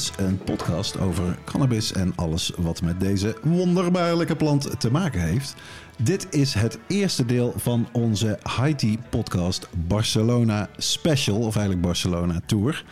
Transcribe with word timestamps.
Een 0.00 0.38
podcast 0.44 1.00
over 1.00 1.38
cannabis 1.44 1.92
en 1.92 2.12
alles 2.16 2.52
wat 2.56 2.82
met 2.82 3.00
deze 3.00 3.36
wonderbaarlijke 3.42 4.36
plant 4.36 4.80
te 4.80 4.90
maken 4.90 5.20
heeft. 5.20 5.54
Dit 5.96 6.26
is 6.30 6.54
het 6.54 6.78
eerste 6.86 7.26
deel 7.26 7.52
van 7.56 7.88
onze 7.92 8.38
Tea 8.76 8.96
podcast 9.08 9.68
Barcelona 9.86 10.68
Special, 10.76 11.36
of 11.36 11.56
eigenlijk 11.56 11.86
Barcelona 11.86 12.40
Tour. 12.46 12.84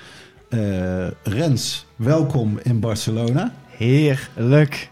Uh, 0.49 1.07
Rens, 1.23 1.87
welkom 1.97 2.59
in 2.63 2.81
Barcelona. 2.81 3.53
Heerlijk. 3.67 4.91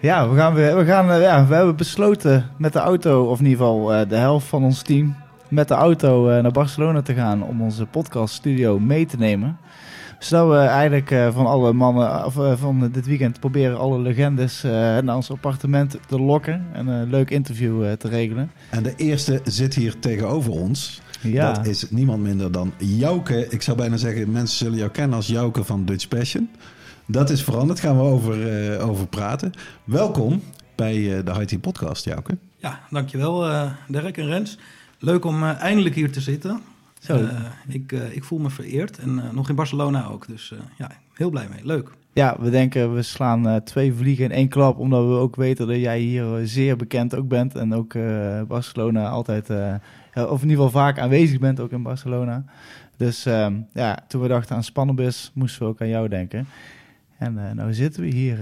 Ja, 0.00 0.28
we, 0.28 0.36
gaan 0.36 0.54
we, 0.54 0.84
gaan, 0.86 1.10
eh, 1.10 1.20
ja, 1.20 1.46
we 1.46 1.54
hebben 1.54 1.76
besloten 1.76 2.50
met 2.56 2.72
de 2.72 2.78
auto, 2.78 3.24
of 3.24 3.38
in 3.38 3.46
ieder 3.46 3.58
geval 3.58 3.94
uh, 3.94 4.08
de 4.08 4.16
helft 4.16 4.46
van 4.46 4.64
ons 4.64 4.82
team, 4.82 5.16
met 5.48 5.68
de 5.68 5.74
auto 5.74 6.40
naar 6.40 6.52
Barcelona 6.52 7.02
te 7.02 7.14
gaan 7.14 7.42
om 7.42 7.62
onze 7.62 7.86
podcaststudio 7.86 8.78
mee 8.78 9.06
te 9.06 9.16
nemen. 9.16 9.58
Zodat 10.18 10.48
we 10.48 10.56
eigenlijk 10.56 11.08
van 11.32 11.46
alle 11.46 11.72
mannen 11.72 12.24
of, 12.24 12.34
van 12.58 12.90
dit 12.92 13.06
weekend 13.06 13.40
proberen 13.40 13.78
alle 13.78 13.98
legendes 13.98 14.62
naar 14.62 15.16
ons 15.16 15.30
appartement 15.30 15.98
te 16.06 16.20
lokken 16.20 16.66
en 16.72 16.86
een 16.86 17.10
leuk 17.10 17.30
interview 17.30 17.92
te 17.92 18.08
regelen. 18.08 18.50
En 18.70 18.82
de 18.82 18.94
eerste 18.96 19.40
zit 19.44 19.74
hier 19.74 19.98
tegenover 19.98 20.52
ons. 20.52 21.00
Ja. 21.20 21.52
Dat 21.52 21.66
is 21.66 21.90
niemand 21.90 22.22
minder 22.22 22.52
dan 22.52 22.72
Jouke. 22.78 23.46
Ik 23.48 23.62
zou 23.62 23.76
bijna 23.76 23.96
zeggen, 23.96 24.32
mensen 24.32 24.56
zullen 24.56 24.78
jou 24.78 24.90
kennen 24.90 25.16
als 25.16 25.26
Jouke 25.26 25.64
van 25.64 25.84
Dutch 25.84 26.08
Passion. 26.08 26.48
Dat 27.06 27.30
is 27.30 27.42
veranderd, 27.42 27.80
gaan 27.80 27.96
we 27.96 28.02
over, 28.02 28.70
uh, 28.72 28.88
over 28.88 29.06
praten. 29.06 29.52
Welkom 29.84 30.42
bij 30.74 30.96
uh, 30.96 31.24
de 31.24 31.40
IT 31.40 31.60
Podcast, 31.60 32.04
Jouke. 32.04 32.38
Ja, 32.56 32.80
dankjewel 32.90 33.48
uh, 33.48 33.70
Dirk 33.88 34.16
en 34.16 34.26
Rens. 34.26 34.58
Leuk 34.98 35.24
om 35.24 35.44
eindelijk 35.44 35.94
hier 35.94 36.12
te 36.12 36.20
zitten. 36.20 36.60
Zo. 37.06 37.28
ik, 37.68 37.92
ik 37.92 38.24
voel 38.24 38.38
me 38.38 38.50
vereerd 38.50 38.98
en 38.98 39.22
nog 39.32 39.48
in 39.48 39.54
Barcelona 39.54 40.06
ook. 40.06 40.26
Dus 40.26 40.54
ja, 40.78 40.90
heel 41.14 41.30
blij 41.30 41.46
mee. 41.50 41.66
Leuk. 41.66 41.90
Ja, 42.12 42.36
we 42.40 42.50
denken 42.50 42.94
we 42.94 43.02
slaan 43.02 43.62
twee 43.64 43.92
vliegen 43.92 44.24
in 44.24 44.30
één 44.30 44.48
klap. 44.48 44.78
Omdat 44.78 45.06
we 45.06 45.14
ook 45.14 45.36
weten 45.36 45.66
dat 45.66 45.76
jij 45.76 45.98
hier 45.98 46.40
zeer 46.44 46.76
bekend 46.76 47.14
ook 47.14 47.28
bent. 47.28 47.54
En 47.54 47.74
ook 47.74 47.94
Barcelona 48.48 49.08
altijd, 49.08 49.50
of 50.14 50.42
in 50.42 50.48
ieder 50.48 50.64
geval 50.64 50.70
vaak 50.70 50.98
aanwezig 50.98 51.38
bent 51.38 51.60
ook 51.60 51.70
in 51.70 51.82
Barcelona. 51.82 52.44
Dus 52.96 53.26
ehm, 53.26 53.60
ja, 53.72 53.98
toen 54.08 54.22
we 54.22 54.28
dachten 54.28 54.56
aan 54.56 54.64
Spannenbus, 54.64 55.30
moesten 55.34 55.62
we 55.62 55.68
ook 55.68 55.80
aan 55.80 55.88
jou 55.88 56.08
denken. 56.08 56.46
En 57.18 57.34
nou 57.54 57.74
zitten 57.74 58.02
we 58.02 58.08
hier. 58.08 58.38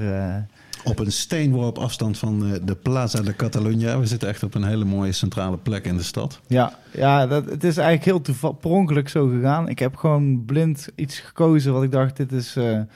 Op 0.84 0.98
een 0.98 1.12
steenworp 1.12 1.78
afstand 1.78 2.18
van 2.18 2.46
uh, 2.46 2.54
de 2.62 2.74
Plaza 2.74 3.22
de 3.22 3.36
Catalunya. 3.36 3.98
We 3.98 4.06
zitten 4.06 4.28
echt 4.28 4.42
op 4.42 4.54
een 4.54 4.64
hele 4.64 4.84
mooie 4.84 5.12
centrale 5.12 5.56
plek 5.56 5.84
in 5.84 5.96
de 5.96 6.02
stad. 6.02 6.40
Ja, 6.46 6.78
ja 6.92 7.26
dat, 7.26 7.44
het 7.44 7.64
is 7.64 7.76
eigenlijk 7.76 8.04
heel 8.04 8.20
toevallig 8.20 9.10
zo 9.10 9.28
gegaan. 9.28 9.68
Ik 9.68 9.78
heb 9.78 9.96
gewoon 9.96 10.44
blind 10.44 10.88
iets 10.94 11.18
gekozen 11.18 11.72
wat 11.72 11.82
ik 11.82 11.92
dacht, 11.92 12.16
dit 12.16 12.32
is 12.32 12.56
in 12.56 12.88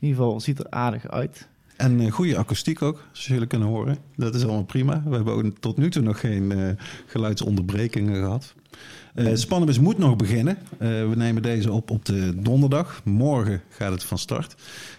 ieder 0.00 0.16
geval 0.16 0.40
ziet 0.40 0.58
er 0.58 0.66
aardig 0.70 1.08
uit. 1.08 1.48
En 1.80 2.10
goede 2.10 2.36
akoestiek 2.36 2.82
ook, 2.82 3.02
zoals 3.12 3.26
jullie 3.26 3.46
kunnen 3.46 3.68
horen. 3.68 3.98
Dat 4.16 4.34
is 4.34 4.42
allemaal 4.42 4.64
prima. 4.64 5.02
We 5.06 5.14
hebben 5.14 5.60
tot 5.60 5.76
nu 5.76 5.90
toe 5.90 6.02
nog 6.02 6.20
geen 6.20 6.76
geluidsonderbrekingen 7.06 8.14
gehad. 8.14 8.54
Uh, 9.14 9.78
moet 9.80 9.98
nog 9.98 10.16
beginnen. 10.16 10.58
We 10.78 11.12
nemen 11.14 11.42
deze 11.42 11.72
op 11.72 11.90
op 11.90 12.04
de 12.04 12.32
donderdag. 12.36 13.00
Morgen 13.04 13.62
gaat 13.68 13.92
het 13.92 14.04
van 14.04 14.18
start. 14.18 14.54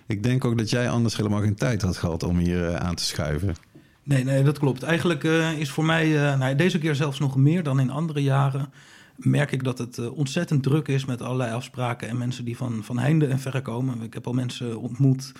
Ik 0.05 0.23
denk 0.23 0.45
ook 0.45 0.57
dat 0.57 0.69
jij 0.69 0.89
anders 0.89 1.17
helemaal 1.17 1.41
geen 1.41 1.55
tijd 1.55 1.81
had 1.81 1.97
gehad 1.97 2.23
om 2.23 2.37
hier 2.37 2.77
aan 2.77 2.95
te 2.95 3.03
schuiven. 3.03 3.55
Nee, 4.03 4.23
nee, 4.23 4.43
dat 4.43 4.59
klopt. 4.59 4.83
Eigenlijk 4.83 5.23
is 5.57 5.69
voor 5.69 5.85
mij 5.85 6.07
nou, 6.37 6.55
deze 6.55 6.79
keer 6.79 6.95
zelfs 6.95 7.19
nog 7.19 7.35
meer 7.35 7.63
dan 7.63 7.79
in 7.79 7.89
andere 7.89 8.23
jaren. 8.23 8.69
Merk 9.15 9.51
ik 9.51 9.63
dat 9.63 9.77
het 9.77 10.09
ontzettend 10.09 10.63
druk 10.63 10.87
is 10.87 11.05
met 11.05 11.21
allerlei 11.21 11.53
afspraken 11.53 12.07
en 12.07 12.17
mensen 12.17 12.45
die 12.45 12.57
van, 12.57 12.83
van 12.83 12.99
heinde 12.99 13.25
en 13.25 13.39
verre 13.39 13.61
komen. 13.61 14.01
Ik 14.01 14.13
heb 14.13 14.27
al 14.27 14.33
mensen 14.33 14.79
ontmoet, 14.79 15.31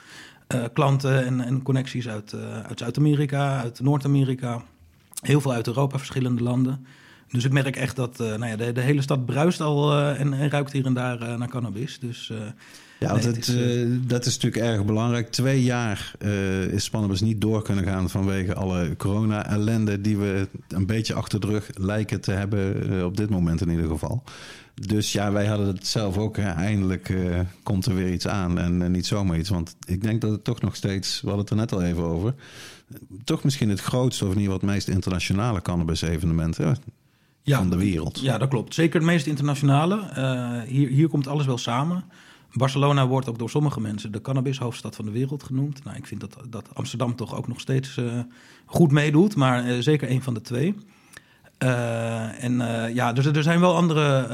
klanten 0.74 1.26
en, 1.26 1.42
en 1.42 1.62
connecties 1.62 2.08
uit, 2.08 2.36
uit 2.68 2.80
Zuid-Amerika, 2.80 3.60
uit 3.60 3.80
Noord-Amerika. 3.80 4.62
Heel 5.22 5.42
veel 5.42 5.54
uit 5.54 5.68
Europa, 5.68 5.98
verschillende 5.98 6.44
landen. 6.44 6.86
Dus 7.28 7.46
ik 7.46 7.52
merk 7.52 7.76
echt 7.76 7.96
dat 7.96 8.20
uh, 8.22 8.28
nou 8.28 8.46
ja, 8.46 8.56
de, 8.56 8.72
de, 8.72 8.82
hele 8.82 9.02
stad 9.02 9.26
bruist 9.26 9.62
al 9.62 10.00
en, 10.00 10.34
en, 10.34 10.50
ruikt 10.50 10.72
hier 10.72 10.86
en 10.86 10.94
daar 10.94 11.38
naar 11.38 11.48
cannabis. 11.48 12.00
Dus, 12.00 12.32
ja, 13.00 13.16
het, 13.16 13.38
is, 13.38 13.56
dat 14.08 14.26
is 14.26 14.38
natuurlijk 14.38 14.72
erg 14.72 14.86
belangrijk. 14.86 15.32
Twee 15.32 15.64
jaar 15.64 16.14
is 16.72 16.84
Spannabis 16.84 17.22
niet 17.22 17.42
door 17.42 17.64
kunnen 17.64 17.84
gaan 17.84 18.10
vanwege 18.10 18.54
alle 18.54 18.96
corona-ellende 18.98 20.02
die 20.02 20.18
we 20.18 20.48
een 20.68 20.86
beetje 20.86 21.14
achter 21.14 21.40
de 21.40 21.48
rug 21.48 21.70
lijken 21.74 22.22
te 22.22 22.32
hebben, 22.32 23.06
op 23.06 23.18
dit 23.18 23.30
moment 23.30 23.62
in 23.62 23.70
ieder 23.70 23.88
geval. 23.88 24.24
Dus 24.74 25.12
ja, 25.12 25.32
wij 25.32 25.46
hadden 25.46 25.68
het 25.68 25.88
zelf 25.88 26.18
ook. 26.18 26.38
Hè. 26.38 26.50
Eindelijk 26.50 27.14
komt 27.64 27.86
er 27.86 27.96
weer 27.96 28.14
iets 28.14 28.28
aan 28.28 28.60
en 28.60 28.92
niet 28.92 29.06
zomaar 29.06 29.38
iets. 29.38 29.50
Want 29.50 29.76
ik 29.88 30.02
denk 30.02 30.22
dat 30.22 30.32
het 30.32 30.44
toch 30.44 30.62
nog 30.62 30.76
steeds, 30.76 31.22
we 31.22 31.28
hadden 31.28 31.46
het 31.46 31.50
er 31.50 31.60
net 31.60 31.74
al 31.74 31.82
even 31.82 32.04
over, 32.04 32.34
toch 33.24 33.44
misschien 33.44 33.70
het 33.70 33.82
grootste 33.82 34.26
of 34.26 34.36
niet 34.36 34.48
wat 34.48 34.62
meest 34.62 34.88
internationale 34.88 35.62
cannabis-evenement 35.62 36.58
ja, 37.44 37.58
van 37.58 37.70
de 37.70 37.78
wereld. 37.78 38.20
Ja, 38.20 38.38
dat 38.38 38.50
klopt. 38.50 38.74
Zeker 38.74 38.96
het 38.96 39.10
meest 39.10 39.28
internationale. 39.28 39.96
Uh, 40.18 40.62
hier, 40.62 40.90
hier 40.90 41.08
komt 41.08 41.28
alles 41.28 41.46
wel 41.46 41.58
samen. 41.58 42.04
Barcelona 42.54 43.08
wordt 43.08 43.30
ook 43.30 43.40
door 43.40 43.50
sommige 43.50 43.82
mensen 43.82 44.12
de 44.12 44.22
cannabishoofdstad 44.22 44.96
van 44.96 45.06
de 45.06 45.12
wereld 45.12 45.44
genoemd. 45.44 45.84
Nou, 45.84 45.98
ik 45.98 46.08
vind 46.08 46.22
dat, 46.22 46.38
dat 46.50 46.68
Amsterdam 46.74 47.16
toch 47.16 47.36
ook 47.36 47.48
nog 47.48 47.60
steeds 47.60 47.98
uh, 47.98 48.20
goed 48.66 48.92
meedoet, 48.92 49.36
maar 49.36 49.68
uh, 49.68 49.80
zeker 49.80 50.10
een 50.10 50.22
van 50.22 50.34
de 50.34 50.42
twee. 50.42 50.76
En 52.40 52.58
ja, 52.94 53.14
dus 53.14 53.26
er 53.26 53.44
zijn 53.44 53.60
wel 53.60 53.76
andere 53.76 54.26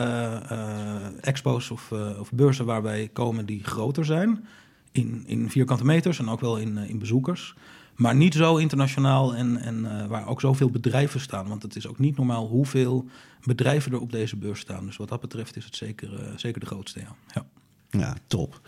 expos 1.22 1.72
of, 1.72 1.92
of 2.20 2.32
beurzen 2.32 2.66
waar 2.66 2.82
wij 2.82 3.10
komen 3.14 3.46
die 3.46 3.64
groter 3.64 4.06
zijn. 4.06 4.46
In, 4.92 5.24
in 5.26 5.50
vierkante 5.50 5.86
meters 5.86 6.20
en 6.20 6.30
ook 6.30 6.40
wel 6.40 6.58
in, 6.58 6.78
in 6.78 7.00
bezoekers. 7.00 7.56
Maar 7.98 8.16
niet 8.16 8.34
zo 8.34 8.58
internationaal 8.58 9.36
en, 9.36 9.58
en 9.58 9.80
uh, 9.84 10.06
waar 10.06 10.28
ook 10.28 10.42
zoveel 10.42 10.70
bedrijven 10.70 11.20
staan. 11.20 11.48
Want 11.48 11.64
het 11.64 11.76
is 11.76 11.88
ook 11.88 12.00
niet 12.00 12.18
normaal 12.18 12.48
hoeveel 12.48 13.06
bedrijven 13.44 13.92
er 13.92 14.00
op 14.00 14.12
deze 14.12 14.36
beurs 14.36 14.60
staan. 14.60 14.86
Dus 14.86 14.98
wat 14.98 15.10
dat 15.10 15.22
betreft 15.22 15.56
is 15.56 15.66
het 15.66 15.76
zeker, 15.76 16.14
uh, 16.14 16.20
zeker 16.36 16.60
de 16.60 16.66
grootste. 16.66 17.00
Ja. 17.00 17.16
ja. 17.34 17.46
Ja. 17.90 18.16
top. 18.28 18.62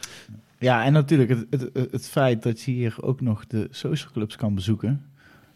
Ja, 0.59 0.83
en 0.83 0.93
natuurlijk 0.93 1.29
het, 1.29 1.45
het, 1.49 1.91
het 1.91 2.07
feit 2.07 2.43
dat 2.43 2.61
je 2.61 2.71
hier 2.71 2.95
ook 3.01 3.21
nog 3.21 3.47
de 3.47 3.67
social 3.71 4.11
clubs 4.11 4.35
kan 4.35 4.55
bezoeken. 4.55 5.05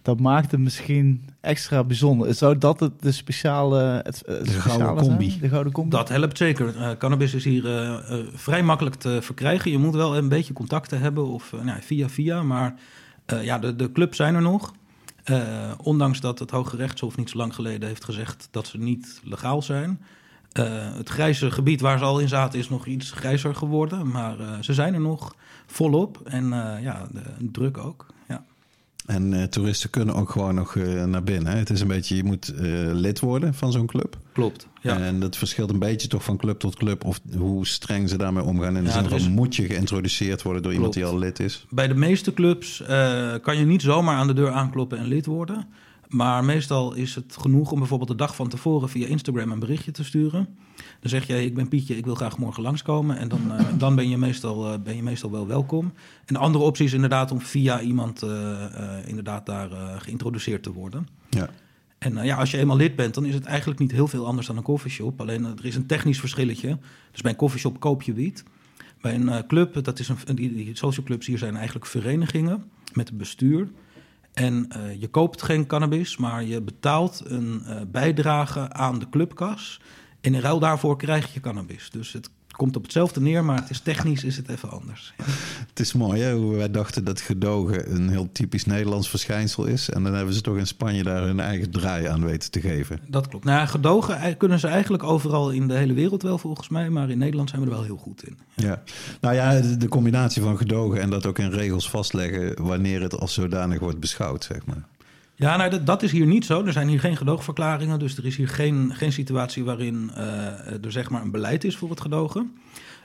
Dat 0.03 0.19
maakt 0.19 0.51
het 0.51 0.59
misschien 0.59 1.29
extra 1.41 1.83
bijzonder. 1.83 2.33
Zou 2.33 2.57
dat 2.57 2.79
het 2.79 3.01
de 3.01 3.11
speciale, 3.11 4.01
het, 4.03 4.21
de, 4.25 4.45
gouden 4.45 5.03
combi. 5.03 5.39
de 5.39 5.49
gouden 5.49 5.73
combi? 5.73 5.89
Dat 5.89 6.09
helpt 6.09 6.37
zeker. 6.37 6.75
Uh, 6.75 6.91
cannabis 6.97 7.33
is 7.33 7.43
hier 7.43 7.63
vrij 8.33 8.63
makkelijk 8.63 8.95
te 8.95 9.17
verkrijgen. 9.21 9.71
Je 9.71 9.77
moet 9.77 9.95
wel 9.95 10.17
een 10.17 10.29
beetje 10.29 10.53
contacten 10.53 10.99
hebben 10.99 11.27
of 11.27 11.53
nou, 11.63 11.81
via 11.81 12.09
via. 12.09 12.43
Maar 12.43 12.75
uh, 13.33 13.43
ja, 13.43 13.59
de, 13.59 13.75
de 13.75 13.91
clubs 13.91 14.17
zijn 14.17 14.35
er 14.35 14.41
nog. 14.41 14.73
Uh, 15.25 15.71
ondanks 15.77 16.19
dat 16.19 16.39
het 16.39 16.51
Hoge 16.51 16.75
Rechtshof 16.75 17.17
niet 17.17 17.29
zo 17.29 17.37
lang 17.37 17.55
geleden 17.55 17.87
heeft 17.87 18.03
gezegd 18.03 18.47
dat 18.51 18.67
ze 18.67 18.77
niet 18.77 19.21
legaal 19.23 19.61
zijn. 19.61 20.01
Uh, 20.59 20.95
het 20.95 21.09
grijze 21.09 21.51
gebied 21.51 21.81
waar 21.81 21.97
ze 21.97 22.03
al 22.03 22.19
in 22.19 22.27
zaten 22.27 22.59
is 22.59 22.69
nog 22.69 22.85
iets 22.85 23.11
grijzer 23.11 23.55
geworden. 23.55 24.11
Maar 24.11 24.35
ze 24.61 24.73
zijn 24.73 24.93
er 24.93 25.01
nog 25.01 25.35
volop. 25.65 26.21
En 26.23 26.49
ja, 26.81 27.07
de, 27.11 27.21
druk 27.51 27.77
ook. 27.77 28.12
En 29.05 29.33
uh, 29.33 29.43
toeristen 29.43 29.89
kunnen 29.89 30.15
ook 30.15 30.29
gewoon 30.29 30.55
nog 30.55 30.75
uh, 30.75 31.03
naar 31.03 31.23
binnen. 31.23 31.57
Het 31.57 31.69
is 31.69 31.81
een 31.81 31.87
beetje, 31.87 32.15
je 32.15 32.23
moet 32.23 32.53
uh, 32.55 32.61
lid 32.93 33.19
worden 33.19 33.53
van 33.53 33.71
zo'n 33.71 33.85
club. 33.85 34.17
Klopt. 34.33 34.67
Ja. 34.81 34.99
En 34.99 35.19
dat 35.19 35.37
verschilt 35.37 35.69
een 35.69 35.79
beetje 35.79 36.07
toch 36.07 36.23
van 36.23 36.37
club 36.37 36.59
tot 36.59 36.75
club. 36.75 37.05
Of 37.05 37.19
hoe 37.37 37.67
streng 37.67 38.09
ze 38.09 38.17
daarmee 38.17 38.43
omgaan. 38.43 38.77
In 38.77 38.83
de 38.83 38.89
ja, 38.89 38.99
zin 38.99 39.09
van 39.09 39.17
is... 39.17 39.27
moet 39.27 39.55
je 39.55 39.65
geïntroduceerd 39.65 40.41
worden 40.41 40.61
door 40.61 40.71
Klopt. 40.71 40.95
iemand 40.95 41.11
die 41.11 41.19
al 41.19 41.27
lid 41.27 41.39
is. 41.39 41.65
Bij 41.69 41.87
de 41.87 41.93
meeste 41.93 42.33
clubs 42.33 42.83
kan 43.41 43.57
je 43.57 43.65
niet 43.65 43.81
zomaar 43.81 44.17
aan 44.17 44.27
de 44.27 44.33
deur 44.33 44.51
aankloppen 44.51 44.97
en 44.97 45.07
lid 45.07 45.25
worden. 45.25 45.67
Maar 46.07 46.43
meestal 46.43 46.93
is 46.93 47.15
het 47.15 47.37
genoeg 47.39 47.71
om 47.71 47.79
bijvoorbeeld 47.79 48.09
de 48.09 48.15
dag 48.15 48.35
van 48.35 48.47
tevoren 48.47 48.89
via 48.89 49.07
Instagram 49.07 49.51
een 49.51 49.59
berichtje 49.59 49.91
te 49.91 50.03
sturen. 50.03 50.47
Dan 51.03 51.11
zeg 51.11 51.27
je, 51.27 51.45
ik 51.45 51.53
ben 51.53 51.67
Pietje, 51.67 51.97
ik 51.97 52.05
wil 52.05 52.15
graag 52.15 52.37
morgen 52.37 52.63
langskomen. 52.63 53.17
En 53.17 53.27
dan, 53.27 53.41
uh, 53.47 53.59
dan 53.77 53.95
ben, 53.95 54.09
je 54.09 54.17
meestal, 54.17 54.73
uh, 54.73 54.79
ben 54.83 54.95
je 54.95 55.03
meestal 55.03 55.31
wel 55.31 55.47
welkom. 55.47 55.93
En 56.25 56.33
de 56.33 56.39
andere 56.39 56.63
optie 56.63 56.85
is 56.85 56.93
inderdaad 56.93 57.31
om 57.31 57.41
via 57.41 57.81
iemand 57.81 58.23
uh, 58.23 58.67
inderdaad 59.05 59.45
daar 59.45 59.69
geïntroduceerd 59.97 60.63
te 60.63 60.73
worden. 60.73 61.07
Ja. 61.29 61.49
En 61.97 62.25
ja, 62.25 62.37
als 62.37 62.51
je 62.51 62.57
eenmaal 62.57 62.75
lid 62.75 62.95
bent, 62.95 63.13
dan 63.13 63.25
is 63.25 63.33
het 63.33 63.45
eigenlijk 63.45 63.79
niet 63.79 63.91
heel 63.91 64.07
veel 64.07 64.25
anders 64.25 64.47
dan 64.47 64.57
een 64.57 64.63
coffeeshop. 64.63 65.21
Alleen 65.21 65.45
er 65.45 65.65
is 65.65 65.75
een 65.75 65.85
technisch 65.85 66.19
verschilletje. 66.19 66.77
Dus 67.11 67.21
bij 67.21 67.31
een 67.31 67.37
coffeeshop 67.37 67.79
koop 67.79 68.01
je 68.01 68.13
wiet. 68.13 68.43
Bij 69.01 69.15
een 69.15 69.47
club, 69.47 69.83
dat 69.83 69.99
is 69.99 70.09
een, 70.09 70.35
die, 70.35 70.55
die 70.55 70.75
social 70.75 71.05
clubs 71.05 71.27
hier 71.27 71.37
zijn 71.37 71.55
eigenlijk 71.55 71.85
verenigingen 71.85 72.63
met 72.93 73.09
een 73.09 73.17
bestuur. 73.17 73.67
En 74.33 74.67
uh, 74.77 75.01
je 75.01 75.07
koopt 75.07 75.41
geen 75.41 75.67
cannabis, 75.67 76.17
maar 76.17 76.43
je 76.43 76.61
betaalt 76.61 77.21
een 77.25 77.61
uh, 77.65 77.81
bijdrage 77.91 78.73
aan 78.73 78.99
de 78.99 79.09
clubkas. 79.09 79.79
En 80.23 80.33
in 80.33 80.41
ruil 80.41 80.59
daarvoor 80.59 80.97
krijg 80.97 81.33
je 81.33 81.39
cannabis. 81.39 81.89
Dus 81.91 82.13
het 82.13 82.29
komt 82.51 82.75
op 82.75 82.83
hetzelfde 82.83 83.21
neer, 83.21 83.45
maar 83.45 83.59
het 83.61 83.69
is 83.69 83.79
technisch 83.79 84.23
is 84.23 84.37
het 84.37 84.49
even 84.49 84.69
anders. 84.69 85.13
Ja. 85.17 85.23
Het 85.69 85.79
is 85.79 85.93
mooi 85.93 86.21
hè, 86.21 86.33
hoe 86.33 86.55
wij 86.55 86.71
dachten 86.71 87.03
dat 87.03 87.21
gedogen 87.21 87.95
een 87.95 88.09
heel 88.09 88.29
typisch 88.31 88.65
Nederlands 88.65 89.09
verschijnsel 89.09 89.65
is. 89.65 89.89
En 89.89 90.03
dan 90.03 90.13
hebben 90.13 90.33
ze 90.33 90.41
toch 90.41 90.57
in 90.57 90.67
Spanje 90.67 91.03
daar 91.03 91.21
hun 91.21 91.39
eigen 91.39 91.71
draai 91.71 92.05
aan 92.05 92.25
weten 92.25 92.51
te 92.51 92.61
geven. 92.61 92.99
Dat 93.07 93.27
klopt. 93.27 93.45
Nou, 93.45 93.59
ja, 93.59 93.65
gedogen 93.65 94.37
kunnen 94.37 94.59
ze 94.59 94.67
eigenlijk 94.67 95.03
overal 95.03 95.49
in 95.49 95.67
de 95.67 95.73
hele 95.73 95.93
wereld 95.93 96.21
wel 96.21 96.37
volgens 96.37 96.69
mij, 96.69 96.89
maar 96.89 97.09
in 97.09 97.17
Nederland 97.17 97.49
zijn 97.49 97.61
we 97.61 97.67
er 97.67 97.73
wel 97.73 97.83
heel 97.83 97.97
goed 97.97 98.23
in. 98.23 98.37
Ja, 98.53 98.83
nou 99.21 99.35
ja, 99.35 99.61
de 99.77 99.87
combinatie 99.87 100.41
van 100.41 100.57
gedogen 100.57 101.01
en 101.01 101.09
dat 101.09 101.25
ook 101.25 101.39
in 101.39 101.51
regels 101.51 101.89
vastleggen 101.89 102.63
wanneer 102.63 103.01
het 103.01 103.19
als 103.19 103.33
zodanig 103.33 103.79
wordt 103.79 103.99
beschouwd, 103.99 104.43
zeg 104.43 104.65
maar. 104.65 104.83
Ja, 105.35 105.57
nou, 105.57 105.69
dat, 105.69 105.85
dat 105.85 106.03
is 106.03 106.11
hier 106.11 106.25
niet 106.25 106.45
zo. 106.45 106.65
Er 106.65 106.71
zijn 106.71 106.87
hier 106.87 106.99
geen 106.99 107.17
gedoogverklaringen. 107.17 107.99
Dus 107.99 108.17
er 108.17 108.25
is 108.25 108.35
hier 108.35 108.47
geen, 108.47 108.91
geen 108.95 109.11
situatie 109.11 109.63
waarin 109.63 110.11
eh, 110.15 110.25
er 110.83 110.91
zeg 110.91 111.09
maar 111.09 111.21
een 111.21 111.31
beleid 111.31 111.63
is 111.63 111.77
voor 111.77 111.89
het 111.89 112.01
gedogen. 112.01 112.51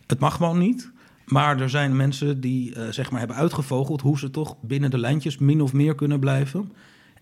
Het 0.07 0.19
mag 0.19 0.37
gewoon 0.37 0.59
niet. 0.59 0.91
Maar 1.27 1.61
er 1.61 1.71
zijn 1.71 1.97
mensen 1.97 2.41
die 2.41 2.75
eh, 2.75 2.89
zeg 2.89 3.11
maar 3.11 3.19
hebben 3.19 3.37
uitgevogeld 3.37 4.01
hoe 4.01 4.19
ze 4.19 4.31
toch 4.31 4.57
binnen 4.61 4.91
de 4.91 4.99
lijntjes 4.99 5.39
min 5.39 5.61
of 5.61 5.73
meer 5.73 5.95
kunnen 5.95 6.21
blijven. 6.21 6.73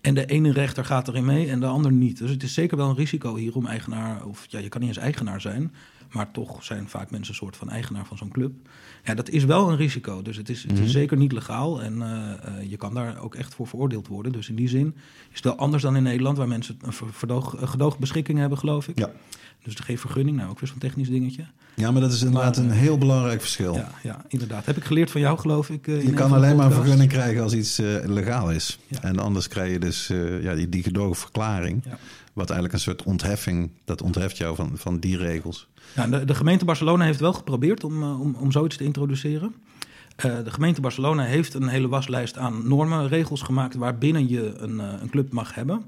En 0.01 0.13
de 0.13 0.25
ene 0.25 0.51
rechter 0.51 0.85
gaat 0.85 1.07
erin 1.07 1.25
mee 1.25 1.49
en 1.49 1.59
de 1.59 1.65
ander 1.65 1.91
niet. 1.91 2.17
Dus 2.17 2.29
het 2.29 2.43
is 2.43 2.53
zeker 2.53 2.77
wel 2.77 2.89
een 2.89 2.95
risico 2.95 3.35
hier 3.35 3.55
om 3.55 3.65
eigenaar, 3.65 4.25
of 4.25 4.45
ja, 4.49 4.59
je 4.59 4.69
kan 4.69 4.81
niet 4.81 4.89
eens 4.89 4.99
eigenaar 4.99 5.41
zijn, 5.41 5.73
maar 6.11 6.31
toch 6.31 6.63
zijn 6.63 6.89
vaak 6.89 7.11
mensen 7.11 7.33
een 7.33 7.39
soort 7.39 7.57
van 7.57 7.69
eigenaar 7.69 8.05
van 8.05 8.17
zo'n 8.17 8.31
club. 8.31 8.51
Ja, 9.03 9.13
dat 9.13 9.29
is 9.29 9.43
wel 9.45 9.69
een 9.69 9.75
risico. 9.77 10.21
Dus 10.21 10.37
het 10.37 10.49
is, 10.49 10.61
het 10.63 10.71
is 10.71 10.79
Mhm. 10.79 10.87
zeker 10.87 11.17
niet 11.17 11.31
legaal 11.31 11.81
en 11.81 12.01
eh, 12.01 12.31
eh, 12.61 12.69
je 12.69 12.77
kan 12.77 12.93
daar 12.93 13.19
ook 13.21 13.35
echt 13.35 13.53
voor 13.55 13.67
veroordeeld 13.67 14.07
worden. 14.07 14.31
Dus 14.31 14.49
in 14.49 14.55
die 14.55 14.67
zin 14.69 14.95
is 15.29 15.35
het 15.35 15.43
wel 15.43 15.55
anders 15.57 15.83
dan 15.83 15.95
in 15.95 16.03
Nederland, 16.03 16.37
waar 16.37 16.47
mensen 16.47 16.77
een 16.81 16.93
ver- 16.93 17.13
verdoog, 17.13 17.61
een 17.61 17.67
gedoogbeschikking 17.67 18.39
hebben, 18.39 18.57
geloof 18.57 18.87
ik. 18.87 18.99
Ja. 18.99 19.11
Dus 19.63 19.75
geen 19.75 19.97
vergunning, 19.97 20.37
nou 20.37 20.49
ook 20.49 20.59
weer 20.59 20.69
zo'n 20.69 20.77
technisch 20.79 21.09
dingetje. 21.09 21.45
Ja, 21.75 21.91
maar 21.91 22.01
dat 22.01 22.11
is 22.11 22.21
inderdaad 22.23 22.55
Maar, 22.55 22.65
een 22.65 22.71
eh, 22.71 22.77
heel 22.77 22.97
belangrijk 22.97 23.41
verschil. 23.41 23.73
Ja, 23.75 23.91
ja, 24.03 24.25
inderdaad. 24.27 24.65
Heb 24.65 24.77
ik 24.77 24.83
geleerd 24.83 25.11
van 25.11 25.21
jou, 25.21 25.37
geloof 25.39 25.69
ik. 25.69 25.85
Je 25.85 26.11
kan 26.13 26.31
alleen 26.31 26.55
maar 26.55 26.65
een 26.65 26.71
vergunning 26.71 27.09
krijgen 27.09 27.43
als 27.43 27.53
iets 27.53 27.77
legaal 28.05 28.51
is. 28.51 28.79
Ja. 28.87 29.01
En 29.03 29.19
anders 29.19 29.47
krijg 29.47 29.71
je 29.71 29.79
dus 29.79 30.07
ja, 30.41 30.55
die, 30.55 30.69
die 30.69 30.83
gedogen 30.83 31.15
verklaring. 31.15 31.81
Ja. 31.85 31.97
Wat 32.33 32.45
eigenlijk 32.49 32.73
een 32.73 32.83
soort 32.83 33.03
ontheffing, 33.03 33.69
dat 33.85 34.01
ontheft 34.01 34.37
jou 34.37 34.55
van, 34.55 34.71
van 34.73 34.99
die 34.99 35.17
regels. 35.17 35.67
Ja, 35.95 36.07
de, 36.07 36.25
de 36.25 36.35
gemeente 36.35 36.65
Barcelona 36.65 37.05
heeft 37.05 37.19
wel 37.19 37.33
geprobeerd 37.33 37.83
om, 37.83 38.03
eh, 38.03 38.21
om, 38.21 38.35
om 38.35 38.51
zoiets 38.51 38.77
te 38.77 38.83
introduceren. 38.83 39.55
Eh, 40.15 40.43
de 40.43 40.51
gemeente 40.51 40.81
Barcelona 40.81 41.23
heeft 41.23 41.53
een 41.53 41.67
hele 41.67 41.87
waslijst 41.87 42.37
aan 42.37 42.67
normen, 42.67 43.07
regels 43.07 43.41
gemaakt 43.41 43.75
waarbinnen 43.75 44.27
je 44.27 44.57
een, 44.57 44.79
eh, 44.79 44.93
een 45.01 45.09
club 45.09 45.31
mag 45.31 45.55
hebben. 45.55 45.83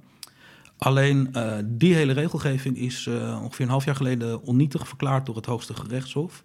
Alleen 0.78 1.36
die 1.66 1.94
hele 1.94 2.14
regelgeving 2.14 2.78
is 2.78 3.08
ongeveer 3.42 3.66
een 3.66 3.72
half 3.72 3.86
jaar 3.86 3.96
geleden 3.96 4.44
onnietig 4.44 4.88
verklaard 4.88 5.26
door 5.26 5.36
het 5.36 5.46
Hoogste 5.46 5.74
Gerechtshof. 5.74 6.44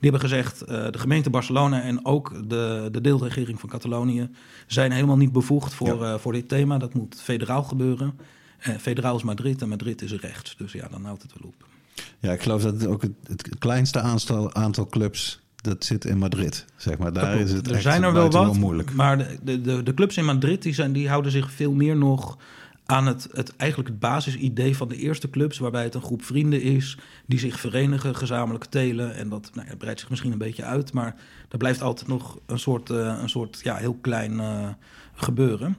Die 0.00 0.10
hebben 0.10 0.20
gezegd, 0.20 0.58
de 0.68 0.98
gemeente 0.98 1.30
Barcelona 1.30 1.82
en 1.82 2.04
ook 2.04 2.48
de, 2.48 2.88
de 2.92 3.00
deelregering 3.00 3.60
van 3.60 3.68
Catalonië 3.68 4.30
zijn 4.66 4.92
helemaal 4.92 5.16
niet 5.16 5.32
bevoegd 5.32 5.74
voor, 5.74 6.20
voor 6.20 6.32
dit 6.32 6.48
thema. 6.48 6.78
Dat 6.78 6.94
moet 6.94 7.20
federaal 7.20 7.62
gebeuren. 7.62 8.18
Federaal 8.58 9.16
is 9.16 9.22
Madrid 9.22 9.62
en 9.62 9.68
Madrid 9.68 10.02
is 10.02 10.12
rechts. 10.12 10.56
Dus 10.56 10.72
ja, 10.72 10.88
dan 10.88 11.04
houdt 11.04 11.22
het 11.22 11.32
wel 11.40 11.48
op. 11.48 11.75
Ja, 12.18 12.32
ik 12.32 12.42
geloof 12.42 12.62
dat 12.62 12.72
het 12.72 12.86
ook 12.86 13.02
het, 13.02 13.12
het 13.26 13.58
kleinste 13.58 14.00
aantal, 14.00 14.54
aantal 14.54 14.86
clubs, 14.86 15.40
dat 15.56 15.84
zit 15.84 16.04
in 16.04 16.18
Madrid. 16.18 16.64
Zeg 16.76 16.98
maar. 16.98 17.12
Daar 17.12 17.30
Dat 17.30 17.40
is 17.40 17.52
het 17.52 17.66
er 17.66 17.72
echt 17.72 17.82
zijn 17.82 18.02
er 18.02 18.12
wel 18.12 18.30
wat, 18.30 18.56
moeilijk. 18.56 18.92
maar 18.92 19.18
de, 19.18 19.60
de, 19.60 19.82
de, 19.82 19.94
clubs 19.94 20.16
in 20.16 20.24
Madrid 20.24 20.62
die 20.62 20.74
zijn, 20.74 20.92
die 20.92 21.08
houden 21.08 21.32
zich 21.32 21.52
veel 21.52 21.72
meer 21.72 21.96
nog 21.96 22.38
aan 22.86 23.06
het, 23.06 23.28
het, 23.32 23.56
eigenlijk 23.56 23.90
het 23.90 24.00
basisidee 24.00 24.76
van 24.76 24.88
de 24.88 24.96
eerste 24.96 25.30
clubs, 25.30 25.58
waarbij 25.58 25.82
het 25.82 25.94
een 25.94 26.02
groep 26.02 26.24
vrienden 26.24 26.62
is 26.62 26.98
die 27.26 27.38
zich 27.38 27.60
verenigen, 27.60 28.16
gezamenlijk 28.16 28.64
telen. 28.64 29.14
En 29.14 29.28
dat 29.28 29.50
nou 29.54 29.68
ja, 29.68 29.76
breidt 29.76 30.00
zich 30.00 30.10
misschien 30.10 30.32
een 30.32 30.38
beetje 30.38 30.64
uit, 30.64 30.92
maar 30.92 31.16
er 31.48 31.58
blijft 31.58 31.82
altijd 31.82 32.08
nog 32.08 32.38
een 32.46 32.58
soort, 32.58 32.90
eh, 32.90 33.18
een 33.22 33.28
soort 33.28 33.60
ja, 33.62 33.76
heel 33.76 33.98
klein 34.00 34.40
eh, 34.40 34.68
gebeuren. 35.14 35.76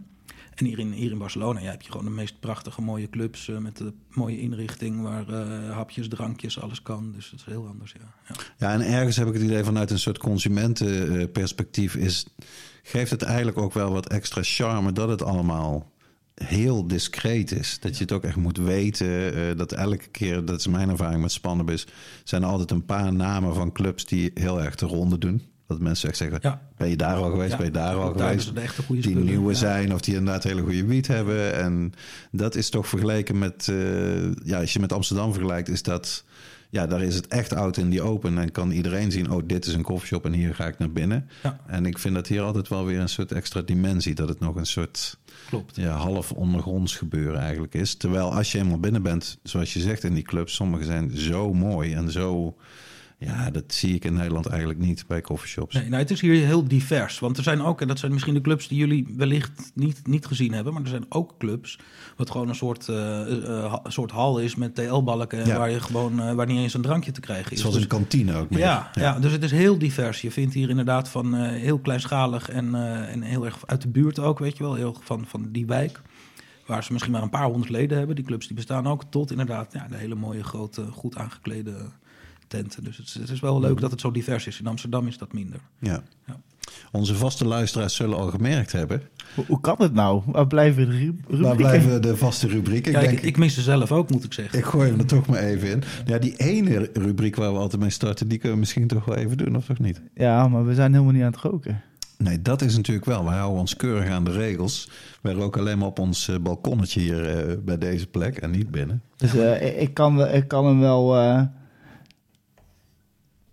En 0.58 0.66
hier 0.66 0.80
in, 0.80 0.92
hier 0.92 1.12
in 1.12 1.18
Barcelona 1.18 1.60
ja, 1.60 1.70
heb 1.70 1.82
je 1.82 1.92
gewoon 1.92 2.06
de 2.06 2.12
meest 2.12 2.40
prachtige 2.40 2.82
mooie 2.82 3.10
clubs 3.10 3.50
eh, 3.50 3.58
met 3.58 3.78
de 3.78 3.94
mooie 4.10 4.40
inrichting 4.40 5.02
waar 5.02 5.30
eh, 5.30 5.72
hapjes, 5.72 6.08
drankjes, 6.08 6.62
alles 6.62 6.82
kan. 6.82 7.12
Dus 7.16 7.30
dat 7.30 7.40
is 7.40 7.46
heel 7.46 7.68
anders, 7.68 7.92
ja. 7.92 8.36
ja. 8.58 8.74
En 8.74 8.82
ergens 8.82 9.16
heb 9.16 9.28
ik 9.28 9.34
het 9.34 9.44
idee 9.44 9.64
vanuit 9.64 9.92
een 9.92 10.00
soort 10.00 10.18
consumentenperspectief 10.18 11.96
is, 11.96 12.26
geeft 12.84 13.12
het 13.12 13.22
eigenlijk 13.22 13.58
ook 13.58 13.74
wel 13.74 13.92
wat 13.92 14.08
extra 14.08 14.42
charme 14.44 14.92
dat 14.92 15.10
het 15.10 15.22
allemaal 15.22 15.92
heel 16.34 16.88
discreet 16.88 17.52
is. 17.52 17.78
Dat 17.80 17.98
je 17.98 18.04
het 18.04 18.12
ook 18.12 18.24
echt 18.24 18.36
moet 18.36 18.58
weten. 18.58 19.34
eh, 19.34 19.58
dat 19.58 19.72
elke 19.72 20.08
keer, 20.08 20.46
dat 20.46 20.60
is 20.60 20.68
mijn 20.68 20.90
ervaring 20.90 21.22
met 21.22 21.32
Spannabis, 21.32 21.88
zijn 22.24 22.44
er 22.44 22.50
altijd 22.50 22.72
een 22.72 22.86
paar 22.86 23.14
namen 23.14 23.56
van 23.56 23.72
clubs 23.72 24.06
die 24.06 24.32
heel 24.34 24.62
erg 24.62 24.76
de 24.76 24.86
ronde 24.86 25.18
doen. 25.18 25.42
Dat 25.68 25.80
mensen 25.80 26.10
echt 26.10 26.18
zeggen, 26.18 26.40
Ja. 26.42 26.62
ben 26.78 26.90
je 26.90 26.96
daar 26.96 27.16
al 27.16 27.30
geweest, 27.30 27.52
Ja, 27.52 27.58
ben 27.58 27.66
je 27.66 27.72
daar 27.72 27.96
al 27.96 28.14
daar 28.16 28.28
geweest? 28.30 28.54
die 28.88 29.02
spullen, 29.02 29.24
nieuwe 29.24 29.52
ja. 29.52 29.58
zijn 29.58 29.94
of 29.94 30.02
die 30.02 30.16
inderdaad 30.16 30.44
hele 30.44 30.62
goede 30.62 30.86
wiet 30.86 31.08
hebben. 31.08 31.56
En 31.56 31.94
dat 32.32 32.56
is 32.56 32.70
toch 32.70 32.88
vergeleken 32.88 33.38
met, 33.38 33.68
eh, 33.70 34.34
ja, 34.44 34.60
als 34.60 34.74
je 34.74 34.80
met 34.80 34.94
Amsterdam 34.94 35.32
vergelijkt, 35.34 35.70
is 35.70 35.84
dat, 35.84 36.24
ja, 36.70 36.88
daar 36.88 37.02
is 37.02 37.16
het 37.16 37.28
echt 37.28 37.54
out 37.54 37.78
in 37.78 37.90
die 37.90 38.02
open. 38.02 38.38
En 38.38 38.52
kan 38.52 38.72
iedereen 38.72 39.12
zien, 39.12 39.32
oh, 39.32 39.42
dit 39.46 39.66
is 39.66 39.74
een 39.74 39.82
koffieshop 39.82 40.26
en 40.26 40.34
hier 40.34 40.56
ga 40.56 40.66
ik 40.68 40.78
naar 40.78 40.92
binnen. 40.92 41.30
En 41.68 41.86
ik 41.86 41.98
vind 42.00 42.16
dat 42.16 42.28
hier 42.28 42.42
altijd 42.42 42.68
wel 42.68 42.86
weer 42.86 43.00
een 43.00 43.10
soort 43.10 43.32
extra 43.32 43.62
dimensie, 43.62 44.16
dat 44.16 44.30
het 44.30 44.40
nog 44.40 44.56
een 44.56 44.66
soort 44.66 45.18
Klopt. 45.50 45.76
ja, 45.76 45.96
half 45.96 46.32
ondergronds 46.32 46.96
gebeuren 46.96 47.40
eigenlijk 47.40 47.74
is. 47.74 47.96
Terwijl 47.96 48.34
als 48.34 48.52
je 48.52 48.58
eenmaal 48.58 48.80
binnen 48.80 49.02
bent, 49.02 49.38
zoals 49.44 49.74
je 49.74 49.80
zegt 49.80 50.04
in 50.04 50.14
die 50.14 50.24
clubs, 50.24 50.54
sommige 50.56 50.84
zijn 50.84 51.18
zo 51.18 51.54
mooi 51.54 51.94
en 51.94 52.12
zo, 52.12 52.56
ja, 53.20 53.50
dat 53.52 53.64
zie 53.68 53.96
ik 53.96 54.06
in 54.06 54.14
Nederland 54.14 54.46
eigenlijk 54.46 54.80
niet 54.80 55.08
bij 55.08 55.22
coffeeshops. 55.22 55.76
Nee, 55.76 55.84
nou, 55.90 56.02
het 56.02 56.12
is 56.12 56.22
hier 56.22 56.46
heel 56.46 56.68
divers. 56.68 57.20
Want 57.20 57.38
er 57.38 57.44
zijn 57.44 57.62
ook, 57.62 57.82
en 57.82 57.88
dat 57.88 58.00
zijn 58.00 58.12
misschien 58.12 58.34
de 58.34 58.42
clubs 58.42 58.68
die 58.68 58.78
jullie 58.78 59.14
wellicht 59.18 59.72
niet, 59.74 60.08
niet 60.08 60.26
gezien 60.26 60.54
hebben, 60.54 60.74
maar 60.74 60.82
er 60.82 60.88
zijn 60.88 61.06
ook 61.10 61.36
clubs 61.38 61.80
wat 62.18 62.30
gewoon 62.32 62.50
een 62.50 62.56
soort, 62.56 62.88
een 62.88 63.80
soort 63.92 64.12
hal 64.12 64.40
is 64.40 64.56
met 64.56 64.76
TL-balken 64.76 65.46
Ja. 65.46 65.58
waar 65.58 65.70
je 65.70 65.80
gewoon 65.80 66.36
waar 66.36 66.46
niet 66.46 66.58
eens 66.58 66.74
een 66.74 66.82
drankje 66.82 67.12
te 67.12 67.20
krijgen 67.20 67.52
is. 67.52 67.60
Zoals 67.60 67.74
Dus- 67.76 67.84
een 67.84 67.90
kantine 67.90 68.36
ook 68.36 68.50
meer. 68.50 68.60
ja, 68.60 68.90
ja. 68.94 69.20
dus 69.20 69.32
het 69.32 69.44
is 69.44 69.52
heel 69.52 69.78
divers. 69.78 70.22
Je 70.22 70.32
vindt 70.32 70.54
hier 70.54 70.70
inderdaad 70.70 71.10
van 71.10 71.34
heel 71.36 71.80
kleinschalig 71.80 72.50
en, 72.50 72.76
en 73.08 73.22
heel 73.22 73.46
erg 73.46 73.58
uit 73.68 73.82
de 73.82 73.88
buurt 73.90 74.20
ook, 74.20 74.40
weet 74.40 74.58
je 74.58 74.64
wel, 74.64 74.74
heel 74.76 74.98
van, 75.04 75.26
van 75.28 75.52
die 75.52 75.66
wijk. 75.66 76.02
Waar 76.66 76.84
ze 76.84 76.92
misschien 76.92 77.14
maar 77.14 77.22
een 77.24 77.30
paar 77.30 77.46
honderd 77.46 77.70
leden 77.70 77.98
hebben. 77.98 78.16
Die 78.16 78.26
clubs 78.26 78.48
die 78.48 78.56
bestaan 78.56 78.88
ook 78.88 79.04
tot 79.10 79.32
inderdaad 79.32 79.74
ja, 79.74 79.88
de 79.90 79.98
hele 79.98 80.16
mooie, 80.16 80.44
grote, 80.44 80.86
goed 80.92 81.18
aangeklede 81.18 81.76
tenten. 82.48 82.84
Dus 82.84 82.98
het, 82.98 83.06
is- 83.08 83.14
het 83.14 83.30
is 83.30 83.40
wel 83.40 83.60
leuk 83.60 83.80
dat 83.80 83.92
het 83.92 84.02
zo 84.02 84.12
divers 84.12 84.48
is. 84.48 84.60
In 84.60 84.68
Amsterdam 84.68 85.08
is 85.08 85.18
dat 85.18 85.34
minder. 85.34 85.60
Ja. 85.80 86.04
Ja. 86.26 86.40
Onze 86.92 87.16
vaste 87.16 87.46
luisteraars 87.46 87.96
zullen 87.96 88.18
al 88.18 88.28
gemerkt 88.30 88.72
hebben. 88.72 89.02
Hoe, 89.36 89.46
hoe 89.48 89.62
kan 89.62 89.76
het 89.80 89.94
nou? 89.94 90.22
Waar 90.26 90.48
blijven 90.48 90.86
de 90.86 90.92
ru- 90.92 91.06
rubrieken? 91.06 91.42
Waar 91.42 91.56
blijven 91.56 92.02
de 92.02 92.18
vaste 92.18 92.48
rubrieken? 92.48 92.92
Ja, 92.92 93.00
Ik 93.00 93.04
ik, 93.06 93.12
denk, 93.12 93.24
ik 93.24 93.38
mis 93.38 93.54
ze 93.54 93.62
zelf 93.62 93.92
ook, 93.92 94.10
moet 94.12 94.24
ik 94.24 94.34
zeggen. 94.34 94.60
ik 94.60 94.66
gooi 94.66 94.90
hem 94.90 95.00
er 95.00 95.06
toch 95.06 95.28
maar 95.28 95.40
even 95.40 95.70
in. 95.70 95.84
Ja, 96.06 96.18
die 96.18 96.36
ene 96.38 96.90
rubriek 96.94 97.36
waar 97.36 97.54
we 97.54 97.60
altijd 97.60 97.82
mee 97.82 97.90
starten, 97.90 98.28
die 98.28 98.38
kunnen 98.38 98.54
we 98.54 98.60
misschien 98.60 98.88
toch 98.88 99.06
wel 99.06 99.16
even 99.16 99.38
doen, 99.38 99.56
of 99.56 99.66
toch 99.66 99.80
niet? 99.80 100.02
Ja, 100.16 100.48
maar 100.48 100.66
we 100.66 100.74
zijn 100.76 100.92
helemaal 100.92 101.14
niet 101.14 101.24
aan 101.24 101.32
het 101.32 101.42
roken. 101.42 101.82
Nee, 102.18 102.42
dat 102.42 102.62
is 102.62 102.76
natuurlijk 102.76 103.06
wel. 103.06 103.24
We 103.24 103.30
houden 103.30 103.60
ons 103.60 103.76
keurig 103.76 104.10
aan 104.10 104.24
de 104.24 104.32
regels. 104.32 104.90
Wij 105.22 105.34
roken 105.34 105.62
alleen 105.62 105.78
maar 105.78 105.88
op 105.88 106.00
ons 106.00 106.28
eh, 106.28 106.36
balkonnetje 106.40 107.00
hier 107.00 107.30
eh, 107.50 107.58
bij 107.66 107.78
deze 107.78 108.08
plek 108.08 108.38
en 108.38 108.52
niet 108.52 108.72
binnen. 108.72 109.02
Dus 109.18 109.36
eh, 109.36 109.82
ik, 109.82 109.94
kan, 109.94 110.28
ik 110.28 110.48
kan 110.48 110.66
hem 110.66 110.80
wel... 110.80 111.16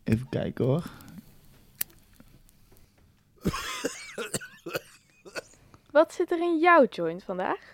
Even 0.04 0.26
kijken 0.30 0.64
hoor. 0.64 0.84
Wat 5.90 6.12
zit 6.12 6.30
er 6.30 6.38
in 6.38 6.58
jouw 6.58 6.87
joint 6.90 7.23
vandaag? 7.23 7.73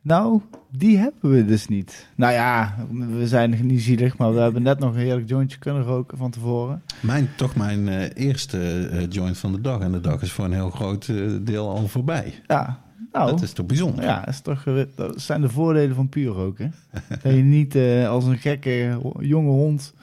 Nou, 0.00 0.40
die 0.70 0.98
hebben 0.98 1.30
we 1.30 1.44
dus 1.44 1.68
niet. 1.68 2.08
Nou 2.14 2.32
ja, 2.32 2.76
we 2.90 3.26
zijn 3.26 3.66
niet 3.66 3.82
zielig, 3.82 4.16
maar 4.16 4.34
we 4.34 4.40
hebben 4.40 4.62
net 4.62 4.78
nog 4.78 4.94
een 4.94 5.00
heerlijk 5.00 5.28
jointje 5.28 5.58
kunnen 5.58 5.82
roken 5.82 6.18
van 6.18 6.30
tevoren. 6.30 6.82
Mijn, 7.00 7.28
toch 7.36 7.56
mijn 7.56 7.88
eh, 7.88 8.10
eerste 8.26 8.88
eh, 8.88 9.10
joint 9.10 9.38
van 9.38 9.52
de 9.52 9.60
dag. 9.60 9.80
En 9.80 9.92
de 9.92 10.00
dag 10.00 10.22
is 10.22 10.32
voor 10.32 10.44
een 10.44 10.52
heel 10.52 10.70
groot 10.70 11.08
eh, 11.08 11.16
deel 11.40 11.68
al 11.68 11.88
voorbij. 11.88 12.42
Ja, 12.46 12.82
nou, 13.12 13.30
Dat 13.30 13.42
is 13.42 13.52
toch 13.52 13.66
bijzonder? 13.66 14.04
ja, 14.04 14.26
is 14.26 14.40
toch, 14.40 14.64
dat 14.94 15.20
zijn 15.20 15.40
de 15.40 15.48
voordelen 15.48 15.94
van 15.94 16.08
puur 16.08 16.32
roken. 16.32 16.74
dat 17.08 17.22
je 17.22 17.42
niet 17.42 17.74
eh, 17.74 18.08
als 18.08 18.24
een 18.24 18.38
gekke 18.38 18.98
jonge 19.18 19.50
hond 19.50 19.94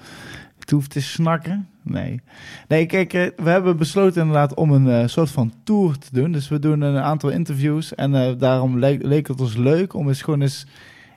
hoeft 0.71 0.89
te 0.89 1.01
snakken. 1.01 1.67
Nee. 1.81 2.21
Nee, 2.67 2.85
kijk, 2.85 3.13
eh, 3.13 3.27
we 3.43 3.49
hebben 3.49 3.77
besloten 3.77 4.21
inderdaad 4.21 4.53
om 4.53 4.71
een 4.71 4.89
eh, 4.89 5.07
soort 5.07 5.29
van 5.29 5.53
tour 5.63 5.97
te 5.97 6.09
doen. 6.11 6.31
Dus 6.31 6.47
we 6.47 6.59
doen 6.59 6.81
een 6.81 6.97
aantal 6.97 7.29
interviews. 7.29 7.95
En 7.95 8.15
eh, 8.15 8.37
daarom 8.37 8.79
leek, 8.79 9.27
het 9.27 9.41
ons 9.41 9.55
leuk 9.55 9.93
om 9.93 10.07
eens 10.07 10.21
gewoon 10.21 10.41
eens 10.41 10.65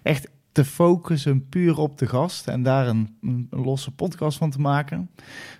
echt 0.02 0.28
te 0.52 0.64
focussen 0.64 1.48
puur 1.48 1.78
op 1.78 1.98
de 1.98 2.06
gast. 2.06 2.48
En 2.48 2.62
daar 2.62 2.88
een, 2.88 3.16
losse 3.50 3.90
podcast 3.90 4.38
van 4.38 4.50
te 4.50 4.60
maken. 4.60 5.10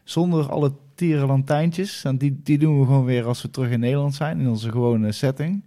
Zonder 0.05 0.51
alle 0.51 0.73
tierenlantijntjes. 0.95 2.05
En 2.05 2.19
die, 2.19 2.41
die 2.43 2.59
doen 2.59 2.81
we 2.81 2.87
gewoon 2.87 3.05
weer 3.05 3.27
als 3.27 3.43
we 3.43 3.51
terug 3.51 3.71
in 3.71 3.81
Nederland 3.81 4.15
zijn. 4.15 4.41
In 4.41 4.49
onze 4.49 4.71
gewone 4.71 5.13
setting. 5.13 5.65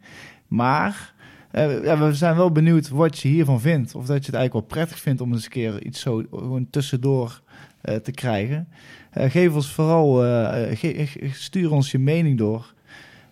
Maar 0.48 1.14
ja, 1.52 1.98
we 1.98 2.14
zijn 2.14 2.36
wel 2.36 2.52
benieuwd 2.52 2.90
wat 2.90 3.20
je 3.20 3.28
hiervan 3.28 3.62
vindt. 3.62 3.96
Of 3.96 4.06
dat 4.06 4.26
je 4.26 4.32
het 4.32 4.36
eigenlijk 4.36 4.54
wel 4.54 4.78
prettig 4.78 5.00
vindt 5.00 5.22
om 5.22 5.34
eens 5.34 5.44
een 5.44 5.50
keer 5.50 5.84
iets 5.84 6.00
zo 6.00 6.24
gewoon 6.32 6.68
tussendoor 6.70 7.42
te 8.04 8.12
krijgen. 8.12 8.68
Eh, 9.12 9.32
geef 9.32 9.54
ons 9.54 9.72
vooral, 9.72 10.26
eh, 10.26 11.08
stuur 11.32 11.72
ons 11.72 11.92
je 11.92 12.00
mening 12.00 12.38
door. 12.38 12.74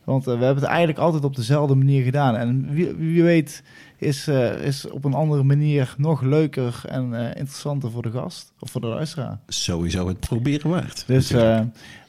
Want 0.04 0.28
eh, 0.28 0.38
we 0.38 0.44
hebben 0.44 0.64
het 0.64 0.72
eigenlijk 0.72 1.00
altijd 1.00 1.24
op 1.24 1.36
dezelfde 1.36 1.76
manier 1.76 2.04
gedaan. 2.04 2.36
En 2.36 2.70
wie, 2.70 2.94
wie 2.94 3.24
weet 3.24 3.64
is, 3.98 4.28
eh, 4.28 4.66
is 4.66 4.90
op 4.90 5.06
een 5.06 5.14
andere 5.14 5.44
manier 5.44 5.96
nog 5.98 6.22
leuker 6.22 6.82
en 6.88 7.14
eh, 7.14 7.28
interessanter 7.28 7.92
voor 7.92 8.02
de 8.02 8.12
gast. 8.12 8.54
Of 8.60 8.72
voor 8.72 8.82
de 8.82 8.88
luisteraar. 8.88 9.40
Sowieso 9.48 10.08
het 10.08 10.20
proberen 10.20 10.70
waard. 10.70 11.04
Dus, 11.08 11.32
eh, 11.32 11.62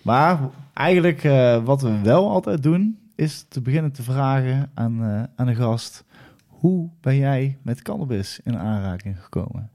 maar 0.03 0.39
eigenlijk 0.73 1.25
eh, 1.25 1.65
wat 1.65 1.83
we 1.83 2.01
wel 2.03 2.31
altijd 2.31 2.63
doen, 2.63 2.99
is 3.15 3.45
te 3.49 3.61
beginnen 3.61 3.93
te 3.93 4.03
vragen 4.03 4.71
aan, 4.75 5.05
eh, 5.05 5.23
aan 5.37 5.47
de 5.47 5.55
gast: 5.55 6.05
hoe 6.47 6.89
ben 7.01 7.17
jij 7.17 7.59
met 7.63 7.83
cannabis 7.83 8.41
in 8.45 8.59
aanraking 8.59 9.23
gekomen? 9.23 9.71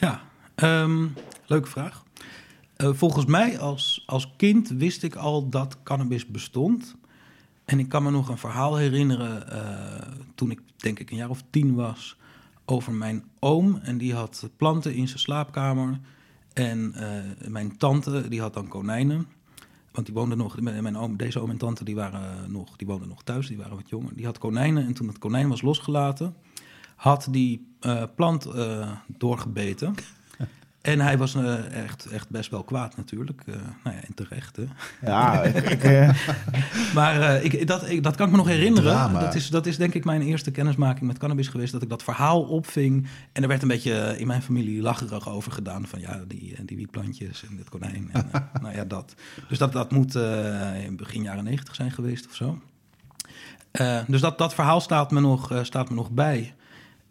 Ja, 0.00 0.20
ehm, 0.54 1.06
leuke 1.46 1.68
vraag. 1.68 2.02
Eh, 2.76 2.90
volgens 2.92 3.24
mij 3.24 3.58
als, 3.58 4.02
als 4.06 4.32
kind 4.36 4.68
wist 4.68 5.02
ik 5.02 5.14
al 5.14 5.48
dat 5.48 5.82
cannabis 5.82 6.26
bestond. 6.26 6.96
En 7.64 7.78
ik 7.78 7.88
kan 7.88 8.02
me 8.02 8.10
nog 8.10 8.28
een 8.28 8.38
verhaal 8.38 8.76
herinneren 8.76 9.50
eh, 9.50 10.08
toen 10.34 10.50
ik 10.50 10.60
denk 10.76 10.98
ik 10.98 11.10
een 11.10 11.16
jaar 11.16 11.30
of 11.30 11.42
tien 11.50 11.74
was 11.74 12.16
over 12.64 12.92
mijn 12.92 13.24
oom. 13.38 13.78
En 13.82 13.98
die 13.98 14.14
had 14.14 14.48
planten 14.56 14.94
in 14.94 15.08
zijn 15.08 15.18
slaapkamer. 15.18 16.00
En 16.52 16.94
eh, 16.94 17.48
mijn 17.48 17.76
tante 17.76 18.28
die 18.28 18.40
had 18.40 18.54
dan 18.54 18.68
konijnen. 18.68 19.26
Want 19.92 20.06
die 20.06 20.14
woonden 20.14 20.38
nog, 20.38 20.60
mijn 20.60 20.96
oom, 20.96 21.16
deze 21.16 21.40
oom 21.40 21.50
en 21.50 21.56
tante 21.56 21.84
die 21.84 21.94
waren 21.94 22.52
nog, 22.52 22.76
die 22.76 22.86
woonden 22.86 23.08
nog 23.08 23.22
thuis, 23.22 23.46
die 23.46 23.56
waren 23.56 23.76
wat 23.76 23.88
jonger. 23.88 24.14
Die 24.14 24.24
had 24.24 24.38
konijnen 24.38 24.86
en 24.86 24.94
toen 24.94 25.08
het 25.08 25.18
konijn 25.18 25.48
was 25.48 25.62
losgelaten, 25.62 26.34
had 26.96 27.28
die 27.30 27.66
plant 28.14 28.48
doorgebeten. 29.06 29.94
En 30.84 31.00
hij 31.00 31.18
was 31.18 31.34
eh, 31.34 31.82
echt, 31.82 32.06
echt 32.06 32.28
best 32.28 32.50
wel 32.50 32.62
kwaad 32.62 32.96
natuurlijk. 32.96 33.42
Eh, 33.46 33.54
nou 33.54 33.96
ja, 33.96 34.02
en 34.02 34.14
terecht. 34.14 34.56
Hè? 34.56 34.64
Ja, 35.02 35.42
ik, 35.42 35.84
eh, 35.84 36.14
Maar 36.94 37.42
ik, 37.42 37.66
dat, 37.66 37.88
ik, 37.88 38.02
dat 38.02 38.16
kan 38.16 38.26
ik 38.26 38.32
me 38.32 38.38
nog 38.38 38.46
herinneren. 38.46 38.92
Drama. 38.92 39.20
Dat 39.20 39.34
is, 39.34 39.50
dat 39.50 39.66
is 39.66 39.76
denk 39.76 39.94
ik 39.94 40.04
mijn 40.04 40.22
eerste 40.22 40.50
kennismaking 40.50 41.06
met 41.06 41.18
cannabis 41.18 41.48
geweest. 41.48 41.72
Dat 41.72 41.82
ik 41.82 41.88
dat 41.88 42.02
verhaal 42.02 42.42
opving. 42.42 43.06
En 43.32 43.42
er 43.42 43.48
werd 43.48 43.62
een 43.62 43.68
beetje 43.68 44.14
in 44.18 44.26
mijn 44.26 44.42
familie 44.42 44.82
lacherig 44.82 45.28
over 45.28 45.52
gedaan. 45.52 45.86
Van 45.86 46.00
ja, 46.00 46.24
die, 46.26 46.64
die 46.64 46.76
wietplantjes 46.76 47.44
en 47.48 47.56
dit 47.56 47.68
konijn. 47.68 48.10
En, 48.12 48.30
nou 48.62 48.74
ja, 48.74 48.84
dat. 48.84 49.14
Dus 49.48 49.58
dat, 49.58 49.72
dat 49.72 49.90
moet 49.90 50.14
in 50.84 50.96
begin 50.96 51.22
jaren 51.22 51.44
negentig 51.44 51.74
zijn 51.74 51.90
geweest 51.90 52.26
of 52.26 52.34
zo. 52.34 52.58
Dus 54.06 54.20
dat, 54.20 54.38
dat 54.38 54.54
verhaal 54.54 54.80
staat 54.80 55.10
me, 55.10 55.20
nog, 55.20 55.60
staat 55.62 55.88
me 55.88 55.94
nog 55.94 56.10
bij. 56.10 56.54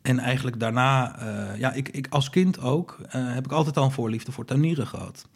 En 0.03 0.19
eigenlijk 0.19 0.59
daarna, 0.59 1.19
eh, 1.19 1.59
ja, 1.59 1.73
ik, 1.73 1.89
ik 1.89 2.07
als 2.09 2.29
kind 2.29 2.59
ook, 2.59 2.99
eh, 3.09 3.33
heb 3.33 3.45
ik 3.45 3.51
altijd 3.51 3.77
al 3.77 3.83
een 3.83 3.91
voorliefde 3.91 4.31
voor 4.31 4.45
tuinieren 4.45 4.87
gehad. 4.87 5.27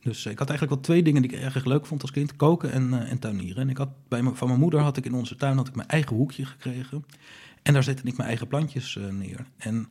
Dus 0.00 0.26
ik 0.26 0.38
had 0.38 0.48
eigenlijk 0.48 0.70
wel 0.70 0.80
twee 0.80 1.02
dingen 1.02 1.22
die 1.22 1.30
ik 1.30 1.40
erg 1.40 1.64
leuk 1.64 1.86
vond 1.86 2.02
als 2.02 2.10
kind: 2.10 2.36
koken 2.36 2.72
en, 2.72 3.02
eh, 3.02 3.10
en 3.10 3.18
tuinieren. 3.18 3.62
En 3.62 3.68
ik 3.68 3.76
had 3.76 3.88
bij 4.08 4.22
me, 4.22 4.34
van 4.34 4.48
mijn 4.48 4.60
moeder 4.60 4.80
had 4.80 4.96
ik 4.96 5.04
in 5.04 5.14
onze 5.14 5.36
tuin 5.36 5.56
had 5.56 5.68
ik 5.68 5.74
mijn 5.74 5.88
eigen 5.88 6.16
hoekje 6.16 6.44
gekregen. 6.44 7.04
En 7.62 7.72
daar 7.72 7.82
zette 7.82 8.02
ik 8.04 8.16
mijn 8.16 8.28
eigen 8.28 8.46
plantjes 8.46 8.98
neer. 9.10 9.46
En 9.56 9.88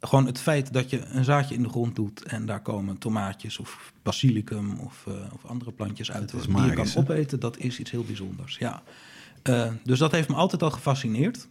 gewoon 0.00 0.26
het 0.26 0.38
feit 0.38 0.72
dat 0.72 0.90
je 0.90 1.04
een 1.04 1.24
zaadje 1.24 1.54
in 1.54 1.62
de 1.62 1.68
grond 1.68 1.96
doet 1.96 2.22
en 2.22 2.46
daar 2.46 2.62
komen 2.62 2.98
tomaatjes 2.98 3.58
of 3.58 3.92
basilicum 4.02 4.78
of, 4.78 5.06
of 5.32 5.44
andere 5.46 5.72
plantjes 5.72 6.12
uit 6.12 6.30
die 6.30 6.62
je 6.62 6.72
kan 6.72 6.88
opeten, 6.96 7.40
dat 7.40 7.58
is 7.58 7.78
iets 7.78 7.90
heel 7.90 8.04
bijzonders. 8.04 8.56
Ja. 8.58 8.82
Dus 9.84 9.98
dat 9.98 10.12
heeft 10.12 10.28
me 10.28 10.34
altijd 10.34 10.62
al 10.62 10.70
gefascineerd. 10.70 11.48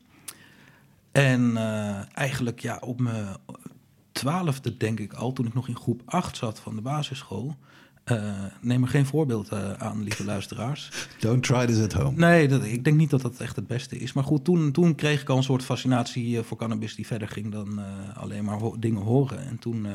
En 1.12 1.58
eh, 1.58 2.00
eigenlijk 2.14 2.60
ja, 2.60 2.78
op 2.82 3.00
mijn 3.00 3.36
twaalfde 4.12 4.78
denk 4.78 5.00
ik 5.00 5.14
al, 5.14 5.34
toen 5.34 5.46
ik 5.46 5.54
nog 5.54 5.68
in 5.68 5.76
groep 5.76 6.02
8 6.06 6.38
zat 6.38 6.60
van 6.60 6.76
de 6.76 6.82
basisschool. 6.82 7.56
eh, 8.04 8.44
neem 8.62 8.84
er 8.84 8.90
geen 8.90 9.06
voorbeeld 9.06 9.50
eh, 9.50 9.72
aan, 9.74 10.04
lieve 10.04 10.24
luisteraars. 10.26 10.90
Don't 11.20 11.44
try 11.44 11.66
this 11.66 11.82
at 11.84 11.94
home. 11.94 12.18
Nee, 12.18 12.48
dat, 12.48 12.64
ik 12.64 12.84
denk 12.84 12.98
niet 12.98 13.10
dat 13.10 13.22
dat 13.22 13.40
echt 13.40 13.56
het 13.56 13.68
beste 13.68 13.98
is. 13.98 14.14
Maar 14.14 14.24
goed, 14.24 14.44
toen, 14.46 14.72
toen 14.72 14.96
kreeg 14.96 15.22
ik 15.22 15.30
al 15.30 15.38
een 15.38 15.44
soort 15.44 15.64
fascinatie 15.64 16.42
voor 16.42 16.58
cannabis 16.58 16.96
die 16.96 17.08
verder 17.08 17.28
ging 17.28 17.52
dan 17.52 17.80
alleen 18.16 18.44
maar 18.46 18.58
ho- 18.60 18.76
dingen 18.80 19.02
horen. 19.02 19.46
En 19.48 19.60
toen 19.60 19.88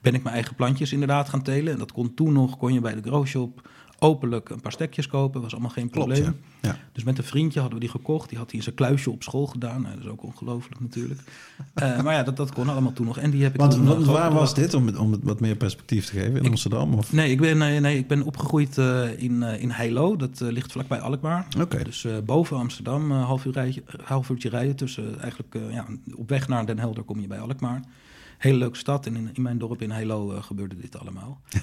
ben 0.00 0.14
ik 0.14 0.22
mijn 0.22 0.34
eigen 0.34 0.54
plantjes 0.54 0.92
inderdaad 0.92 1.28
gaan 1.28 1.42
telen. 1.42 1.72
En 1.72 1.78
dat 1.78 1.92
kon 1.92 2.14
toen 2.14 2.32
nog, 2.32 2.56
kon 2.56 2.72
je 2.72 2.80
bij 2.80 2.94
de 2.94 3.02
grow 3.02 3.26
shop 3.26 3.68
openlijk 4.02 4.48
een 4.48 4.60
paar 4.60 4.72
stekjes 4.72 5.06
kopen. 5.06 5.40
was 5.42 5.52
allemaal 5.52 5.70
geen 5.70 5.90
Klopt, 5.90 6.08
probleem. 6.12 6.36
ja. 6.60 6.68
Ja. 6.68 6.78
Dus 6.92 7.04
met 7.04 7.18
een 7.18 7.24
vriendje 7.24 7.60
hadden 7.60 7.78
we 7.78 7.84
die 7.84 7.94
gekocht. 7.94 8.28
Die 8.28 8.38
had 8.38 8.46
hij 8.48 8.56
in 8.56 8.62
zijn 8.62 8.74
kluisje 8.74 9.10
op 9.10 9.22
school 9.22 9.46
gedaan. 9.46 9.82
Nou, 9.82 9.94
dat 9.94 10.04
is 10.04 10.10
ook 10.10 10.22
ongelooflijk 10.22 10.80
natuurlijk. 10.80 11.20
Eh, 11.74 12.00
maar 12.02 12.14
ja, 12.14 12.22
dat, 12.22 12.36
dat 12.36 12.52
kon 12.52 12.68
allemaal 12.68 12.92
toen 12.92 13.06
nog. 13.06 13.18
En 13.18 13.30
die 13.30 13.42
heb 13.42 13.54
ik 13.54 13.60
Want, 13.60 13.72
toen, 13.72 13.84
want 13.84 14.06
waar 14.06 14.32
was 14.32 14.54
dit, 14.54 14.74
om 14.74 14.86
het, 14.86 14.96
om 14.96 15.12
het 15.12 15.20
wat 15.22 15.40
meer 15.40 15.56
perspectief 15.56 16.06
te 16.06 16.12
geven? 16.12 16.36
In 16.36 16.42
Ik- 16.44 16.48
Amsterdam? 16.48 16.94
Of? 16.94 17.12
Nee, 17.12 17.30
ik 17.30 17.40
ben, 17.40 17.58
nee, 17.58 17.80
nee, 17.80 17.98
ik 17.98 18.06
ben 18.08 18.22
opgegroeid 18.22 18.78
eh, 18.78 19.22
in, 19.22 19.42
eh, 19.42 19.62
in 19.62 19.70
Heilo. 19.70 20.16
Dat 20.16 20.40
ligt 20.40 20.72
vlakbij 20.72 21.00
Alkmaar. 21.00 21.46
Dus 21.82 22.06
boven 22.24 22.56
Amsterdam, 22.56 23.10
half, 23.10 23.44
uur 23.44 23.52
rijtje- 23.52 23.82
half 24.04 24.30
uurtje 24.30 24.48
rijden. 24.48 24.76
Tussen, 24.76 25.20
eigenlijk, 25.20 25.56
ja, 25.70 25.86
op 26.14 26.28
weg 26.28 26.48
naar 26.48 26.66
Den 26.66 26.78
Helder 26.78 27.02
kom 27.02 27.20
je 27.20 27.26
bij 27.26 27.40
Alkmaar. 27.40 27.82
Hele 28.38 28.56
leuke 28.58 28.76
stad. 28.78 29.06
En 29.06 29.16
in, 29.16 29.30
in 29.32 29.42
mijn 29.42 29.58
dorp 29.58 29.82
in 29.82 29.90
Heilo 29.90 30.26
gebeurde 30.40 30.76
dit 30.80 30.98
allemaal. 30.98 31.40